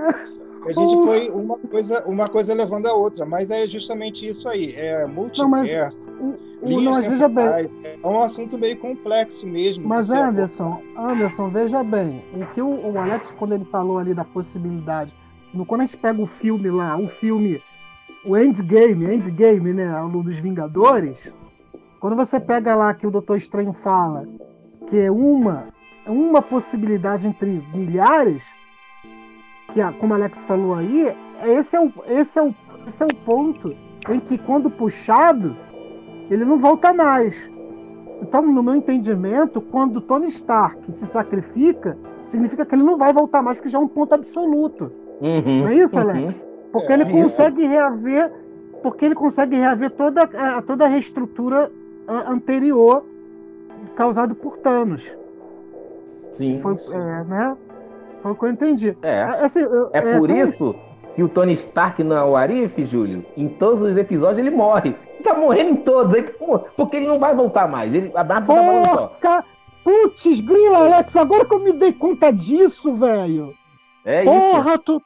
a 0.66 0.72
gente 0.72 0.94
foi 0.94 1.31
uma 1.31 1.59
coisa, 1.59 2.05
uma 2.07 2.29
coisa 2.29 2.55
levando 2.55 2.87
a 2.87 2.94
outra, 2.94 3.27
mas 3.27 3.50
é 3.50 3.66
justamente 3.66 4.27
isso 4.27 4.48
aí, 4.48 4.72
é 4.74 5.07
multiverso, 5.07 6.07
não, 6.11 6.37
linhas 6.62 7.07
não, 7.07 7.18
temporais, 7.18 7.70
é 7.83 8.07
um 8.07 8.22
assunto 8.22 8.57
meio 8.57 8.79
complexo 8.79 9.46
mesmo. 9.46 9.87
Mas 9.87 10.11
Anderson, 10.11 10.81
Anderson, 10.96 11.50
veja 11.50 11.83
bem, 11.85 12.24
o 12.35 12.46
que 12.55 12.62
o, 12.62 12.92
o, 12.92 12.98
Alex, 12.98 13.27
quando 13.38 13.55
ele 13.55 13.64
falou 13.66 13.98
ali 13.98 14.14
da 14.14 14.24
possibilidade, 14.24 15.12
quando 15.67 15.83
a 15.83 15.85
gente 15.85 15.97
pega 15.97 16.21
o 16.21 16.27
filme 16.27 16.71
lá, 16.71 16.97
o 16.97 17.09
filme, 17.09 17.62
o 18.25 18.37
Endgame, 18.37 19.14
Endgame, 19.14 19.73
né, 19.73 20.03
o 20.03 20.23
dos 20.23 20.38
Vingadores, 20.38 21.31
quando 22.01 22.17
você 22.17 22.40
pega 22.40 22.75
lá 22.75 22.95
que 22.95 23.07
o 23.07 23.11
Doutor 23.11 23.37
Estranho 23.37 23.73
fala 23.73 24.27
que 24.87 24.99
é 24.99 25.11
uma, 25.11 25.69
uma 26.07 26.43
possibilidade 26.43 27.27
entre 27.27 27.62
milhares, 27.73 28.43
que 29.73 29.81
como 29.99 30.14
Alex 30.14 30.45
falou 30.45 30.75
aí, 30.75 31.14
esse 31.45 31.77
é 31.77 31.81
o, 31.81 31.93
esse 32.07 32.38
é 32.38 32.43
o, 32.43 32.55
esse 32.87 33.03
é 33.03 33.07
o 33.07 33.14
ponto 33.25 33.75
em 34.09 34.21
que 34.21 34.38
quando 34.38 34.71
puxado, 34.71 35.57
ele 36.31 36.45
não 36.45 36.59
volta 36.59 36.93
mais. 36.93 37.35
Então, 38.23 38.43
no 38.43 38.62
meu 38.62 38.75
entendimento, 38.75 39.61
quando 39.61 40.01
Tony 40.01 40.29
Stark 40.29 40.90
se 40.93 41.07
sacrifica, 41.07 41.99
significa 42.29 42.64
que 42.64 42.75
ele 42.75 42.83
não 42.83 42.97
vai 42.97 43.12
voltar 43.12 43.43
mais, 43.43 43.59
porque 43.59 43.71
já 43.71 43.79
é 43.79 43.81
um 43.81 43.88
ponto 43.88 44.14
absoluto. 44.14 44.93
Uhum, 45.20 45.62
não 45.62 45.68
é 45.68 45.74
isso, 45.74 45.98
Alex? 45.98 46.35
Uhum. 46.35 46.40
Porque 46.72 46.92
é, 46.92 46.94
ele 46.94 47.05
consegue 47.12 47.61
isso. 47.62 47.70
reaver, 47.70 48.33
porque 48.83 49.05
ele 49.05 49.14
consegue 49.14 49.57
reaver 49.57 49.90
toda, 49.90 50.22
a, 50.22 50.62
toda 50.62 50.85
a 50.85 50.88
reestrutura 50.88 51.70
anterior 52.09 53.05
causada 53.96 54.35
por 54.35 54.59
Thanos. 54.59 55.03
Sim. 56.33 56.61
Foi, 56.61 56.77
sim. 56.77 56.96
É, 56.96 57.24
né? 57.24 57.57
Foi 58.22 58.33
o 58.33 58.35
que 58.35 58.44
eu 58.44 58.50
entendi. 58.50 58.96
É, 59.03 59.18
é, 59.18 59.22
assim, 59.22 59.61
é, 59.92 59.98
é 59.98 60.18
por 60.18 60.31
isso 60.31 60.74
que 61.14 61.22
o 61.22 61.29
Tony 61.29 61.53
Stark 61.53 62.03
no 62.03 62.35
Arif, 62.35 62.85
Júlio, 62.85 63.24
em 63.37 63.48
todos 63.48 63.83
os 63.83 63.96
episódios 63.96 64.38
ele 64.44 64.55
morre. 64.55 64.96
Ele 65.14 65.22
tá 65.22 65.35
morrendo 65.35 65.70
em 65.70 65.77
todos, 65.77 66.12
porque 66.77 66.96
ele 66.96 67.07
não 67.07 67.18
vai 67.18 67.35
voltar 67.35 67.68
mais. 67.68 67.94
Ele, 67.94 68.11
a 68.14 68.24
Marvel 68.24 68.57
tá 68.57 68.62
falando 68.62 68.88
só. 68.88 69.44
Putz, 69.85 70.40
grila, 70.40 70.79
Alex, 70.79 71.14
agora 71.14 71.44
que 71.44 71.55
eu 71.55 71.59
me 71.59 71.72
dei 71.72 71.92
conta 71.92 72.33
disso, 72.33 72.94
velho. 72.94 73.55
É 74.05 74.25
Porra, 74.25 74.75
isso. 74.75 74.79
tu. 74.85 75.03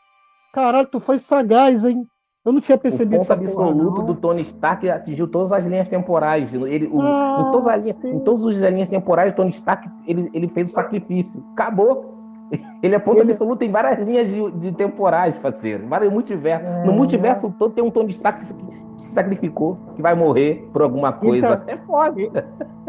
Caralho, 0.52 0.88
tu 0.88 0.98
foi 1.00 1.18
sagaz, 1.18 1.84
hein? 1.84 2.06
Eu 2.44 2.52
não 2.52 2.60
tinha 2.60 2.78
percebido 2.78 3.16
o 3.16 3.26
ponto 3.26 3.32
absoluto 3.32 3.94
porra, 3.96 4.06
do 4.06 4.14
Tony 4.14 4.40
Stark 4.40 4.88
atingiu 4.88 5.28
todas 5.28 5.52
as 5.52 5.66
linhas 5.66 5.88
temporais. 5.88 6.54
Ele, 6.54 6.86
o, 6.86 7.00
ah, 7.02 7.44
em, 7.46 7.50
todas 7.50 7.66
as 7.66 7.82
linhas, 7.82 8.04
em 8.04 8.18
todas 8.20 8.46
as 8.46 8.72
linhas 8.72 8.88
temporais, 8.88 9.32
o 9.32 9.36
Tony 9.36 9.50
Stark 9.50 9.86
ele, 10.06 10.30
ele 10.32 10.48
fez 10.48 10.70
o 10.70 10.72
sacrifício. 10.72 11.44
Acabou. 11.52 12.16
Ele 12.82 12.94
é 12.94 12.98
ponto 12.98 13.20
ele... 13.20 13.30
absoluto 13.30 13.62
em 13.62 13.70
várias 13.70 13.98
linhas 13.98 14.26
de, 14.26 14.50
de 14.52 14.72
temporais, 14.72 15.36
parceiro. 15.36 15.86
Vários 15.86 16.10
multiversos. 16.10 16.66
É... 16.66 16.84
No 16.86 16.94
multiverso 16.94 17.54
todo 17.58 17.74
tem 17.74 17.84
um 17.84 17.90
Tony 17.90 18.08
Stark 18.08 18.40
que, 18.40 18.54
que 18.54 19.04
se 19.04 19.10
sacrificou, 19.12 19.76
que 19.94 20.00
vai 20.00 20.14
morrer 20.14 20.66
por 20.72 20.80
alguma 20.80 21.12
coisa. 21.12 21.58
Tá... 21.58 21.70
É 21.70 21.76
foda. 21.76 22.18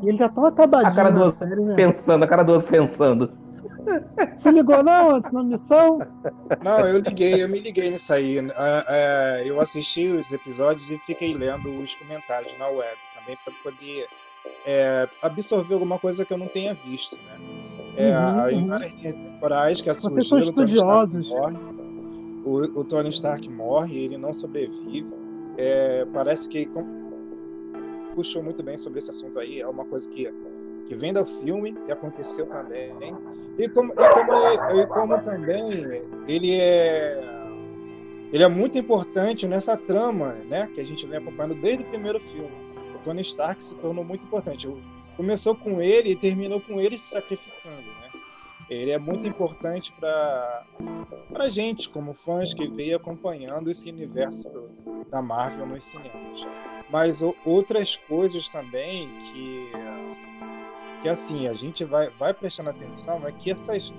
E 0.02 0.08
ele 0.08 0.17
já 0.17 0.30
tão 0.30 0.45
acabadinho. 0.45 0.89
A 0.89 0.95
cara 0.95 1.12
do 1.12 1.65
né? 1.65 1.76
pensando, 1.76 2.24
a 2.24 2.28
cara 2.28 2.43
do 2.43 2.62
pensando. 2.62 3.34
Você 4.38 4.52
ligou 4.52 4.84
não 4.84 5.15
antes 5.15 5.32
na 5.32 5.43
missão? 5.43 5.99
Não, 6.63 6.80
eu 6.88 6.99
liguei, 6.99 7.43
eu 7.43 7.49
me 7.49 7.60
liguei 7.60 7.89
nisso 7.89 8.13
aí. 8.13 8.38
É, 8.88 9.43
eu 9.45 9.60
assisti 9.60 10.08
os 10.08 10.32
episódios 10.32 10.89
e 10.89 10.99
fiquei 10.99 11.34
lendo 11.34 11.69
os 11.82 11.95
comentários 11.95 12.58
na 12.58 12.67
web 12.67 12.97
também 13.15 13.38
para 13.43 13.54
poder 13.63 14.08
é, 14.65 15.08
absorver 15.21 15.73
alguma 15.73 15.99
coisa 15.99 16.25
que 16.25 16.34
eu 16.34 16.38
não 16.38 16.47
tenha 16.47 16.73
visto, 16.73 17.17
né? 17.17 17.38
É, 17.97 18.17
uhum, 18.17 18.49
em 18.49 18.67
várias 18.67 18.93
temporais 18.93 19.82
que 19.82 19.93
Vocês 19.93 20.28
são 20.28 20.39
estudiosos. 20.39 21.30
O, 22.45 22.80
o, 22.80 22.86
Tony 22.86 23.10
Stark 23.10 23.49
morre, 23.49 24.06
ele 24.06 24.17
não 24.17 24.32
sobrevive. 24.32 25.13
É, 25.58 26.06
parece 26.13 26.47
que 26.47 26.69
puxou 28.15 28.41
muito 28.41 28.63
bem 28.63 28.78
sobre 28.78 28.99
esse 28.99 29.10
assunto 29.10 29.38
aí. 29.38 29.60
É 29.60 29.67
uma 29.67 29.84
coisa 29.86 30.08
que, 30.10 30.32
que 30.89 30.95
vem 30.95 31.13
do 31.13 31.25
filme 31.25 31.78
e 31.88 31.91
aconteceu 31.91 32.45
também. 32.47 32.91
E 33.58 33.69
como, 33.69 33.93
e 33.93 33.95
como, 33.95 34.80
e 34.82 34.88
como 34.88 35.21
também 35.21 35.62
ele 36.28 36.60
é 36.60 37.39
ele 38.34 38.43
é 38.43 38.49
muito 38.49 38.78
importante 38.78 39.47
nessa 39.47 39.75
trama, 39.75 40.34
né, 40.45 40.69
que 40.75 40.82
a 40.82 40.86
gente 40.86 41.08
vem 41.08 41.17
acompanhando 41.17 41.56
desde 41.56 41.84
o 41.84 41.88
primeiro 41.88 42.19
filme. 42.19 42.52
O 42.93 42.99
Tony 42.99 43.21
Stark 43.21 43.63
se 43.63 43.75
tornou 43.78 44.04
muito 44.04 44.23
importante 44.25 44.67
começou 45.19 45.54
com 45.54 45.82
ele 45.82 46.12
e 46.12 46.15
terminou 46.15 46.62
com 46.62 46.80
ele 46.80 46.97
se 46.97 47.10
sacrificando, 47.10 47.82
né? 47.82 48.10
Ele 48.69 48.91
é 48.91 48.97
muito 48.97 49.28
importante 49.28 49.91
para 49.91 50.65
a 51.36 51.49
gente, 51.49 51.89
como 51.89 52.13
fãs 52.13 52.54
que 52.54 52.69
veio 52.69 52.95
acompanhando 52.95 53.69
esse 53.69 53.89
universo 53.89 54.69
da 55.12 55.21
Marvel 55.21 55.65
nos 55.65 55.84
cinemas. 55.84 56.47
Mas 56.89 57.21
outras 57.43 57.97
coisas 57.97 58.47
também 58.47 59.10
que, 59.23 59.69
que 61.01 61.09
assim, 61.09 61.47
a 61.47 61.53
gente 61.53 61.83
vai, 61.85 62.09
vai 62.19 62.33
prestando 62.33 62.69
atenção 62.69 63.25
é 63.25 63.31
que 63.31 63.51
essas, 63.51 63.93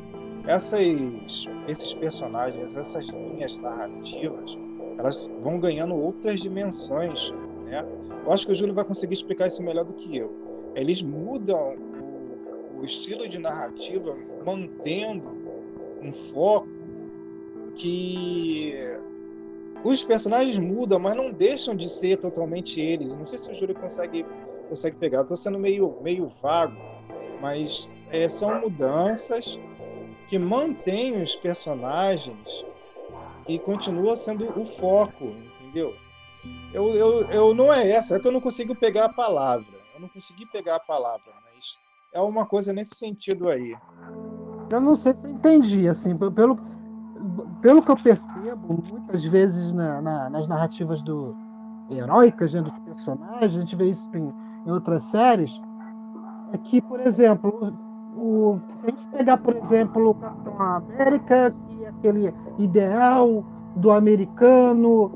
essas, 0.47 1.47
esses 1.67 1.95
personagens, 1.95 2.77
essas 2.77 3.07
linhas 3.09 3.59
narrativas, 3.59 4.59
elas 4.99 5.29
vão 5.43 5.59
ganhando 5.59 5.95
outras 5.95 6.37
dimensões, 6.37 7.33
né? 7.65 7.85
Eu 8.25 8.33
acho 8.33 8.47
que 8.47 8.53
o 8.53 8.55
Júlio 8.55 8.75
vai 8.75 8.85
conseguir 8.85 9.15
explicar 9.15 9.47
isso 9.47 9.63
melhor 9.63 9.85
do 9.85 9.95
que 9.95 10.17
eu 10.17 10.51
eles 10.75 11.03
mudam 11.03 11.75
o, 11.75 12.81
o 12.81 12.85
estilo 12.85 13.29
de 13.29 13.39
narrativa, 13.39 14.17
mantendo 14.45 15.29
um 16.03 16.13
foco 16.13 16.69
que 17.75 18.75
os 19.85 20.05
personagens 20.05 20.59
mudam, 20.59 20.99
mas 20.99 21.17
não 21.17 21.33
deixam 21.33 21.75
de 21.75 21.89
ser 21.89 22.17
totalmente 22.19 22.81
eles. 22.81 23.15
Não 23.17 23.25
sei 23.25 23.39
se 23.39 23.51
o 23.51 23.55
Júlio 23.55 23.75
consegue, 23.75 24.25
consegue 24.71 24.97
pegar. 24.97 25.23
Estou 25.23 25.37
sendo 25.37 25.59
meio, 25.59 25.99
meio 26.01 26.27
vago, 26.27 26.77
mas 27.43 27.93
é, 28.11 28.29
são 28.29 28.61
mudanças 28.61 29.61
que 30.29 30.39
mantêm 30.39 31.23
os 31.23 31.37
personagens 31.37 32.65
e 33.47 33.59
continua 33.59 34.17
sendo 34.17 34.59
o 34.59 34.65
foco, 34.65 35.25
entendeu? 35.25 35.95
Eu, 36.73 36.95
eu, 36.95 37.31
eu 37.31 37.55
não 37.55 37.71
é 37.71 37.91
essa, 37.91 38.17
é 38.17 38.19
que 38.19 38.27
eu 38.27 38.33
não 38.33 38.41
consigo 38.41 38.75
pegar 38.75 39.05
a 39.07 39.13
palavra 39.13 39.81
não 40.01 40.09
consegui 40.09 40.47
pegar 40.47 40.77
a 40.77 40.81
palavra, 40.81 41.33
mas 41.45 41.79
é 42.13 42.21
uma 42.21 42.47
coisa 42.47 42.73
nesse 42.73 42.97
sentido 42.97 43.49
aí. 43.49 43.77
Eu 44.71 44.81
não 44.81 44.97
sei 44.97 45.15
se 45.15 45.25
eu 45.25 45.31
entendi, 45.31 45.89
assim, 45.89 46.17
pelo, 46.17 46.59
pelo 47.61 47.83
que 47.83 47.91
eu 47.91 47.97
percebo, 47.97 48.83
muitas 48.83 49.25
vezes 49.25 49.73
na, 49.73 50.01
na, 50.01 50.31
nas 50.31 50.49
narrativas 50.49 51.03
do 51.03 51.37
heróicas 51.91 52.55
né, 52.55 52.63
dos 52.63 52.73
personagens, 52.81 53.57
a 53.57 53.61
gente 53.61 53.77
vê 53.77 53.91
isso 53.91 54.09
em, 54.17 54.33
em 54.67 54.71
outras 54.71 55.03
séries, 55.05 55.61
é 56.53 56.59
que, 56.59 56.81
por 56.81 57.01
exemplo, 57.01 57.73
o, 58.17 58.59
se 58.81 58.87
a 58.87 58.91
gente 58.91 59.07
pegar, 59.07 59.37
por 59.39 59.57
exemplo, 59.57 60.11
o 60.11 60.15
Capitão 60.15 60.61
América, 60.61 61.55
que 61.67 61.85
é 61.85 61.89
aquele 61.89 62.35
ideal 62.59 63.45
do 63.77 63.91
americano 63.91 65.13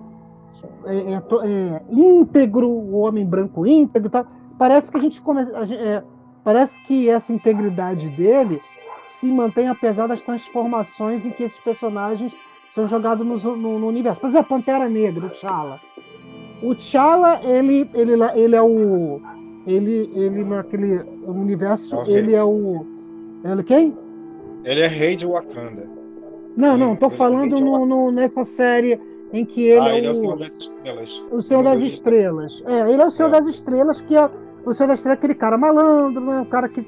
é, 0.85 0.97
é, 0.97 1.17
é, 1.17 1.83
íntegro, 1.91 2.69
o 2.69 2.99
homem 2.99 3.27
branco 3.27 3.67
íntegro 3.67 4.09
tal 4.09 4.27
parece 4.57 4.91
que 4.91 4.97
a 4.97 5.01
gente, 5.01 5.23
a 5.27 5.75
é, 5.75 6.03
parece 6.43 6.81
que 6.83 7.11
essa 7.11 7.33
integridade 7.33 8.09
dele 8.11 8.61
se 9.09 9.27
mantém 9.27 9.69
apesar 9.69 10.07
das 10.07 10.21
transformações 10.23 11.27
em 11.27 11.31
que 11.31 11.43
esses 11.43 11.59
personagens 11.61 12.35
são 12.71 12.87
jogados 12.87 13.27
no, 13.27 13.57
no, 13.57 13.79
no 13.79 13.87
universo. 13.87 14.21
Por 14.21 14.29
exemplo, 14.29 14.49
Pantera 14.49 14.89
Negra, 14.89 15.27
o 15.27 15.31
T'Challa. 15.31 15.81
o 16.63 16.75
T'Challa, 16.75 17.41
ele, 17.43 17.89
ele, 17.95 18.13
ele 18.35 18.57
é 18.57 18.63
o. 18.63 19.21
Ele, 19.67 20.11
ele 20.15 20.45
naquele 20.45 21.01
universo, 21.27 21.99
é 22.03 22.11
ele 22.11 22.35
é 22.35 22.45
o. 22.45 22.85
Ele 23.45 23.63
quem? 23.63 23.97
Ele 24.65 24.81
é 24.81 24.87
rei 24.87 25.17
de 25.17 25.27
Wakanda. 25.27 25.89
Não, 26.57 26.77
não, 26.77 26.95
tô 26.97 27.07
ele 27.07 27.15
é 27.15 27.19
falando 27.19 27.57
é 27.57 27.61
no, 27.61 27.87
no, 27.87 28.11
nessa 28.11 28.45
série 28.45 29.01
em 29.33 29.45
que 29.45 29.63
ele, 29.63 29.81
ah, 29.81 29.89
é, 29.89 29.99
ele 29.99 30.09
o, 30.09 30.11
é 30.11 30.13
o 30.13 30.15
Senhor 30.15 30.39
das 30.39 30.55
Estrelas. 30.55 31.27
O 31.31 31.43
Senhor 31.43 31.63
das 31.65 31.81
Estrelas. 31.81 32.63
É, 32.67 32.93
ele 32.93 33.03
é 33.03 33.07
o 33.07 33.11
Senhor 33.11 33.29
é. 33.29 33.41
das 33.41 33.49
Estrelas, 33.49 34.01
que 34.03 34.15
é 34.15 34.31
o 34.65 34.73
Senhor 34.73 34.89
das 34.89 34.99
Estrelas, 34.99 35.07
é 35.07 35.13
aquele 35.13 35.35
cara 35.35 35.59
malandro, 35.59 36.21
né? 36.21 36.41
O 36.43 36.47
cara 36.47 36.69
que 36.69 36.87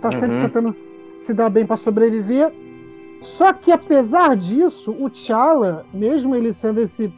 tá 0.00 0.10
sempre 0.12 0.36
uhum. 0.36 0.42
tentando 0.42 0.72
se 0.72 1.32
dar 1.32 1.48
bem 1.48 1.64
para 1.64 1.76
sobreviver. 1.76 2.52
Só 3.20 3.52
que 3.52 3.72
apesar 3.72 4.36
disso, 4.36 4.94
o 4.98 5.08
T'Challa, 5.08 5.86
mesmo 5.94 6.34
ele 6.34 6.52
sendo 6.52 6.80
esse 6.80 7.10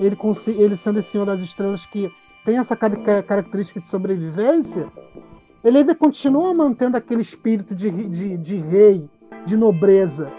ele, 0.00 0.16
ele 0.58 0.76
sendo 0.76 0.98
esse 0.98 1.10
Senhor 1.10 1.24
das 1.24 1.40
Estrelas 1.40 1.86
que 1.86 2.10
tem 2.44 2.58
essa 2.58 2.76
característica 2.76 3.80
de 3.80 3.86
sobrevivência, 3.86 4.86
ele 5.62 5.78
ainda 5.78 5.94
continua 5.94 6.52
mantendo 6.52 6.96
aquele 6.96 7.22
espírito 7.22 7.74
de, 7.74 7.90
de, 7.90 8.36
de 8.36 8.56
rei, 8.58 9.08
de 9.46 9.56
nobreza, 9.56 10.30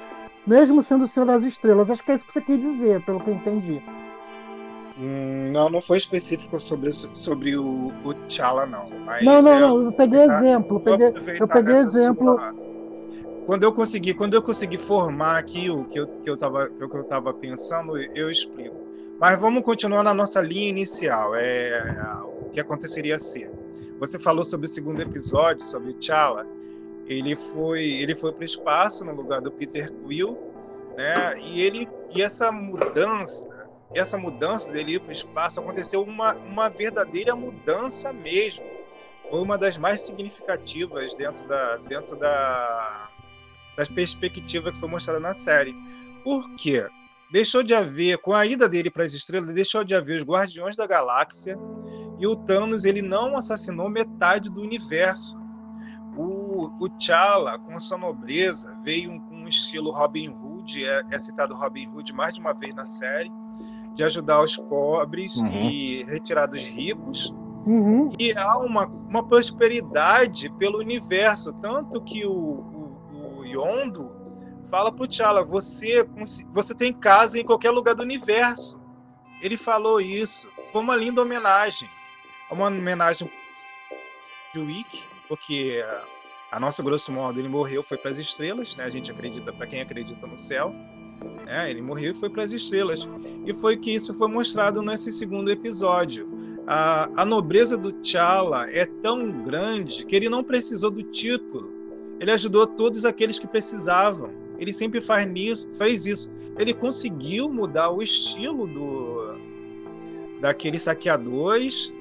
mesmo 0.45 0.83
sendo 0.83 1.05
o 1.05 1.07
Senhor 1.07 1.25
das 1.25 1.43
Estrelas. 1.43 1.89
Acho 1.89 2.03
que 2.03 2.11
é 2.11 2.15
isso 2.15 2.25
que 2.25 2.33
você 2.33 2.41
quer 2.41 2.59
dizer, 2.59 3.03
pelo 3.03 3.19
que 3.19 3.29
eu 3.29 3.33
entendi. 3.33 3.81
Hum, 4.97 5.51
não, 5.51 5.69
não 5.69 5.81
foi 5.81 5.97
específico 5.97 6.57
sobre, 6.59 6.91
sobre 6.91 7.57
o, 7.57 7.87
o 8.03 8.13
T'Challa, 8.13 8.65
não. 8.65 8.87
não, 9.23 9.41
não, 9.41 9.59
não. 9.59 9.81
Eu 9.83 9.91
peguei 9.91 10.21
exemplo. 10.21 10.77
Eu 10.77 10.97
peguei, 10.97 11.41
eu 11.41 11.47
peguei 11.47 11.73
exemplo. 11.73 12.37
Sua... 12.37 12.55
Quando 13.45 13.63
eu 13.63 13.73
consegui, 13.73 14.13
quando 14.13 14.35
eu 14.35 14.41
consegui 14.41 14.77
formar 14.77 15.37
aqui 15.37 15.69
o 15.69 15.83
que 15.85 15.99
eu, 15.99 16.07
que 16.07 16.29
eu 16.29 16.35
estava 16.35 16.67
que 16.67 16.81
eu 16.81 17.03
tava 17.03 17.33
pensando, 17.33 17.97
eu 17.97 18.29
explico. 18.29 18.84
Mas 19.19 19.39
vamos 19.39 19.63
continuar 19.63 20.03
na 20.03 20.13
nossa 20.13 20.41
linha 20.41 20.69
inicial. 20.69 21.33
É, 21.35 21.81
o 22.23 22.49
que 22.49 22.59
aconteceria 22.59 23.17
ser. 23.17 23.51
Você 23.99 24.19
falou 24.19 24.43
sobre 24.43 24.65
o 24.65 24.69
segundo 24.69 25.01
episódio, 25.01 25.67
sobre 25.67 25.91
o 25.91 25.93
T'Challa. 25.93 26.45
Ele 27.07 27.35
foi, 27.35 27.83
ele 27.83 28.15
foi 28.15 28.33
para 28.33 28.41
o 28.41 28.45
espaço 28.45 29.05
no 29.05 29.13
lugar 29.13 29.39
do 29.39 29.51
Peter 29.51 29.91
Quill, 29.91 30.37
né? 30.97 31.35
E 31.39 31.61
ele 31.61 31.87
e 32.13 32.21
essa 32.21 32.51
mudança, 32.51 33.47
essa 33.93 34.17
mudança 34.17 34.71
dele 34.71 34.95
ir 34.95 34.99
para 34.99 35.09
o 35.09 35.13
espaço 35.13 35.59
aconteceu 35.59 36.01
uma, 36.01 36.35
uma 36.35 36.67
verdadeira 36.67 37.35
mudança 37.35 38.11
mesmo. 38.11 38.65
Foi 39.29 39.39
uma 39.39 39.57
das 39.57 39.77
mais 39.77 40.01
significativas 40.01 41.13
dentro 41.13 41.47
da 41.47 41.77
dentro 41.77 42.15
da 42.17 43.09
das 43.77 43.87
perspectivas 43.87 44.73
que 44.73 44.79
foi 44.79 44.89
mostrada 44.89 45.19
na 45.19 45.33
série. 45.33 45.75
Por 46.23 46.49
quê? 46.55 46.87
Deixou 47.35 47.61
de 47.61 47.73
haver, 47.73 48.17
com 48.19 48.31
a 48.31 48.45
ida 48.45 48.69
dele 48.69 48.89
para 48.89 49.03
as 49.03 49.11
estrelas, 49.11 49.53
deixou 49.53 49.83
de 49.83 49.93
haver 49.93 50.19
os 50.19 50.23
Guardiões 50.23 50.77
da 50.77 50.87
Galáxia 50.87 51.59
e 52.17 52.25
o 52.25 52.33
Thanos 52.33 52.85
ele 52.85 53.01
não 53.01 53.35
assassinou 53.35 53.89
metade 53.89 54.49
do 54.49 54.61
universo. 54.61 55.37
O, 56.15 56.71
o 56.79 56.87
T'Challa, 56.87 57.59
com 57.59 57.77
sua 57.77 57.97
nobreza, 57.97 58.79
veio 58.85 59.19
com 59.23 59.35
um 59.35 59.49
estilo 59.49 59.91
Robin 59.91 60.29
Hood, 60.29 60.85
é, 60.85 61.01
é, 61.11 61.19
citado 61.19 61.53
Robin 61.53 61.89
Hood 61.89 62.13
mais 62.13 62.33
de 62.33 62.39
uma 62.39 62.53
vez 62.53 62.73
na 62.73 62.85
série, 62.85 63.29
de 63.95 64.01
ajudar 64.05 64.41
os 64.41 64.55
pobres 64.55 65.35
uhum. 65.35 65.47
e 65.47 66.05
retirar 66.05 66.45
dos 66.45 66.65
ricos. 66.65 67.35
Uhum. 67.65 68.07
E 68.17 68.31
há 68.37 68.59
uma, 68.59 68.85
uma 68.85 69.27
prosperidade 69.27 70.49
pelo 70.53 70.79
universo, 70.79 71.51
tanto 71.61 72.01
que 72.01 72.25
o, 72.25 72.31
o, 72.31 73.39
o 73.39 73.45
Yondo 73.45 74.14
fala 74.67 74.91
pro 74.91 75.07
T'Challa, 75.07 75.43
você, 75.43 76.05
você 76.51 76.73
tem 76.73 76.93
casa 76.93 77.39
em 77.39 77.43
qualquer 77.43 77.71
lugar 77.71 77.95
do 77.95 78.03
universo. 78.03 78.79
Ele 79.41 79.57
falou 79.57 79.99
isso. 79.99 80.47
Foi 80.71 80.81
uma 80.81 80.95
linda 80.95 81.21
homenagem. 81.21 81.89
Uma 82.51 82.67
homenagem 82.67 83.31
de 84.53 84.59
Wick, 84.59 85.03
porque 85.27 85.83
a 86.51 86.59
nossa 86.59 86.81
grosso 86.81 87.11
modo 87.11 87.39
ele 87.39 87.49
morreu, 87.49 87.83
foi 87.83 87.97
para 87.97 88.11
as 88.11 88.17
estrelas, 88.17 88.75
né? 88.75 88.85
A 88.85 88.89
gente 88.89 89.11
acredita, 89.11 89.51
para 89.51 89.67
quem 89.67 89.81
acredita 89.81 90.25
no 90.25 90.37
céu, 90.37 90.73
né? 91.45 91.69
Ele 91.69 91.81
morreu 91.81 92.11
e 92.11 92.15
foi 92.15 92.29
para 92.29 92.43
as 92.43 92.51
estrelas. 92.51 93.09
E 93.45 93.53
foi 93.53 93.77
que 93.77 93.93
isso 93.93 94.13
foi 94.13 94.27
mostrado 94.27 94.81
nesse 94.81 95.11
segundo 95.11 95.51
episódio. 95.51 96.29
A, 96.67 97.21
a 97.21 97.25
nobreza 97.25 97.77
do 97.77 97.91
T'Challa 97.91 98.69
é 98.71 98.85
tão 98.85 99.43
grande 99.43 100.05
que 100.05 100.15
ele 100.15 100.29
não 100.29 100.43
precisou 100.43 100.89
do 100.89 101.03
título. 101.03 101.71
Ele 102.19 102.31
ajudou 102.31 102.65
todos 102.65 103.05
aqueles 103.05 103.37
que 103.37 103.47
precisavam. 103.47 104.44
Ele 104.57 104.73
sempre 104.73 105.01
faz 105.01 105.25
nisso, 105.27 105.69
fez 105.71 106.05
isso. 106.05 106.29
Ele 106.57 106.73
conseguiu 106.73 107.49
mudar 107.49 107.89
o 107.91 108.01
estilo 108.01 108.67
do 108.67 109.35
daqueles 110.41 110.83
saqueadores 110.83 111.91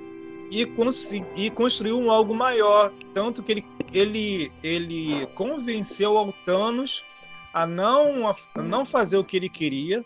e, 0.50 0.66
e 1.36 1.50
construiu 1.50 1.98
um 1.98 2.10
algo 2.10 2.34
maior, 2.34 2.92
tanto 3.14 3.42
que 3.42 3.52
ele, 3.52 3.66
ele, 3.92 4.50
ele 4.62 5.26
convenceu 5.34 6.18
ao 6.18 6.32
Thanos 6.44 7.02
a 7.52 7.66
não, 7.66 8.28
a 8.28 8.62
não 8.62 8.84
fazer 8.84 9.16
o 9.16 9.24
que 9.24 9.36
ele 9.36 9.48
queria. 9.48 10.04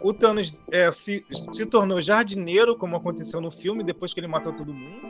O 0.00 0.12
Thanos 0.12 0.62
é, 0.70 0.90
se, 0.92 1.24
se 1.52 1.66
tornou 1.66 2.00
jardineiro, 2.00 2.76
como 2.76 2.96
aconteceu 2.96 3.40
no 3.40 3.50
filme, 3.50 3.82
depois 3.82 4.12
que 4.12 4.20
ele 4.20 4.28
matou 4.28 4.52
todo 4.52 4.74
mundo. 4.74 5.08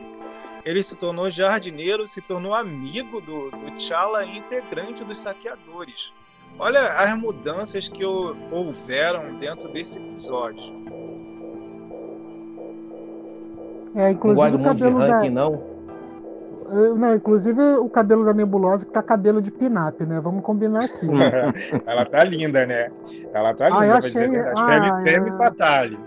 Ele 0.64 0.82
se 0.82 0.96
tornou 0.96 1.30
jardineiro, 1.30 2.06
se 2.06 2.20
tornou 2.20 2.54
amigo 2.54 3.20
do, 3.20 3.50
T'Challa 3.50 4.24
integrante 4.24 5.04
dos 5.04 5.18
saqueadores. 5.18 6.12
Olha 6.58 6.80
as 6.94 7.14
mudanças 7.16 7.88
que 7.88 8.04
houveram 8.04 9.38
dentro 9.38 9.68
desse 9.72 9.98
episódio. 9.98 10.74
É, 13.94 14.10
inclusive 14.10 14.50
não 14.50 14.60
o 14.60 14.64
cabelo 14.64 15.00
de 15.00 15.06
ranking, 15.06 15.34
da... 15.34 15.40
não. 15.40 15.78
Não, 16.96 17.14
inclusive 17.14 17.62
o 17.62 17.88
cabelo 17.88 18.24
da 18.24 18.34
Nebulosa 18.34 18.84
que 18.84 18.92
tá 18.92 19.02
cabelo 19.02 19.40
de 19.40 19.50
pinap, 19.50 19.98
né? 20.02 20.20
Vamos 20.20 20.44
combinar 20.44 20.84
aqui. 20.84 21.06
Ela 21.86 22.04
tá 22.04 22.24
linda, 22.24 22.66
né? 22.66 22.90
Ela 23.32 23.54
tá 23.54 23.70
linda, 23.70 23.94
ah, 23.94 23.98
achei... 23.98 24.10
dizer 24.10 24.30
verdade. 24.30 24.90
Ah, 24.90 25.02
Femme, 25.02 25.28
é... 25.28 25.32
Fatale. 25.32 25.98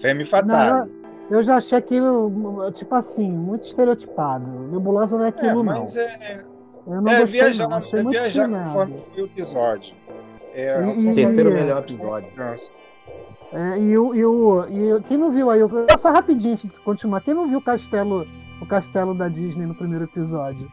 Femme 0.00 0.24
Fatale. 0.24 0.90
Não, 0.90 1.36
eu 1.36 1.42
já 1.42 1.56
achei 1.56 1.78
aquilo, 1.78 2.70
tipo 2.72 2.94
assim, 2.96 3.30
muito 3.30 3.68
estereotipado. 3.68 4.44
Nebulosa 4.72 5.16
não 5.16 5.24
é 5.24 5.28
aquilo, 5.28 5.60
é, 5.60 5.62
mas 5.62 5.94
não. 5.94 6.02
É, 6.02 6.44
eu 6.88 7.02
não 7.02 7.12
é, 7.12 7.24
viajar, 7.26 7.68
não. 7.68 7.76
é 7.78 8.04
viajar 8.04 8.48
conforme 8.48 9.02
foi 9.14 9.22
o 9.22 9.26
episódio. 9.26 9.94
É, 10.54 10.82
e, 10.96 11.14
terceiro 11.14 11.50
e, 11.50 11.54
melhor 11.54 11.82
episódio. 11.82 12.30
É, 13.52 13.78
e, 13.78 13.98
o, 13.98 14.14
e, 14.14 14.24
o, 14.24 14.64
e 14.68 15.02
quem 15.02 15.18
não 15.18 15.30
viu 15.30 15.50
aí, 15.50 15.60
só 15.98 16.10
rapidinho 16.10 16.54
antes 16.54 16.70
de 16.70 16.80
continuar, 16.80 17.20
quem 17.20 17.34
não 17.34 17.46
viu 17.46 17.58
o 17.58 17.62
castelo, 17.62 18.26
o 18.60 18.66
castelo 18.66 19.14
da 19.14 19.28
Disney 19.28 19.66
no 19.66 19.74
primeiro 19.74 20.04
episódio? 20.04 20.66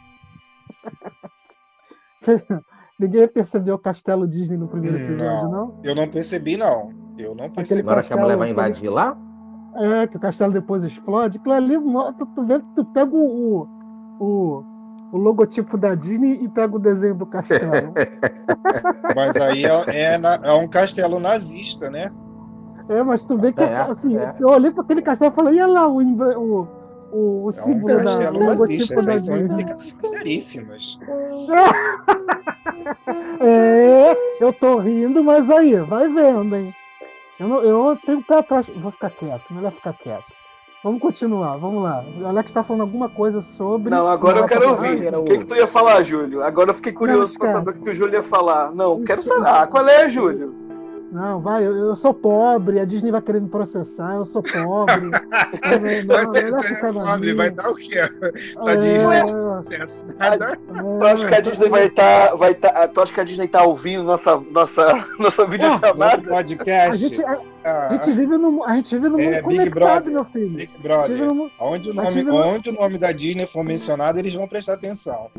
Ninguém 2.97 3.27
percebeu 3.27 3.75
o 3.75 3.79
castelo 3.79 4.25
Disney 4.25 4.57
no 4.57 4.69
primeiro 4.69 4.97
hum, 4.97 5.01
episódio, 5.01 5.49
não? 5.49 5.67
não? 5.67 5.81
Eu 5.83 5.95
não 5.95 6.09
percebi, 6.09 6.55
não. 6.55 6.93
Eu 7.17 7.35
não 7.35 7.49
percebi. 7.49 7.81
Agora 7.81 8.03
que 8.03 8.13
a 8.13 8.17
mulher 8.17 8.37
vai 8.37 8.51
invadir 8.51 8.89
lá? 8.89 9.17
É, 9.75 10.07
que 10.07 10.15
o 10.15 10.19
castelo 10.19 10.53
depois 10.53 10.81
explode. 10.83 11.37
Aquilo 11.37 11.53
ali, 11.53 11.75
tu, 12.17 12.25
tu, 12.33 12.45
vê, 12.45 12.59
tu 12.73 12.85
pega 12.85 13.13
o, 13.13 13.67
o, 14.19 14.63
o 15.11 15.17
logotipo 15.17 15.77
da 15.77 15.95
Disney 15.95 16.43
e 16.43 16.47
pega 16.47 16.75
o 16.75 16.79
desenho 16.79 17.15
do 17.15 17.25
castelo. 17.25 17.93
mas 19.15 19.35
aí 19.35 19.65
é, 19.65 20.13
é, 20.13 20.21
é, 20.43 20.53
um 20.53 20.67
castelo 20.67 21.19
nazista, 21.19 21.89
né? 21.89 22.11
É, 22.89 23.01
mas 23.01 23.23
tu 23.23 23.37
vê 23.37 23.51
que 23.51 23.63
é, 23.63 23.77
assim, 23.77 24.17
é. 24.17 24.35
eu 24.39 24.49
olhei 24.49 24.71
para 24.71 24.83
aquele 24.83 25.01
castelo 25.01 25.31
e 25.31 25.35
falei, 25.35 25.61
olha 25.61 25.67
lá 25.67 25.87
o, 25.87 26.01
o, 26.01 26.67
o, 27.11 27.45
o 27.45 27.51
símbolo 27.51 27.93
é 27.93 27.97
um 27.97 28.03
da, 28.03 28.31
o 28.31 28.39
logotipo 28.39 29.01
da 29.01 29.13
Disney. 29.13 29.47
seríssimas. 30.01 30.99
é, 33.39 34.15
eu 34.39 34.53
tô 34.53 34.79
rindo, 34.79 35.23
mas 35.23 35.49
aí, 35.49 35.75
vai 35.81 36.07
vendo, 36.09 36.55
hein? 36.55 36.73
Eu, 37.39 37.47
não, 37.47 37.61
eu 37.61 37.97
tenho 38.05 38.23
que 38.23 38.33
atrás. 38.33 38.67
Vou 38.77 38.91
ficar 38.91 39.09
quieto, 39.09 39.53
melhor 39.53 39.71
ficar 39.71 39.93
quieto. 39.93 40.34
Vamos 40.85 41.01
continuar, 41.01 41.57
vamos 41.57 41.81
lá. 41.81 42.05
O 42.21 42.27
Alex 42.27 42.51
está 42.51 42.63
falando 42.63 42.81
alguma 42.81 43.09
coisa 43.09 43.41
sobre. 43.41 43.89
Não, 43.89 44.07
agora 44.07 44.37
eu 44.37 44.45
quero 44.45 44.69
ouvir. 44.69 45.15
O 45.15 45.23
que, 45.23 45.39
que 45.39 45.45
tu 45.47 45.55
ia 45.55 45.65
falar, 45.65 46.03
Júlio? 46.03 46.43
Agora 46.43 46.69
eu 46.69 46.75
fiquei 46.75 46.93
curioso 46.93 47.35
para 47.39 47.47
saber 47.47 47.71
o 47.71 47.73
que 47.73 47.89
o 47.89 47.95
Júlio 47.95 48.13
ia 48.13 48.21
falar. 48.21 48.71
Não, 48.71 49.03
quero 49.03 49.23
saber. 49.23 49.47
Ah, 49.49 49.65
qual 49.65 49.87
é, 49.87 50.07
Júlio? 50.07 50.53
Não, 51.11 51.41
vai, 51.41 51.65
eu, 51.65 51.75
eu, 51.75 51.95
sou 51.95 52.13
pobre, 52.13 52.79
a 52.79 52.85
Disney 52.85 53.09
vai 53.09 53.21
querer 53.21 53.41
me 53.41 53.49
processar, 53.49 54.13
eu 54.13 54.25
sou 54.25 54.43
pobre. 54.43 55.09
não, 56.05 56.15
vai 56.15 56.25
ser 56.27 56.51
pobre, 56.51 57.33
vai 57.33 57.49
dar 57.49 57.71
o 57.71 57.75
quê? 57.75 57.99
A 58.59 58.71
é, 58.73 58.77
Disney 58.77 59.33
processo. 59.33 60.05
Nada. 60.19 60.55
Tu 60.55 61.05
acha 61.07 61.25
que 61.25 61.33
a 61.33 61.39
Disney 61.39 61.69
vai 61.69 61.85
estar. 61.85 62.27
Tá, 62.27 62.35
vai 62.35 62.53
tá, 62.53 62.87
tu 62.89 63.01
acha 63.01 63.11
que 63.11 63.21
a 63.21 63.23
Disney 63.23 63.47
tá 63.47 63.63
ouvindo 63.63 64.03
nossa, 64.03 64.37
nossa, 64.51 65.03
nossa 65.17 65.47
videochamada? 65.47 66.29
podcast. 66.29 67.05
A 67.05 67.07
gente, 67.07 67.23
a, 67.23 67.39
a 67.65 67.95
gente 67.95 68.11
vive 68.11 68.37
no, 68.37 68.63
a 68.63 68.75
gente 68.75 68.95
vive 68.95 69.09
no 69.09 69.19
é, 69.19 69.41
mundo 69.41 69.57
Big 69.57 69.69
Brother, 69.71 70.13
meu 70.13 70.25
filho. 70.25 70.55
Big 70.55 70.81
Brother. 70.81 71.17
No, 71.17 71.49
onde, 71.59 71.89
o 71.89 71.93
nome, 71.93 72.29
onde 72.29 72.69
o 72.69 72.73
nome 72.73 72.97
da 72.97 73.11
Disney 73.11 73.47
for 73.47 73.63
mencionado, 73.63 74.19
eles 74.19 74.35
vão 74.35 74.47
prestar 74.47 74.73
atenção. 74.73 75.29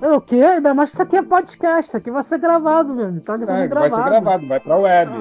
É 0.00 0.08
o 0.08 0.20
quê? 0.20 0.36
Ainda 0.36 0.72
mais 0.72 0.88
que 0.88 0.96
isso 0.96 1.02
aqui 1.02 1.16
é 1.16 1.22
podcast, 1.22 1.88
isso 1.88 1.96
aqui 1.96 2.10
vai 2.10 2.24
ser 2.24 2.38
gravado 2.38 2.94
mesmo. 2.94 3.20
Tá 3.20 3.34
Sai, 3.34 3.68
vai 3.68 3.90
ser 3.90 4.02
gravado, 4.02 4.46
vai 4.46 4.58
pra 4.58 4.76
web. 4.76 5.12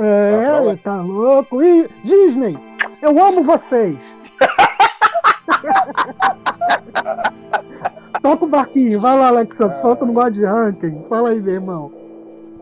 É, 0.00 0.36
vai 0.36 0.46
pra 0.46 0.62
web. 0.62 0.80
tá 0.82 1.02
louco. 1.02 1.62
E 1.62 1.88
Disney, 2.04 2.56
Eu 3.02 3.20
amo 3.22 3.42
vocês! 3.42 3.96
Toca 8.22 8.44
o 8.44 8.48
barquinho, 8.48 9.00
vai 9.00 9.18
lá, 9.18 9.28
Alex 9.28 9.56
Santos. 9.56 9.80
Fala 9.80 9.96
que 9.96 10.04
não 10.04 10.14
gosta 10.14 10.30
de 10.32 10.44
ranking. 10.44 11.02
Fala 11.08 11.30
aí, 11.30 11.40
meu 11.40 11.54
irmão. 11.54 11.99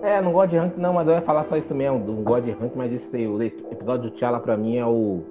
É, 0.02 0.20
não 0.22 0.32
gosto 0.32 0.50
de 0.50 0.56
ranking, 0.58 0.80
não, 0.80 0.92
mas 0.92 1.08
eu 1.08 1.14
ia 1.14 1.22
falar 1.22 1.42
só 1.44 1.56
isso 1.56 1.74
mesmo. 1.74 1.98
Não 1.98 2.22
gosto 2.22 2.44
de 2.44 2.52
ranking, 2.52 2.76
mas 2.76 2.92
esse 2.92 3.26
o 3.26 3.42
episódio 3.42 4.10
do 4.10 4.10
T'Challa 4.10 4.40
pra 4.40 4.56
mim 4.56 4.76
é 4.76 4.86
o, 4.86 5.22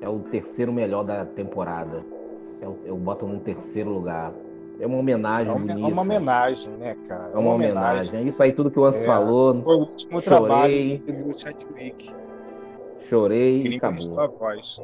é 0.00 0.08
o 0.08 0.18
terceiro 0.18 0.72
melhor 0.72 1.02
da 1.04 1.24
temporada. 1.24 2.04
Eu, 2.60 2.78
eu 2.84 2.96
boto 2.96 3.26
no 3.26 3.40
terceiro 3.40 3.90
lugar. 3.90 4.32
É 4.78 4.86
uma 4.86 4.98
homenagem. 4.98 5.52
É 5.52 5.54
uma, 5.54 5.72
é 5.72 5.92
uma 5.92 6.02
homenagem, 6.02 6.72
né, 6.74 6.94
cara? 7.06 7.32
É 7.32 7.34
uma, 7.34 7.40
uma 7.40 7.54
homenagem. 7.54 7.80
homenagem. 7.80 8.20
É 8.20 8.22
isso 8.22 8.42
aí, 8.42 8.52
tudo 8.52 8.70
que 8.70 8.78
o 8.78 8.84
Anso 8.84 8.98
é, 8.98 9.04
falou. 9.04 9.62
Foi 9.62 9.76
o 9.76 9.80
último 9.80 10.20
chorei, 10.20 10.98
trabalho 10.98 11.24
do 11.24 11.38
Chadwick. 11.38 12.14
Chorei 13.00 13.60
ele 13.60 13.74
e 13.74 13.76
emprestou 13.76 14.20
a 14.20 14.26
voz. 14.26 14.80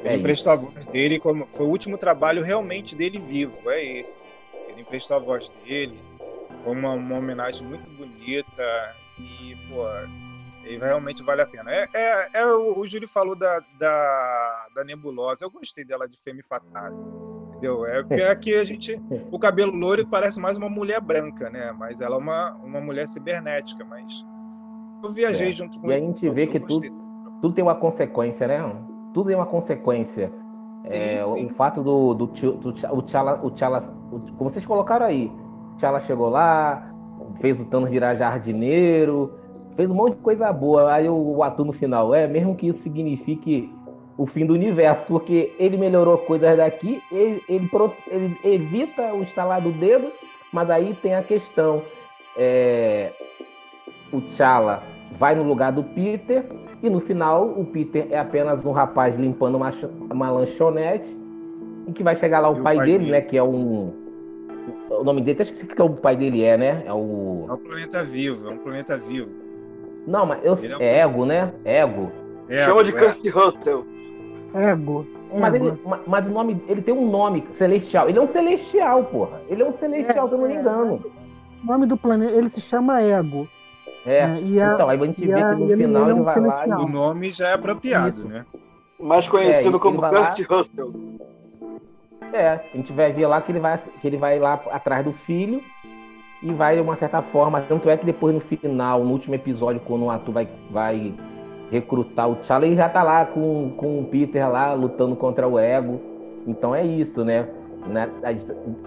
Ele 0.00 0.08
é 0.08 0.16
emprestou 0.16 0.54
isso. 0.54 0.62
a 0.62 0.66
voz 0.66 0.86
dele, 0.86 1.18
como 1.18 1.46
foi 1.46 1.66
o 1.66 1.70
último 1.70 1.96
trabalho 1.96 2.42
realmente 2.42 2.94
dele 2.94 3.18
vivo, 3.18 3.56
é 3.68 3.82
esse. 3.98 4.26
Ele 4.68 4.82
emprestou 4.82 5.16
a 5.16 5.20
voz 5.20 5.50
dele. 5.64 5.98
Foi 6.64 6.72
uma, 6.72 6.92
uma 6.92 7.18
homenagem 7.18 7.66
muito 7.66 7.88
bonita 7.90 8.96
e, 9.18 9.54
pô, 9.68 9.84
e 10.66 10.78
realmente 10.78 11.22
vale 11.22 11.42
a 11.42 11.46
pena. 11.46 11.70
É, 11.70 11.88
é, 11.94 12.28
é 12.34 12.46
o, 12.46 12.80
o 12.80 12.88
Júlio 12.88 13.08
falou 13.08 13.36
da, 13.36 13.60
da, 13.78 14.66
da 14.74 14.84
Nebulosa, 14.84 15.44
eu 15.44 15.50
gostei 15.50 15.84
dela 15.84 16.08
de 16.08 16.18
Femme 16.18 16.42
Fatale 16.42 16.96
entendeu? 17.64 17.86
É 17.86 18.02
porque 18.02 18.22
aqui 18.22 18.54
a 18.54 18.64
gente, 18.64 19.00
o 19.30 19.38
cabelo 19.38 19.74
loiro 19.74 20.06
parece 20.06 20.38
mais 20.38 20.56
uma 20.56 20.68
mulher 20.68 21.00
branca, 21.00 21.48
né? 21.48 21.72
Mas 21.72 22.00
ela 22.00 22.16
é 22.16 22.18
uma, 22.18 22.52
uma 22.62 22.80
mulher 22.80 23.08
cibernética, 23.08 23.84
mas 23.84 24.24
eu 25.02 25.10
viajei 25.10 25.48
é. 25.48 25.52
junto 25.52 25.80
com 25.80 25.90
E 25.90 25.94
a 25.94 25.98
gente 25.98 26.28
vê 26.30 26.46
que 26.46 26.60
tudo, 26.60 26.90
tudo 27.40 27.54
tem 27.54 27.64
uma 27.64 27.74
consequência, 27.74 28.46
né? 28.46 28.60
Tudo 29.12 29.28
tem 29.28 29.36
uma 29.36 29.46
consequência. 29.46 30.32
Sim, 30.82 30.94
é, 30.94 31.22
sim, 31.22 31.30
o 31.30 31.36
sim. 31.36 31.48
fato 31.48 31.82
do, 31.82 32.14
do, 32.14 32.26
do, 32.26 32.52
do 32.52 32.68
o 32.68 33.02
T'Challa, 33.02 33.40
o 33.42 33.50
T'Challa, 33.50 33.80
como 34.36 34.50
vocês 34.50 34.66
colocaram 34.66 35.06
aí, 35.06 35.32
T'Challa 35.76 36.00
chegou 36.00 36.28
lá, 36.28 36.90
fez 37.40 37.60
o 37.60 37.64
Thanos 37.66 37.90
virar 37.90 38.14
jardineiro, 38.14 39.32
fez 39.76 39.90
um 39.90 39.94
monte 39.94 40.14
de 40.14 40.22
coisa 40.22 40.52
boa. 40.52 40.92
Aí 40.92 41.08
o, 41.08 41.42
ator 41.42 41.64
no 41.64 41.72
final, 41.72 42.14
é, 42.14 42.26
mesmo 42.26 42.54
que 42.54 42.68
isso 42.68 42.78
signifique 42.80 43.72
o 44.16 44.26
fim 44.26 44.46
do 44.46 44.54
universo, 44.54 45.12
porque 45.12 45.54
ele 45.58 45.76
melhorou 45.76 46.18
coisas 46.18 46.56
daqui, 46.56 47.02
ele, 47.10 47.42
ele, 47.48 47.68
ele 48.08 48.38
evita 48.44 49.12
o 49.12 49.22
estalar 49.22 49.60
do 49.60 49.72
dedo, 49.72 50.12
mas 50.52 50.70
aí 50.70 50.96
tem 51.02 51.14
a 51.14 51.22
questão. 51.22 51.82
É, 52.36 53.12
o 54.12 54.20
T'Challa 54.20 54.82
vai 55.12 55.34
no 55.34 55.42
lugar 55.42 55.72
do 55.72 55.82
Peter, 55.82 56.44
e 56.82 56.90
no 56.90 57.00
final 57.00 57.48
o 57.48 57.64
Peter 57.64 58.06
é 58.10 58.18
apenas 58.18 58.64
um 58.64 58.72
rapaz 58.72 59.16
limpando 59.16 59.56
uma, 59.56 59.70
uma 60.10 60.30
lanchonete, 60.30 61.16
e 61.86 61.92
que 61.92 62.02
vai 62.02 62.14
chegar 62.14 62.40
lá 62.40 62.48
o, 62.48 62.62
pai, 62.62 62.76
pai, 62.76 62.86
dele, 62.86 62.98
dele, 62.98 63.10
né? 63.10 63.20
Que 63.20 63.36
é 63.36 63.42
um. 63.42 64.03
O 65.00 65.04
nome 65.04 65.20
dele, 65.20 65.40
acho 65.40 65.52
que 65.52 65.66
que 65.66 65.80
é 65.80 65.84
o 65.84 65.90
pai 65.90 66.16
dele 66.16 66.42
é, 66.44 66.56
né? 66.56 66.82
É 66.86 66.92
o. 66.92 67.46
É 67.48 67.52
um 67.52 67.58
planeta 67.58 68.04
vivo, 68.04 68.48
é 68.48 68.52
um 68.52 68.58
planeta 68.58 68.96
vivo. 68.96 69.30
Não, 70.06 70.26
mas 70.26 70.44
eu, 70.44 70.54
é, 70.78 70.84
é 70.84 70.98
Ego, 71.00 71.24
né? 71.24 71.52
Ego. 71.64 72.12
Ego 72.48 72.64
Chama 72.64 72.84
de 72.84 72.90
é. 72.90 73.12
Kurt 73.12 73.34
Russell. 73.34 73.86
Ego. 74.54 75.06
Mas, 75.36 75.54
ele, 75.54 75.72
mas 76.06 76.28
o 76.28 76.30
nome, 76.30 76.62
ele 76.68 76.80
tem 76.80 76.94
um 76.94 77.10
nome 77.10 77.44
celestial. 77.52 78.08
Ele 78.08 78.18
é 78.18 78.22
um 78.22 78.26
celestial, 78.26 79.04
porra. 79.04 79.40
Ele 79.48 79.62
é 79.62 79.66
um 79.66 79.76
celestial, 79.76 80.26
é, 80.26 80.28
se 80.28 80.34
eu 80.34 80.38
não 80.38 80.46
me 80.46 80.54
engano. 80.54 81.04
O 81.62 81.66
nome 81.66 81.86
do 81.86 81.96
planeta, 81.96 82.32
ele 82.32 82.48
se 82.48 82.60
chama 82.60 83.00
Ego. 83.00 83.48
É, 84.06 84.18
é 84.18 84.40
então, 84.40 84.88
aí 84.88 85.00
a 85.00 85.06
gente 85.06 85.26
vê 85.26 85.34
que 85.34 85.54
no 85.54 85.64
ele, 85.64 85.84
final 85.84 86.02
ele, 86.02 86.10
é 86.12 86.14
um 86.14 86.22
vai 86.22 86.40
lá. 86.40 86.66
E... 86.66 86.70
O 86.70 86.88
nome 86.88 87.30
já 87.32 87.48
é 87.48 87.52
apropriado, 87.54 88.18
Isso. 88.18 88.28
né? 88.28 88.46
Mais 89.00 89.26
conhecido 89.26 89.76
é, 89.76 89.80
como 89.80 89.98
Kurt 89.98 90.12
lá... 90.12 90.34
Russell. 90.48 90.92
É, 92.34 92.48
a 92.48 92.76
gente 92.76 92.92
vai 92.92 93.12
ver 93.12 93.28
lá 93.28 93.40
que 93.40 93.52
ele 93.52 93.60
vai, 93.60 93.78
que 93.78 94.04
ele 94.08 94.16
vai 94.16 94.40
lá 94.40 94.54
atrás 94.72 95.04
do 95.04 95.12
filho 95.12 95.62
e 96.42 96.52
vai 96.52 96.74
de 96.74 96.80
uma 96.80 96.96
certa 96.96 97.22
forma. 97.22 97.60
Tanto 97.60 97.88
é 97.88 97.96
que 97.96 98.04
depois 98.04 98.34
no 98.34 98.40
final, 98.40 99.04
no 99.04 99.12
último 99.12 99.36
episódio, 99.36 99.80
quando 99.80 100.06
o 100.06 100.10
ator 100.10 100.34
vai, 100.34 100.48
vai 100.68 101.14
recrutar 101.70 102.28
o 102.28 102.34
T'Challa, 102.34 102.66
ele 102.66 102.74
já 102.74 102.88
tá 102.88 103.04
lá 103.04 103.24
com, 103.24 103.70
com 103.76 104.00
o 104.00 104.06
Peter 104.06 104.50
lá 104.50 104.72
lutando 104.72 105.14
contra 105.14 105.46
o 105.46 105.60
Ego. 105.60 106.00
Então 106.44 106.74
é 106.74 106.84
isso, 106.84 107.24
né? 107.24 107.48
né? 107.86 108.10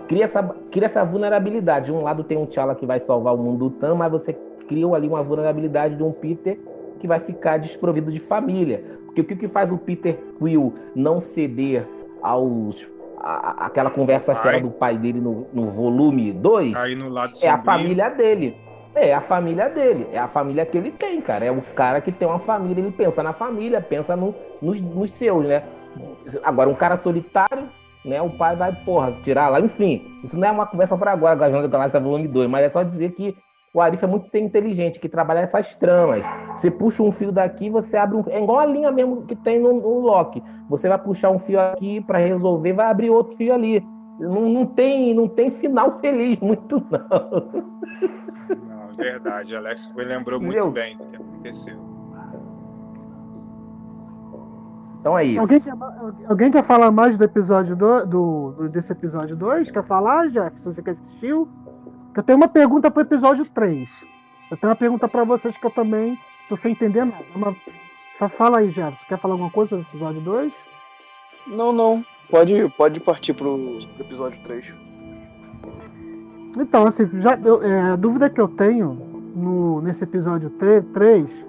Cria, 0.09 0.25
essa, 0.25 0.43
cria 0.69 0.87
essa 0.87 1.05
vulnerabilidade. 1.05 1.85
De 1.85 1.93
um 1.93 2.03
lado 2.03 2.25
tem 2.25 2.37
um 2.37 2.45
T'Challa 2.45 2.75
que 2.75 2.85
vai 2.85 2.99
salvar 2.99 3.33
o 3.33 3.37
mundo 3.37 3.69
do 3.69 3.75
Tan, 3.77 3.95
mas 3.95 4.11
você 4.11 4.33
cria 4.67 4.85
ali 4.87 5.07
uma 5.07 5.23
vulnerabilidade 5.23 5.95
de 5.95 6.03
um 6.03 6.11
Peter 6.11 6.59
que 6.99 7.07
vai 7.07 7.21
ficar 7.21 7.59
desprovido 7.59 8.11
de 8.11 8.19
família. 8.19 8.83
Porque 9.05 9.21
o 9.21 9.23
que 9.23 9.47
faz 9.47 9.71
o 9.71 9.77
Peter 9.77 10.19
Quill 10.37 10.73
não 10.93 11.21
ceder 11.21 11.87
aos 12.21 12.96
a, 13.19 13.65
aquela 13.65 13.89
conversa 13.89 14.33
fora 14.35 14.59
do 14.59 14.69
pai 14.69 14.97
dele 14.97 15.19
no, 15.19 15.47
no 15.53 15.69
volume 15.71 16.31
2 16.31 16.73
é 17.41 17.49
a 17.49 17.57
família 17.57 18.09
dele. 18.09 18.55
É 18.95 19.13
a 19.13 19.21
família 19.21 19.69
dele, 19.69 20.07
é 20.11 20.17
a 20.17 20.27
família 20.27 20.65
que 20.65 20.75
ele 20.75 20.91
tem, 20.91 21.21
cara. 21.21 21.45
É 21.45 21.51
o 21.51 21.61
cara 21.61 22.01
que 22.01 22.11
tem 22.11 22.27
uma 22.27 22.39
família, 22.39 22.81
ele 22.81 22.91
pensa 22.91 23.21
na 23.21 23.31
família, 23.31 23.79
pensa 23.79 24.15
no, 24.15 24.33
nos, 24.59 24.81
nos 24.81 25.11
seus, 25.11 25.45
né? 25.45 25.63
Agora, 26.43 26.67
um 26.67 26.73
cara 26.73 26.97
solitário, 26.97 27.69
né? 28.03 28.19
O 28.23 28.29
pai 28.31 28.55
vai, 28.55 28.73
porra, 28.73 29.11
tirar 29.21 29.49
lá, 29.49 29.59
enfim. 29.59 30.03
Isso 30.23 30.39
não 30.39 30.47
é 30.47 30.51
uma 30.51 30.65
conversa 30.65 30.97
para 30.97 31.11
agora, 31.11 31.35
Guardiões 31.35 31.63
da 31.63 31.69
Galáxia 31.69 31.99
Volume 31.99 32.27
2, 32.27 32.49
mas 32.49 32.65
é 32.65 32.69
só 32.71 32.81
dizer 32.81 33.11
que 33.11 33.35
o 33.73 33.81
Arif 33.81 34.03
é 34.03 34.07
muito 34.07 34.35
inteligente, 34.37 34.99
que 34.99 35.09
trabalha 35.09 35.39
essas 35.39 35.75
tramas. 35.75 36.23
Você 36.55 36.71
puxa 36.71 37.03
um 37.03 37.11
fio 37.11 37.31
daqui, 37.31 37.69
você 37.69 37.97
abre 37.97 38.17
um. 38.17 38.23
É 38.27 38.41
igual 38.41 38.59
a 38.59 38.65
linha 38.65 38.91
mesmo 38.91 39.25
que 39.25 39.35
tem 39.35 39.59
no, 39.59 39.73
no 39.73 39.99
Loki. 39.99 40.41
Você 40.69 40.87
vai 40.89 40.97
puxar 40.97 41.29
um 41.29 41.39
fio 41.39 41.59
aqui 41.59 42.01
para 42.01 42.17
resolver, 42.17 42.73
vai 42.73 42.87
abrir 42.87 43.09
outro 43.09 43.35
fio 43.35 43.53
ali. 43.53 43.85
Não, 44.19 44.49
não, 44.49 44.65
tem, 44.65 45.13
não 45.13 45.27
tem 45.27 45.51
final 45.51 45.99
feliz, 45.99 46.39
muito 46.39 46.83
não. 46.89 47.67
Verdade, 48.97 49.55
Alex 49.55 49.93
lembrou 49.95 50.41
muito 50.41 50.55
Meu... 50.55 50.71
bem 50.71 50.97
do 50.97 51.05
que 51.05 51.15
aconteceu. 51.17 51.77
Então 54.99 55.17
é 55.17 55.23
isso. 55.23 55.39
Alguém 55.39 55.59
quer, 55.59 55.73
alguém 56.27 56.51
quer 56.51 56.63
falar 56.63 56.89
mais 56.89 57.15
do 57.15 57.23
episódio 57.23 57.75
do, 57.75 58.05
do, 58.05 58.51
do 58.53 58.69
desse 58.69 58.91
episódio 58.91 59.35
2? 59.35 59.69
Quer 59.69 59.83
falar, 59.83 60.27
Jefferson? 60.29 60.71
Você 60.71 60.81
que 60.81 60.89
assistiu? 60.89 61.47
Eu 62.17 62.23
tenho 62.23 62.37
uma 62.37 62.47
pergunta 62.47 62.89
para 62.89 62.99
o 62.99 63.05
episódio 63.05 63.45
3. 63.45 64.03
Eu 64.49 64.57
tenho 64.57 64.71
uma 64.71 64.75
pergunta 64.75 65.07
para 65.07 65.23
vocês 65.23 65.55
que 65.55 65.63
eu 65.63 65.69
também 65.69 66.17
estou 66.41 66.57
sem 66.57 66.71
entender 66.71 67.05
nada. 67.05 67.23
Uma... 67.35 67.55
Fala 68.29 68.57
aí, 68.57 68.71
Jefferson. 68.71 69.05
Quer 69.07 69.19
falar 69.19 69.35
alguma 69.35 69.51
coisa 69.51 69.75
do 69.75 69.83
episódio 69.83 70.19
2? 70.21 70.51
Não, 71.45 71.71
não. 71.71 72.03
Pode, 72.27 72.67
pode 72.75 72.99
partir 72.99 73.33
para 73.33 73.47
o 73.47 73.77
episódio 73.99 74.41
3. 74.43 74.73
Então, 76.57 76.87
assim, 76.87 77.07
já, 77.21 77.37
eu, 77.37 77.61
é, 77.61 77.91
a 77.91 77.95
dúvida 77.95 78.31
que 78.31 78.41
eu 78.41 78.47
tenho 78.47 78.93
no, 79.35 79.81
nesse 79.81 80.03
episódio 80.03 80.49
3 80.49 81.45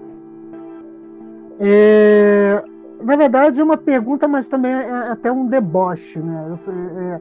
é, 1.61 2.63
na 3.03 3.17
verdade, 3.17 3.59
é 3.59 3.65
uma 3.65 3.79
pergunta, 3.79 4.29
mas 4.29 4.47
também 4.47 4.73
é, 4.73 4.85
é 4.85 5.11
até 5.13 5.33
um 5.33 5.47
deboche, 5.47 6.19
né? 6.19 6.47
Eu, 6.47 6.73
é, 6.75 7.21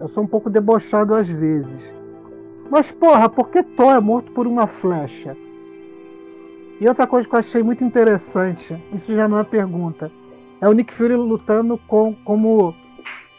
eu, 0.00 0.08
sou 0.08 0.24
um 0.24 0.26
pouco 0.26 0.50
debochado 0.50 1.14
às 1.14 1.28
vezes. 1.28 2.01
Mas, 2.70 2.90
porra, 2.90 3.28
por 3.28 3.50
que 3.50 3.62
Thor 3.62 3.94
é 3.94 4.00
morto 4.00 4.32
por 4.32 4.46
uma 4.46 4.66
flecha? 4.66 5.36
E 6.80 6.88
outra 6.88 7.06
coisa 7.06 7.28
que 7.28 7.34
eu 7.34 7.38
achei 7.38 7.62
muito 7.62 7.84
interessante, 7.84 8.76
isso 8.92 9.14
já 9.14 9.28
não 9.28 9.38
é 9.38 9.44
pergunta, 9.44 10.10
é 10.60 10.68
o 10.68 10.72
Nick 10.72 10.92
Fury 10.92 11.14
lutando 11.14 11.78
com, 11.86 12.14
como, 12.24 12.74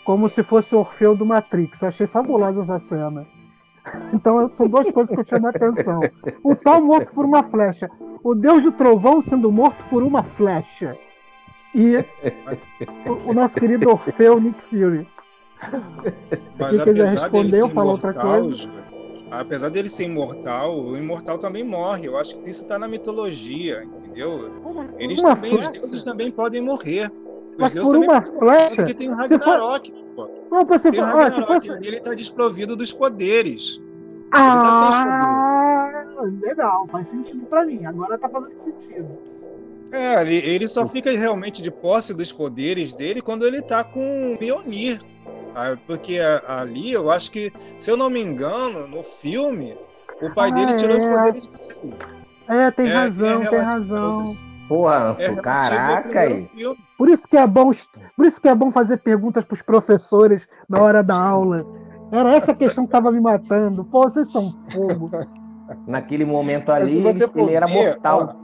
como 0.06 0.30
se 0.30 0.44
fosse 0.44 0.74
o 0.74 0.80
Orfeu 0.80 1.16
do 1.16 1.26
Matrix. 1.26 1.82
Eu 1.82 1.88
achei 1.90 2.08
fabulosa 2.08 2.62
essa 2.62 2.80
cena. 2.80 3.26
Então 4.14 4.50
são 4.54 4.66
duas 4.66 4.90
coisas 4.92 5.14
que 5.14 5.20
eu 5.20 5.26
chamo 5.26 5.48
a 5.48 5.50
atenção. 5.50 6.00
O 6.42 6.56
Thor 6.56 6.82
morto 6.82 7.12
por 7.12 7.26
uma 7.26 7.44
flecha. 7.44 7.90
O 8.24 8.34
Deus 8.34 8.64
do 8.64 8.72
Trovão 8.72 9.22
sendo 9.22 9.52
morto 9.52 9.84
por 9.90 10.02
uma 10.04 10.24
flecha. 10.24 10.98
E 11.76 11.98
o, 13.06 13.32
o 13.32 13.34
nosso 13.34 13.60
querido 13.60 13.90
Orfeu 13.90 14.40
Nick 14.40 14.62
Fury. 14.70 15.06
Mas 16.58 16.78
que 16.78 16.94
quiser 16.94 17.10
responder 17.10 17.64
ou 17.64 17.70
falar 17.70 17.92
outra 17.92 18.14
coisa. 18.14 18.70
Apesar 19.40 19.70
dele 19.70 19.90
ser 19.90 20.04
imortal, 20.04 20.80
o 20.80 20.96
imortal 20.96 21.40
também 21.40 21.64
morre. 21.64 22.08
Eu 22.08 22.18
acho 22.18 22.36
que 22.36 22.50
isso 22.50 22.62
está 22.64 22.78
na 22.78 22.88
mitologia, 22.88 23.84
entendeu? 23.84 24.52
Eles 25.00 25.22
também, 25.22 25.54
os 25.54 25.70
deuses 25.70 26.04
também 26.04 26.30
podem 26.30 26.62
morrer. 26.62 27.12
Os 27.54 27.58
Mas 27.58 27.72
por 27.74 27.98
uma 27.98 28.22
flecha. 28.22 28.76
Porque 28.76 28.94
tem 28.94 29.10
o 29.10 29.16
Ragnarok. 29.16 29.94
For... 30.16 30.30
Não, 30.52 30.64
você 30.66 30.92
tem 30.92 31.02
ah, 31.02 31.32
se 31.32 31.46
fosse... 31.48 31.72
Ele 31.72 31.98
está 31.98 32.14
desprovido 32.14 32.76
dos 32.76 32.92
poderes. 32.92 33.82
Ah, 34.32 36.04
tá 36.16 36.22
legal, 36.42 36.88
faz 36.92 37.08
sentido 37.08 37.44
para 37.48 37.66
mim. 37.66 37.86
Agora 37.86 38.18
tá 38.20 38.30
fazendo 38.30 38.58
sentido. 38.58 39.08
É, 39.92 40.22
ele, 40.22 40.38
ele 40.38 40.68
só 40.68 40.86
fica 40.88 41.12
realmente 41.12 41.62
de 41.62 41.72
posse 41.72 42.14
dos 42.14 42.32
poderes 42.32 42.94
dele 42.94 43.22
quando 43.22 43.46
ele 43.46 43.62
tá 43.64 43.84
com 43.84 44.34
o 44.34 44.38
Mjolnir. 44.40 45.02
Ah, 45.02 45.13
porque 45.86 46.20
ali, 46.48 46.92
eu 46.92 47.12
acho 47.12 47.32
que, 47.32 47.52
se 47.78 47.90
eu 47.90 47.98
não 47.98 48.10
me 48.10 48.22
engano, 48.22 48.88
no 48.88 49.04
filme, 49.04 49.78
o 50.22 50.34
pai 50.34 50.50
ah, 50.50 50.54
dele 50.54 50.74
tirou 50.74 50.96
é. 50.96 50.98
os 50.98 51.06
poderes 51.06 51.80
dele. 51.80 51.98
É, 52.48 52.72
tem 52.72 52.88
é, 52.88 52.94
razão, 52.94 53.42
tem 53.42 53.60
razão. 53.60 54.24
Porra, 54.68 55.16
é 55.20 55.36
caraca 55.36 56.20
aí. 56.22 56.48
Por 56.98 57.10
isso 57.10 57.28
que 57.28 57.38
é 57.38 57.46
bom, 57.46 57.72
por 58.16 58.26
isso 58.26 58.42
que 58.42 58.48
é 58.48 58.56
bom 58.56 58.72
fazer 58.72 58.98
perguntas 58.98 59.44
para 59.44 59.56
os 59.56 59.62
professores 59.62 60.48
na 60.68 60.82
hora 60.82 61.04
da 61.04 61.16
aula. 61.16 61.66
Era 62.12 62.36
essa 62.36 62.54
questão 62.54 62.86
que 62.86 62.92
tava 62.92 63.12
me 63.12 63.20
matando. 63.20 63.84
Pô, 63.86 64.04
vocês 64.04 64.32
são 64.32 64.54
fogo. 64.72 65.10
Naquele 65.88 66.26
momento 66.26 66.72
ali, 66.72 66.98
ele, 66.98 67.10
ele 67.36 67.54
era 67.54 67.68
mortal. 67.68 68.43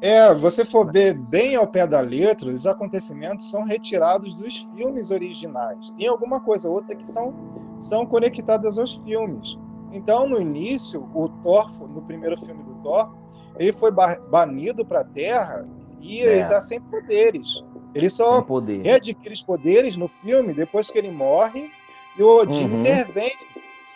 É, 0.00 0.32
você 0.34 0.64
for 0.64 0.90
ver 0.92 1.14
bem 1.14 1.56
ao 1.56 1.66
pé 1.66 1.86
da 1.86 2.00
letra, 2.00 2.50
os 2.50 2.66
acontecimentos 2.66 3.50
são 3.50 3.64
retirados 3.64 4.34
dos 4.34 4.68
filmes 4.74 5.10
originais. 5.10 5.90
Tem 5.96 6.06
alguma 6.06 6.40
coisa 6.40 6.68
outra 6.68 6.94
que 6.94 7.06
são, 7.06 7.34
são 7.78 8.04
conectadas 8.04 8.78
aos 8.78 8.96
filmes. 8.96 9.58
Então, 9.92 10.28
no 10.28 10.40
início, 10.40 11.08
o 11.14 11.28
Thor, 11.42 11.70
no 11.88 12.02
primeiro 12.02 12.36
filme 12.36 12.62
do 12.62 12.74
Thor, 12.76 13.16
ele 13.58 13.72
foi 13.72 13.90
banido 13.90 14.84
para 14.84 15.00
a 15.00 15.04
Terra 15.04 15.66
e 15.98 16.20
é. 16.20 16.26
ele 16.26 16.42
está 16.42 16.60
sem 16.60 16.80
poderes. 16.80 17.64
Ele 17.94 18.10
só 18.10 18.42
poder. 18.42 18.82
readquire 18.82 19.32
os 19.32 19.42
poderes 19.42 19.96
no 19.96 20.08
filme 20.08 20.52
depois 20.52 20.90
que 20.90 20.98
ele 20.98 21.10
morre 21.10 21.70
e 22.18 22.22
o 22.22 22.40
Odin 22.40 22.68
uhum. 22.68 22.80
intervém, 22.80 23.30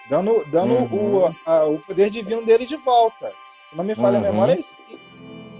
dando, 0.09 0.45
dando 0.51 0.75
uhum. 0.75 1.25
o, 1.25 1.37
a, 1.45 1.67
o 1.67 1.79
poder 1.81 2.09
divino 2.09 2.43
dele 2.43 2.65
de 2.65 2.77
volta. 2.77 3.31
Se 3.67 3.77
não 3.77 3.85
me 3.85 3.95
falha 3.95 4.19
uhum. 4.19 4.25
a 4.25 4.31
memória, 4.31 4.55
é 4.55 4.59
isso. 4.59 4.75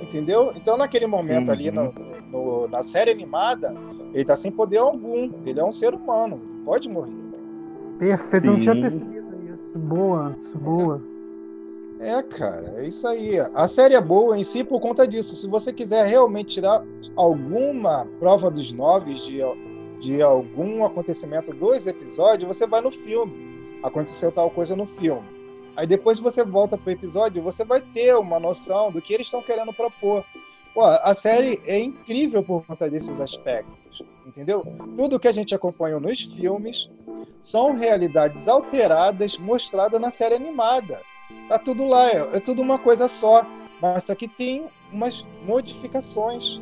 Entendeu? 0.01 0.53
Então, 0.57 0.77
naquele 0.77 1.07
momento 1.07 1.51
ali, 1.51 1.71
no, 1.71 1.93
no, 2.31 2.69
na 2.69 2.83
série 2.83 3.11
animada, 3.11 3.75
ele 4.13 4.23
está 4.23 4.37
sem 4.37 4.51
poder 4.51 4.79
algum. 4.79 5.31
Ele 5.45 5.61
é 5.61 5.65
um 5.65 5.73
ser 5.73 5.95
humano, 5.95 6.41
ele 6.51 6.63
pode 6.65 6.89
morrer. 6.89 7.13
Perfeito, 7.99 8.43
Sim. 8.43 8.49
não 8.49 8.61
tinha 8.61 8.81
percebido 8.81 9.55
isso. 9.55 9.79
Boa, 9.79 10.37
isso 10.41 10.59
boa. 10.59 11.03
É, 12.01 12.23
cara, 12.23 12.81
é 12.81 12.89
isso 12.89 13.07
aí. 13.07 13.39
A 13.55 13.69
série 13.69 13.95
é 13.95 14.01
boa 14.01 14.39
em 14.39 14.43
si 14.43 14.65
por 14.65 14.81
conta 14.81 15.07
disso. 15.07 15.37
Se 15.37 15.47
você 15.47 15.71
quiser 15.71 16.07
realmente 16.07 16.55
tirar 16.55 16.83
alguma 17.15 18.07
prova 18.19 18.51
dos 18.51 18.73
nove 18.73 19.13
de, 19.13 19.41
de 20.01 20.23
algum 20.23 20.83
acontecimento 20.83 21.53
dos 21.53 21.87
episódios, 21.87 22.57
você 22.57 22.67
vai 22.67 22.81
no 22.81 22.91
filme. 22.91 23.51
Aconteceu 23.83 24.33
tal 24.33 24.51
coisa 24.51 24.75
no 24.75 24.87
filme. 24.87 25.40
Aí 25.77 25.87
depois 25.87 26.19
você 26.19 26.45
volta 26.45 26.77
pro 26.77 26.93
episódio, 26.93 27.43
você 27.43 27.65
vai 27.65 27.81
ter 27.81 28.15
uma 28.17 28.39
noção 28.39 28.91
do 28.91 29.01
que 29.01 29.15
eles 29.15 29.27
estão 29.27 29.43
querendo 29.43 29.73
propor. 29.73 30.25
Pô, 30.75 30.85
a 30.85 31.15
série 31.15 31.59
é 31.67 31.79
incrível 31.81 32.43
por 32.43 32.65
conta 32.65 32.89
desses 32.89 33.21
aspectos, 33.21 34.03
entendeu? 34.25 34.65
Tudo 34.97 35.19
que 35.19 35.27
a 35.27 35.33
gente 35.33 35.55
acompanhou 35.55 36.01
nos 36.01 36.23
filmes 36.23 36.89
são 37.43 37.77
realidades 37.77 38.47
alteradas 38.47 39.37
mostradas 39.39 40.01
na 40.01 40.11
série 40.11 40.37
animada. 40.37 41.03
Tá 41.49 41.59
tudo 41.59 41.85
lá, 41.85 42.09
é, 42.09 42.37
é 42.37 42.41
tudo 42.41 42.63
uma 42.63 42.79
coisa 42.79 43.09
só. 43.09 43.45
Mas 43.81 44.05
só 44.05 44.15
que 44.15 44.29
tem 44.29 44.67
umas 44.93 45.27
modificações. 45.45 46.61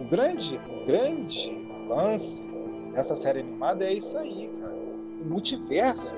O 0.00 0.04
grande, 0.04 0.56
o 0.56 0.84
grande 0.84 1.66
lance 1.88 2.42
dessa 2.92 3.14
série 3.14 3.40
animada 3.40 3.84
é 3.84 3.94
isso 3.94 4.18
aí, 4.18 4.50
cara. 4.60 4.74
O 4.74 5.24
multiverso. 5.28 6.16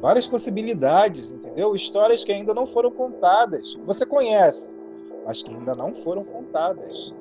Várias 0.00 0.26
possibilidades, 0.26 1.32
entendeu? 1.32 1.74
Histórias 1.74 2.24
que 2.24 2.32
ainda 2.32 2.54
não 2.54 2.66
foram 2.66 2.90
contadas. 2.90 3.74
Que 3.74 3.82
você 3.82 4.06
conhece, 4.06 4.70
mas 5.26 5.42
que 5.42 5.54
ainda 5.54 5.74
não 5.74 5.94
foram 5.94 6.24
contadas. 6.24 7.14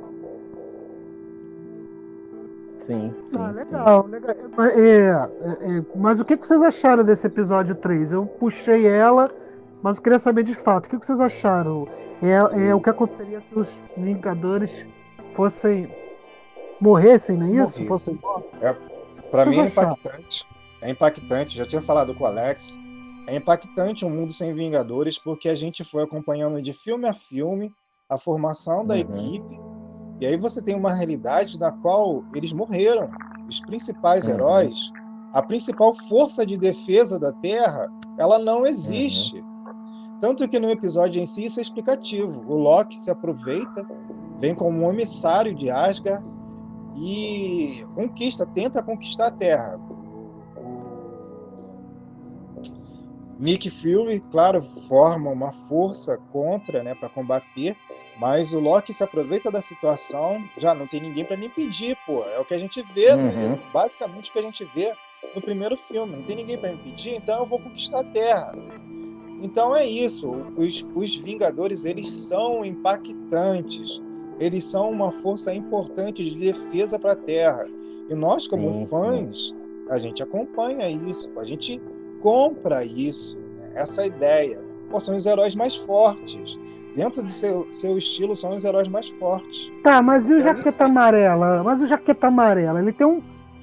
Sim, 2.81 3.13
sim, 3.29 3.37
ah, 3.37 3.51
legal, 3.51 4.03
sim. 4.03 4.09
legal. 4.11 4.35
É, 4.59 4.81
é, 4.81 5.77
é, 5.77 5.85
mas 5.95 6.19
o 6.19 6.25
que 6.25 6.37
vocês 6.37 6.61
acharam 6.61 7.03
desse 7.03 7.27
episódio 7.27 7.75
3? 7.75 8.13
Eu 8.13 8.25
puxei 8.25 8.85
ela 8.87 9.29
mas 9.81 9.97
eu 9.97 10.03
queria 10.03 10.19
saber 10.19 10.43
de 10.43 10.55
fato, 10.55 10.85
o 10.85 10.89
que 10.89 11.05
vocês 11.05 11.19
acharam? 11.19 11.87
É, 12.21 12.69
é 12.69 12.75
o 12.75 12.81
que 12.81 12.89
aconteceria 12.89 13.39
se 13.41 13.55
os 13.55 13.81
Vingadores 13.95 14.85
fossem. 15.35 15.93
morressem, 16.81 17.37
não 17.37 17.59
é 17.59 17.63
isso? 17.63 17.85
Fossem 17.85 18.19
é, 18.61 18.73
Para 19.29 19.45
mim 19.45 19.59
é 19.59 19.65
impactante. 19.65 20.46
É 20.87 20.91
impactante, 20.91 21.57
já 21.57 21.65
tinha 21.65 21.81
falado 21.81 22.15
com 22.15 22.23
o 22.23 22.27
Alex. 22.27 22.71
É 23.27 23.35
impactante 23.35 24.05
um 24.05 24.09
mundo 24.09 24.31
sem 24.31 24.53
Vingadores, 24.53 25.19
porque 25.19 25.49
a 25.49 25.53
gente 25.53 25.83
foi 25.83 26.01
acompanhando 26.01 26.61
de 26.61 26.71
filme 26.71 27.05
a 27.05 27.11
filme 27.11 27.69
a 28.09 28.17
formação 28.17 28.85
da 28.85 28.93
uhum. 28.93 29.01
equipe. 29.01 29.59
E 30.21 30.25
aí 30.25 30.37
você 30.37 30.61
tem 30.61 30.77
uma 30.77 30.93
realidade 30.93 31.59
na 31.59 31.73
qual 31.73 32.23
eles 32.33 32.53
morreram. 32.53 33.09
Os 33.49 33.59
principais 33.59 34.27
uhum. 34.27 34.33
heróis, 34.35 34.89
a 35.33 35.41
principal 35.41 35.93
força 35.93 36.45
de 36.45 36.57
defesa 36.57 37.19
da 37.19 37.33
Terra, 37.33 37.89
ela 38.17 38.39
não 38.39 38.65
existe. 38.65 39.41
Uhum. 39.41 40.19
Tanto 40.21 40.47
que 40.47 40.57
no 40.57 40.69
episódio 40.69 41.21
em 41.21 41.25
si 41.25 41.47
isso 41.47 41.59
é 41.59 41.63
explicativo. 41.63 42.45
O 42.47 42.55
Loki 42.55 42.97
se 42.97 43.11
aproveita, 43.11 43.85
vem 44.39 44.55
como 44.55 44.85
um 44.85 44.89
emissário 44.89 45.53
de 45.53 45.69
Asgard 45.69 46.23
e 46.95 47.85
conquista, 47.93 48.45
tenta 48.45 48.81
conquistar 48.81 49.27
a 49.27 49.31
Terra. 49.31 49.77
Nick 53.39 53.69
Fury, 53.69 54.19
claro, 54.31 54.61
forma 54.61 55.29
uma 55.29 55.51
força 55.51 56.17
contra, 56.31 56.83
né, 56.83 56.95
para 56.95 57.09
combater, 57.09 57.75
mas 58.19 58.51
o 58.53 58.59
Loki 58.59 58.93
se 58.93 59.03
aproveita 59.03 59.51
da 59.51 59.61
situação. 59.61 60.43
Já 60.57 60.73
não 60.73 60.87
tem 60.87 60.99
ninguém 60.99 61.23
para 61.23 61.37
me 61.37 61.47
impedir, 61.47 61.95
pô. 62.05 62.23
É 62.23 62.39
o 62.39 62.45
que 62.45 62.53
a 62.53 62.59
gente 62.59 62.81
vê, 62.93 63.11
uhum. 63.11 63.27
né? 63.27 63.59
basicamente 63.71 64.29
o 64.29 64.33
que 64.33 64.39
a 64.39 64.41
gente 64.43 64.65
vê 64.75 64.91
no 65.35 65.41
primeiro 65.41 65.77
filme. 65.77 66.15
Não 66.15 66.23
tem 66.23 66.35
ninguém 66.35 66.57
para 66.57 66.71
me 66.71 66.75
impedir, 66.75 67.15
então 67.15 67.39
eu 67.39 67.45
vou 67.45 67.59
conquistar 67.59 67.99
a 67.99 68.03
Terra. 68.03 68.53
Então 69.41 69.75
é 69.75 69.85
isso. 69.85 70.29
Os, 70.57 70.85
os 70.95 71.15
Vingadores 71.15 71.85
eles 71.85 72.09
são 72.09 72.65
impactantes. 72.65 74.01
Eles 74.39 74.63
são 74.63 74.89
uma 74.89 75.11
força 75.11 75.53
importante 75.53 76.25
de 76.25 76.35
defesa 76.35 76.97
para 76.97 77.11
a 77.11 77.15
Terra. 77.15 77.67
E 78.09 78.15
nós, 78.15 78.47
como 78.47 78.73
sim, 78.73 78.87
fãs, 78.87 79.49
sim. 79.49 79.55
a 79.89 79.97
gente 79.99 80.23
acompanha 80.23 80.89
isso, 80.89 81.29
a 81.37 81.43
gente 81.43 81.81
compra 82.21 82.83
isso, 82.83 83.37
né? 83.37 83.71
essa 83.75 84.05
ideia. 84.05 84.59
Pô, 84.89 84.99
são 84.99 85.15
os 85.15 85.25
heróis 85.25 85.55
mais 85.55 85.75
fortes. 85.75 86.59
Dentro 86.95 87.21
do 87.21 87.31
seu, 87.31 87.71
seu 87.71 87.97
estilo, 87.97 88.35
são 88.35 88.49
os 88.49 88.65
heróis 88.65 88.87
mais 88.87 89.07
fortes. 89.07 89.71
Tá, 89.83 90.01
mas 90.01 90.27
e 90.29 90.33
o 90.33 90.37
é 90.37 90.43
Jaqueta 90.43 90.69
isso? 90.69 90.83
Amarela? 90.83 91.63
Mas 91.63 91.81
o 91.81 91.85
Jaqueta 91.85 92.27
Amarela, 92.27 92.81
ele 92.81 92.91
tem 92.91 93.05
um, 93.05 93.21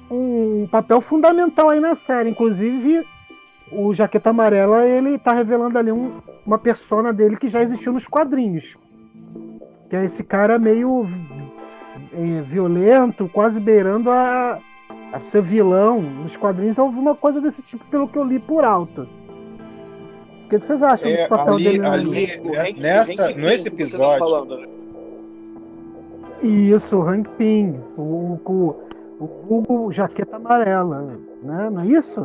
um 0.09 0.67
papel 0.71 1.01
fundamental 1.01 1.69
aí 1.69 1.81
na 1.81 1.95
série. 1.95 2.29
Inclusive, 2.29 3.05
o 3.71 3.93
Jaqueta 3.93 4.29
Amarela 4.29 4.85
ele 4.85 5.17
tá 5.19 5.33
revelando 5.33 5.77
ali 5.77 5.91
um, 5.91 6.21
uma 6.45 6.57
persona 6.57 7.11
dele 7.11 7.35
que 7.35 7.49
já 7.49 7.61
existiu 7.61 7.91
nos 7.91 8.07
quadrinhos. 8.07 8.77
Que 9.89 9.97
é 9.97 10.05
esse 10.05 10.23
cara 10.23 10.57
meio 10.57 11.05
é, 12.13 12.41
violento, 12.41 13.29
quase 13.33 13.59
beirando 13.59 14.09
a, 14.09 14.59
a 15.11 15.19
ser 15.31 15.41
vilão. 15.41 16.01
Nos 16.01 16.35
quadrinhos 16.35 16.77
houve 16.77 16.97
uma 16.97 17.15
coisa 17.15 17.41
desse 17.41 17.61
tipo, 17.61 17.83
pelo 17.85 18.07
que 18.07 18.17
eu 18.17 18.23
li 18.23 18.39
por 18.39 18.63
alto. 18.63 19.07
O 20.45 20.49
que, 20.49 20.59
vocês 20.59 20.83
acham 20.83 21.09
é, 21.09 21.15
desse 21.15 21.27
papel 21.27 21.55
ali, 21.55 21.63
dele? 21.63 21.85
Ali, 21.85 22.57
ali 22.57 22.79
nessa, 22.79 23.31
nesse 23.31 23.63
tá 23.63 23.75
episódio. 23.75 24.19
Tá 24.19 24.19
falando, 24.19 24.57
né? 24.59 24.67
Isso, 26.43 26.97
o 26.97 27.01
Hank 27.01 27.27
Pym, 27.37 27.79
o, 27.97 28.39
o, 28.45 28.75
o 29.19 29.25
Hugo 29.49 29.91
Jaqueta 29.91 30.35
Amarela, 30.35 31.01
né? 31.41 31.69
Não 31.71 31.81
é 31.81 31.87
isso? 31.87 32.21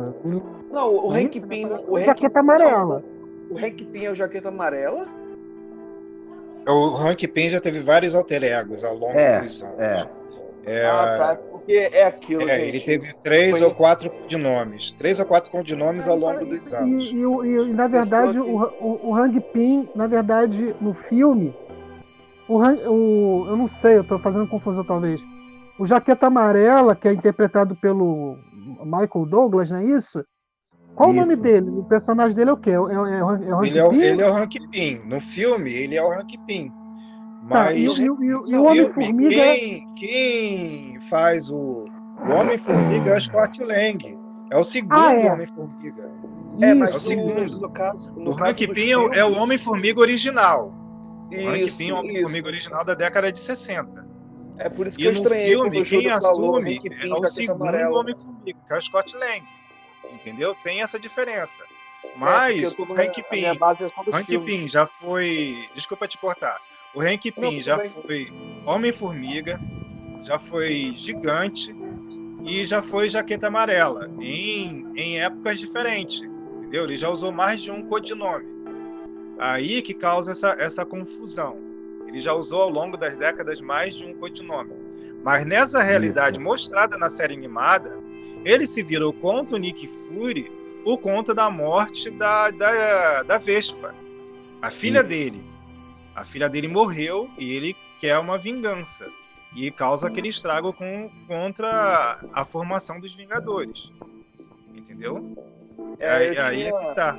Não, 0.71 1.07
o 1.07 1.11
Hank 1.11 1.39
Pym. 1.39 1.65
O 1.87 1.97
Hank, 1.97 2.05
jaqueta 2.05 2.39
amarela. 2.39 3.03
Não, 3.49 3.55
o 3.55 3.57
Hank 3.57 3.85
Pym 3.85 4.05
é 4.05 4.11
o 4.11 4.15
jaqueta 4.15 4.49
amarela? 4.49 5.07
O 6.67 6.95
Hank 6.97 7.27
Pym 7.27 7.49
já 7.49 7.59
teve 7.59 7.79
vários 7.79 8.13
alter 8.13 8.43
egos 8.43 8.83
ao 8.83 8.93
longo 8.93 9.17
é, 9.17 9.41
dos 9.41 9.63
anos. 9.63 9.79
É. 9.79 10.20
É, 10.65 10.85
ah, 10.85 11.15
tá. 11.17 11.35
Porque 11.51 11.73
é 11.73 12.05
aquilo, 12.05 12.43
é, 12.43 12.59
gente. 12.59 12.67
Ele 12.67 12.79
teve 12.79 13.13
três 13.23 13.51
Foi... 13.51 13.63
ou 13.63 13.73
quatro 13.73 14.09
codinomes. 14.09 14.91
Três 14.93 15.19
ou 15.19 15.25
quatro 15.25 15.51
codinomes 15.51 16.07
ao 16.07 16.17
longo 16.17 16.45
dos 16.45 16.73
anos. 16.73 17.11
E, 17.11 17.15
e, 17.15 17.69
e 17.69 17.73
na 17.73 17.87
verdade, 17.87 18.39
o, 18.39 18.57
o, 18.79 19.09
o 19.09 19.15
Hank 19.15 19.39
Pym, 19.53 19.89
na 19.95 20.07
verdade, 20.07 20.75
no 20.79 20.93
filme, 20.93 21.55
o, 22.47 22.57
o, 22.57 23.47
eu 23.47 23.57
não 23.57 23.67
sei, 23.67 23.97
eu 23.97 24.03
tô 24.03 24.19
fazendo 24.19 24.47
confusão 24.47 24.83
talvez. 24.83 25.19
O 25.79 25.85
Jaqueta 25.85 26.27
Amarela, 26.27 26.95
que 26.95 27.07
é 27.07 27.13
interpretado 27.13 27.75
pelo 27.75 28.37
Michael 28.83 29.25
Douglas, 29.25 29.71
não 29.71 29.79
é 29.79 29.85
isso? 29.85 30.23
Qual 30.95 31.09
Isso. 31.09 31.17
o 31.17 31.21
nome 31.21 31.35
dele? 31.35 31.69
O 31.69 31.83
personagem 31.83 32.35
dele 32.35 32.49
é 32.49 32.53
o 32.53 32.57
quê? 32.57 32.71
É, 32.71 32.73
é, 32.73 32.77
é, 32.77 32.79
é 32.79 33.23
o 33.23 33.29
Hank 33.29 33.67
ele, 33.67 33.79
é, 33.79 34.11
ele 34.11 34.21
é 34.21 34.29
o 34.29 34.35
Hank 34.35 34.55
Pym. 34.71 35.01
No 35.05 35.21
filme, 35.31 35.71
ele 35.71 35.97
é 35.97 36.03
o 36.03 36.11
Hank 36.11 36.37
Pym. 36.45 36.71
Mas 37.41 37.51
tá, 37.51 37.73
e, 37.73 37.85
e, 37.85 37.87
e, 37.87 38.05
e 38.05 38.55
o 38.55 38.63
Homem-Formiga... 38.63 39.29
Quem, 39.29 39.93
quem 39.95 41.01
faz 41.09 41.51
o, 41.51 41.85
o 41.85 42.31
Homem-Formiga 42.33 43.11
é 43.11 43.17
o 43.17 43.21
Scott 43.21 43.63
Lang. 43.63 44.19
É 44.51 44.57
o 44.57 44.63
segundo 44.63 44.93
ah, 44.93 45.13
é. 45.13 45.31
Homem-Formiga. 45.31 46.11
É, 46.61 46.73
mas 46.73 46.93
é 46.93 46.97
o 46.97 46.99
segundo. 46.99 47.59
No 47.59 47.69
caso, 47.71 48.11
no 48.11 48.31
o 48.31 48.43
Hank 48.43 48.67
Pym 48.67 48.89
é, 49.13 49.19
é 49.19 49.25
o 49.25 49.33
Homem-Formiga 49.33 49.99
original. 49.99 50.73
Isso, 51.31 51.47
o 51.47 51.49
Hank 51.49 51.71
Pym 51.71 51.89
é 51.89 51.93
o 51.93 51.97
Homem-Formiga 51.97 52.47
original 52.47 52.85
da 52.85 52.93
década 52.93 53.31
de 53.31 53.39
60. 53.39 54.11
É 54.57 54.69
por 54.69 54.85
isso 54.85 54.97
que 54.97 55.03
e 55.03 55.07
eu 55.07 55.13
estranhei 55.13 55.55
no 55.55 55.71
filme, 55.71 55.85
quem 55.85 56.11
assume 56.11 56.73
é 56.73 57.13
o 57.13 57.31
segundo 57.31 57.63
Homem-Formiga, 57.63 58.59
que 58.67 58.73
é 58.73 58.77
o 58.77 58.81
Scott 58.81 59.15
Lang 59.15 59.43
entendeu? 60.13 60.55
Tem 60.63 60.81
essa 60.81 60.99
diferença. 60.99 61.63
É, 62.03 62.11
Mas 62.15 62.63
é, 62.63 62.67
o 62.67 62.93
Hank 62.93 63.23
Pym, 63.29 63.45
é 63.45 63.51
Hank 63.51 64.39
Pym 64.45 64.69
já 64.69 64.85
foi. 64.85 65.69
Desculpa 65.75 66.07
te 66.07 66.17
cortar. 66.17 66.59
O 66.93 67.01
Hank 67.01 67.31
Pym 67.31 67.61
já 67.61 67.79
foi 67.79 68.27
Homem-Formiga, 68.65 69.59
já 70.23 70.37
foi 70.39 70.91
Gigante 70.93 71.73
e 72.43 72.65
já 72.65 72.83
foi 72.83 73.09
Jaqueta 73.09 73.47
Amarela, 73.47 74.11
em, 74.19 74.85
em 74.95 75.19
épocas 75.19 75.59
diferentes, 75.59 76.21
entendeu? 76.21 76.83
Ele 76.83 76.97
já 76.97 77.09
usou 77.09 77.31
mais 77.31 77.61
de 77.61 77.71
um 77.71 77.83
codinome. 77.83 78.45
Aí 79.39 79.81
que 79.81 79.93
causa 79.93 80.31
essa, 80.31 80.55
essa 80.59 80.85
confusão. 80.85 81.57
Ele 82.07 82.19
já 82.19 82.33
usou 82.33 82.61
ao 82.61 82.69
longo 82.69 82.97
das 82.97 83.17
décadas 83.17 83.61
mais 83.61 83.95
de 83.95 84.05
um 84.05 84.13
codinome. 84.13 84.73
Mas 85.23 85.45
nessa 85.45 85.81
realidade 85.81 86.37
Isso. 86.37 86.43
mostrada 86.43 86.97
na 86.97 87.09
série 87.09 87.33
animada, 87.33 87.97
ele 88.43 88.67
se 88.67 88.83
virou 88.83 89.13
contra 89.13 89.55
o 89.55 89.59
Nick 89.59 89.87
Fury 89.87 90.51
por 90.83 90.97
conta 90.97 91.33
da 91.33 91.49
morte 91.49 92.09
da, 92.09 92.49
da, 92.49 93.23
da 93.23 93.37
Vespa, 93.37 93.95
a 94.61 94.69
filha 94.69 94.99
Isso. 94.99 95.09
dele. 95.09 95.50
A 96.15 96.23
filha 96.25 96.49
dele 96.49 96.67
morreu 96.67 97.29
e 97.37 97.53
ele 97.53 97.75
quer 97.99 98.17
uma 98.19 98.37
vingança. 98.37 99.07
E 99.55 99.69
causa 99.69 100.07
aquele 100.07 100.29
estrago 100.29 100.71
com, 100.73 101.09
contra 101.27 102.19
a 102.33 102.45
formação 102.45 102.99
dos 102.99 103.13
Vingadores. 103.13 103.91
Entendeu? 104.73 105.35
É, 105.99 106.09
aí, 106.09 106.31
tinha... 106.31 106.45
aí 106.45 106.63
é 106.63 106.71
que 106.71 106.95
tá 106.95 107.17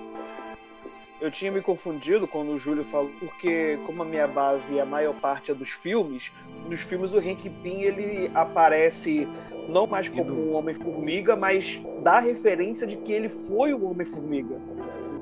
eu 1.22 1.30
tinha 1.30 1.52
me 1.52 1.60
confundido 1.60 2.26
quando 2.26 2.50
o 2.50 2.58
Júlio 2.58 2.82
falou, 2.86 3.12
porque 3.20 3.78
como 3.86 4.02
a 4.02 4.04
minha 4.04 4.26
base 4.26 4.80
a 4.80 4.84
maior 4.84 5.14
parte 5.14 5.52
é 5.52 5.54
dos 5.54 5.70
filmes, 5.70 6.32
nos 6.68 6.80
filmes 6.80 7.14
o 7.14 7.18
Hank 7.18 7.48
Pym 7.62 7.82
ele 7.82 8.28
aparece 8.34 9.28
não 9.68 9.86
mais 9.86 10.08
como 10.08 10.32
um 10.32 10.56
Homem-Formiga, 10.56 11.36
mas 11.36 11.80
dá 12.02 12.18
referência 12.18 12.88
de 12.88 12.96
que 12.96 13.12
ele 13.12 13.28
foi 13.28 13.72
o 13.72 13.88
Homem-Formiga. 13.88 14.56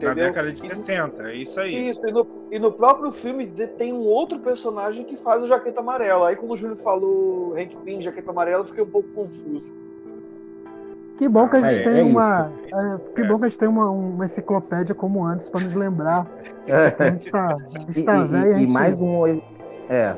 Na 0.07 0.15
década 0.15 0.53
de 0.53 0.67
60, 0.67 1.23
é 1.23 1.35
isso 1.35 1.61
aí. 1.61 1.89
Isso, 1.89 2.07
e 2.07 2.13
no, 2.13 2.27
e 2.51 2.59
no, 2.59 2.73
próprio 2.73 3.11
filme 3.11 3.47
tem 3.79 3.93
um 3.93 4.05
outro 4.05 4.39
personagem 4.39 5.05
que 5.05 5.17
faz 5.17 5.43
o 5.43 5.47
Jaqueta 5.47 5.81
Amarela. 5.81 6.29
Aí 6.29 6.37
quando 6.37 6.53
o 6.53 6.57
Júlio 6.57 6.77
falou 6.77 7.55
Hank 7.57 7.77
Pym, 7.85 8.01
Jaqueta 8.01 8.31
Amarela, 8.31 8.63
eu 8.63 8.67
fiquei 8.67 8.83
um 8.83 8.91
pouco 8.91 9.09
confuso. 9.11 9.73
Que 11.19 11.29
bom 11.29 11.47
que 11.49 11.57
a 11.57 11.61
gente 11.61 11.81
é, 11.81 11.85
tem 11.85 12.01
é 12.01 12.03
uma. 12.03 12.51
É, 12.67 13.15
que 13.15 13.23
bom 13.25 13.35
que 13.35 13.45
a 13.45 13.49
gente 13.49 13.59
tem 13.59 13.69
uma, 13.69 13.91
uma 13.91 14.25
enciclopédia 14.25 14.95
como 14.95 15.23
antes 15.23 15.49
para 15.49 15.61
nos 15.61 15.75
lembrar. 15.75 16.27
A 16.99 17.11
gente 17.11 17.31
tá, 17.31 17.59
a 17.75 17.79
gente 17.79 18.03
tá 18.03 18.17
e, 18.17 18.29
velho. 18.29 18.59
E, 18.59 18.63
e 18.63 18.67
mais 18.67 19.01
um. 19.03 19.41
É. 19.89 20.17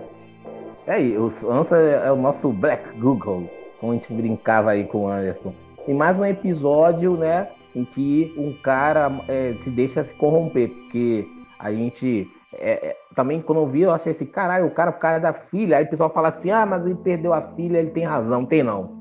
É 0.86 0.92
aí, 0.94 1.16
o 1.16 1.26
Ansa 1.50 1.76
é 1.76 2.10
o 2.10 2.16
nosso 2.16 2.48
Black 2.50 2.98
Google, 2.98 3.48
como 3.80 3.92
a 3.92 3.94
gente 3.94 4.12
brincava 4.12 4.70
aí 4.70 4.84
com 4.84 5.04
o 5.04 5.08
Anderson. 5.08 5.54
E 5.86 5.92
mais 5.94 6.18
um 6.18 6.24
episódio, 6.24 7.16
né, 7.16 7.48
em 7.74 7.84
que 7.84 8.34
um 8.36 8.52
cara 8.52 9.10
é, 9.28 9.54
se 9.58 9.70
deixa 9.70 10.02
se 10.02 10.14
corromper, 10.14 10.68
porque 10.68 11.26
a 11.58 11.72
gente 11.72 12.30
é, 12.54 12.88
é, 12.88 12.96
também 13.14 13.40
quando 13.40 13.60
eu 13.60 13.66
vi, 13.66 13.82
eu 13.82 13.92
achei 13.92 14.12
assim, 14.12 14.26
caralho, 14.26 14.66
o 14.66 14.70
cara, 14.70 14.90
o 14.90 14.94
cara 14.94 15.16
é 15.16 15.20
da 15.20 15.32
filha, 15.32 15.78
aí 15.78 15.84
o 15.84 15.88
pessoal 15.90 16.10
fala 16.10 16.28
assim, 16.28 16.50
ah, 16.50 16.66
mas 16.66 16.84
ele 16.84 16.94
perdeu 16.94 17.32
a 17.32 17.40
filha, 17.40 17.78
ele 17.78 17.90
tem 17.90 18.04
razão, 18.04 18.44
tem 18.44 18.62
não. 18.62 19.00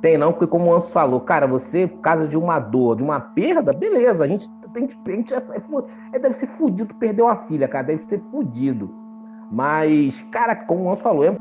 Tem 0.00 0.18
não, 0.18 0.32
porque 0.32 0.46
como 0.46 0.70
o 0.70 0.74
Anso 0.74 0.92
falou, 0.92 1.20
cara, 1.20 1.46
você, 1.46 1.86
por 1.86 2.00
causa 2.00 2.28
de 2.28 2.36
uma 2.36 2.60
dor, 2.60 2.96
de 2.96 3.02
uma 3.02 3.18
perda, 3.18 3.72
beleza, 3.72 4.24
a 4.24 4.28
gente, 4.28 4.46
a 4.48 4.76
a 4.76 4.80
gente 5.10 5.34
é, 5.34 5.38
é, 5.38 5.62
é, 6.12 6.18
deve 6.18 6.34
ser 6.34 6.46
fudido 6.46 6.94
perder 6.94 7.22
uma 7.22 7.36
filha, 7.36 7.66
cara, 7.66 7.86
deve 7.86 8.02
ser 8.02 8.20
fudido. 8.30 8.90
Mas, 9.50 10.20
cara, 10.30 10.54
como 10.54 10.84
o 10.84 10.90
Anso 10.90 11.02
falou, 11.02 11.24
é... 11.24 11.34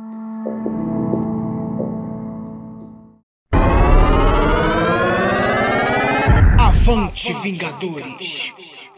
Avante, 6.74 7.32
Vingadores! 7.43 8.89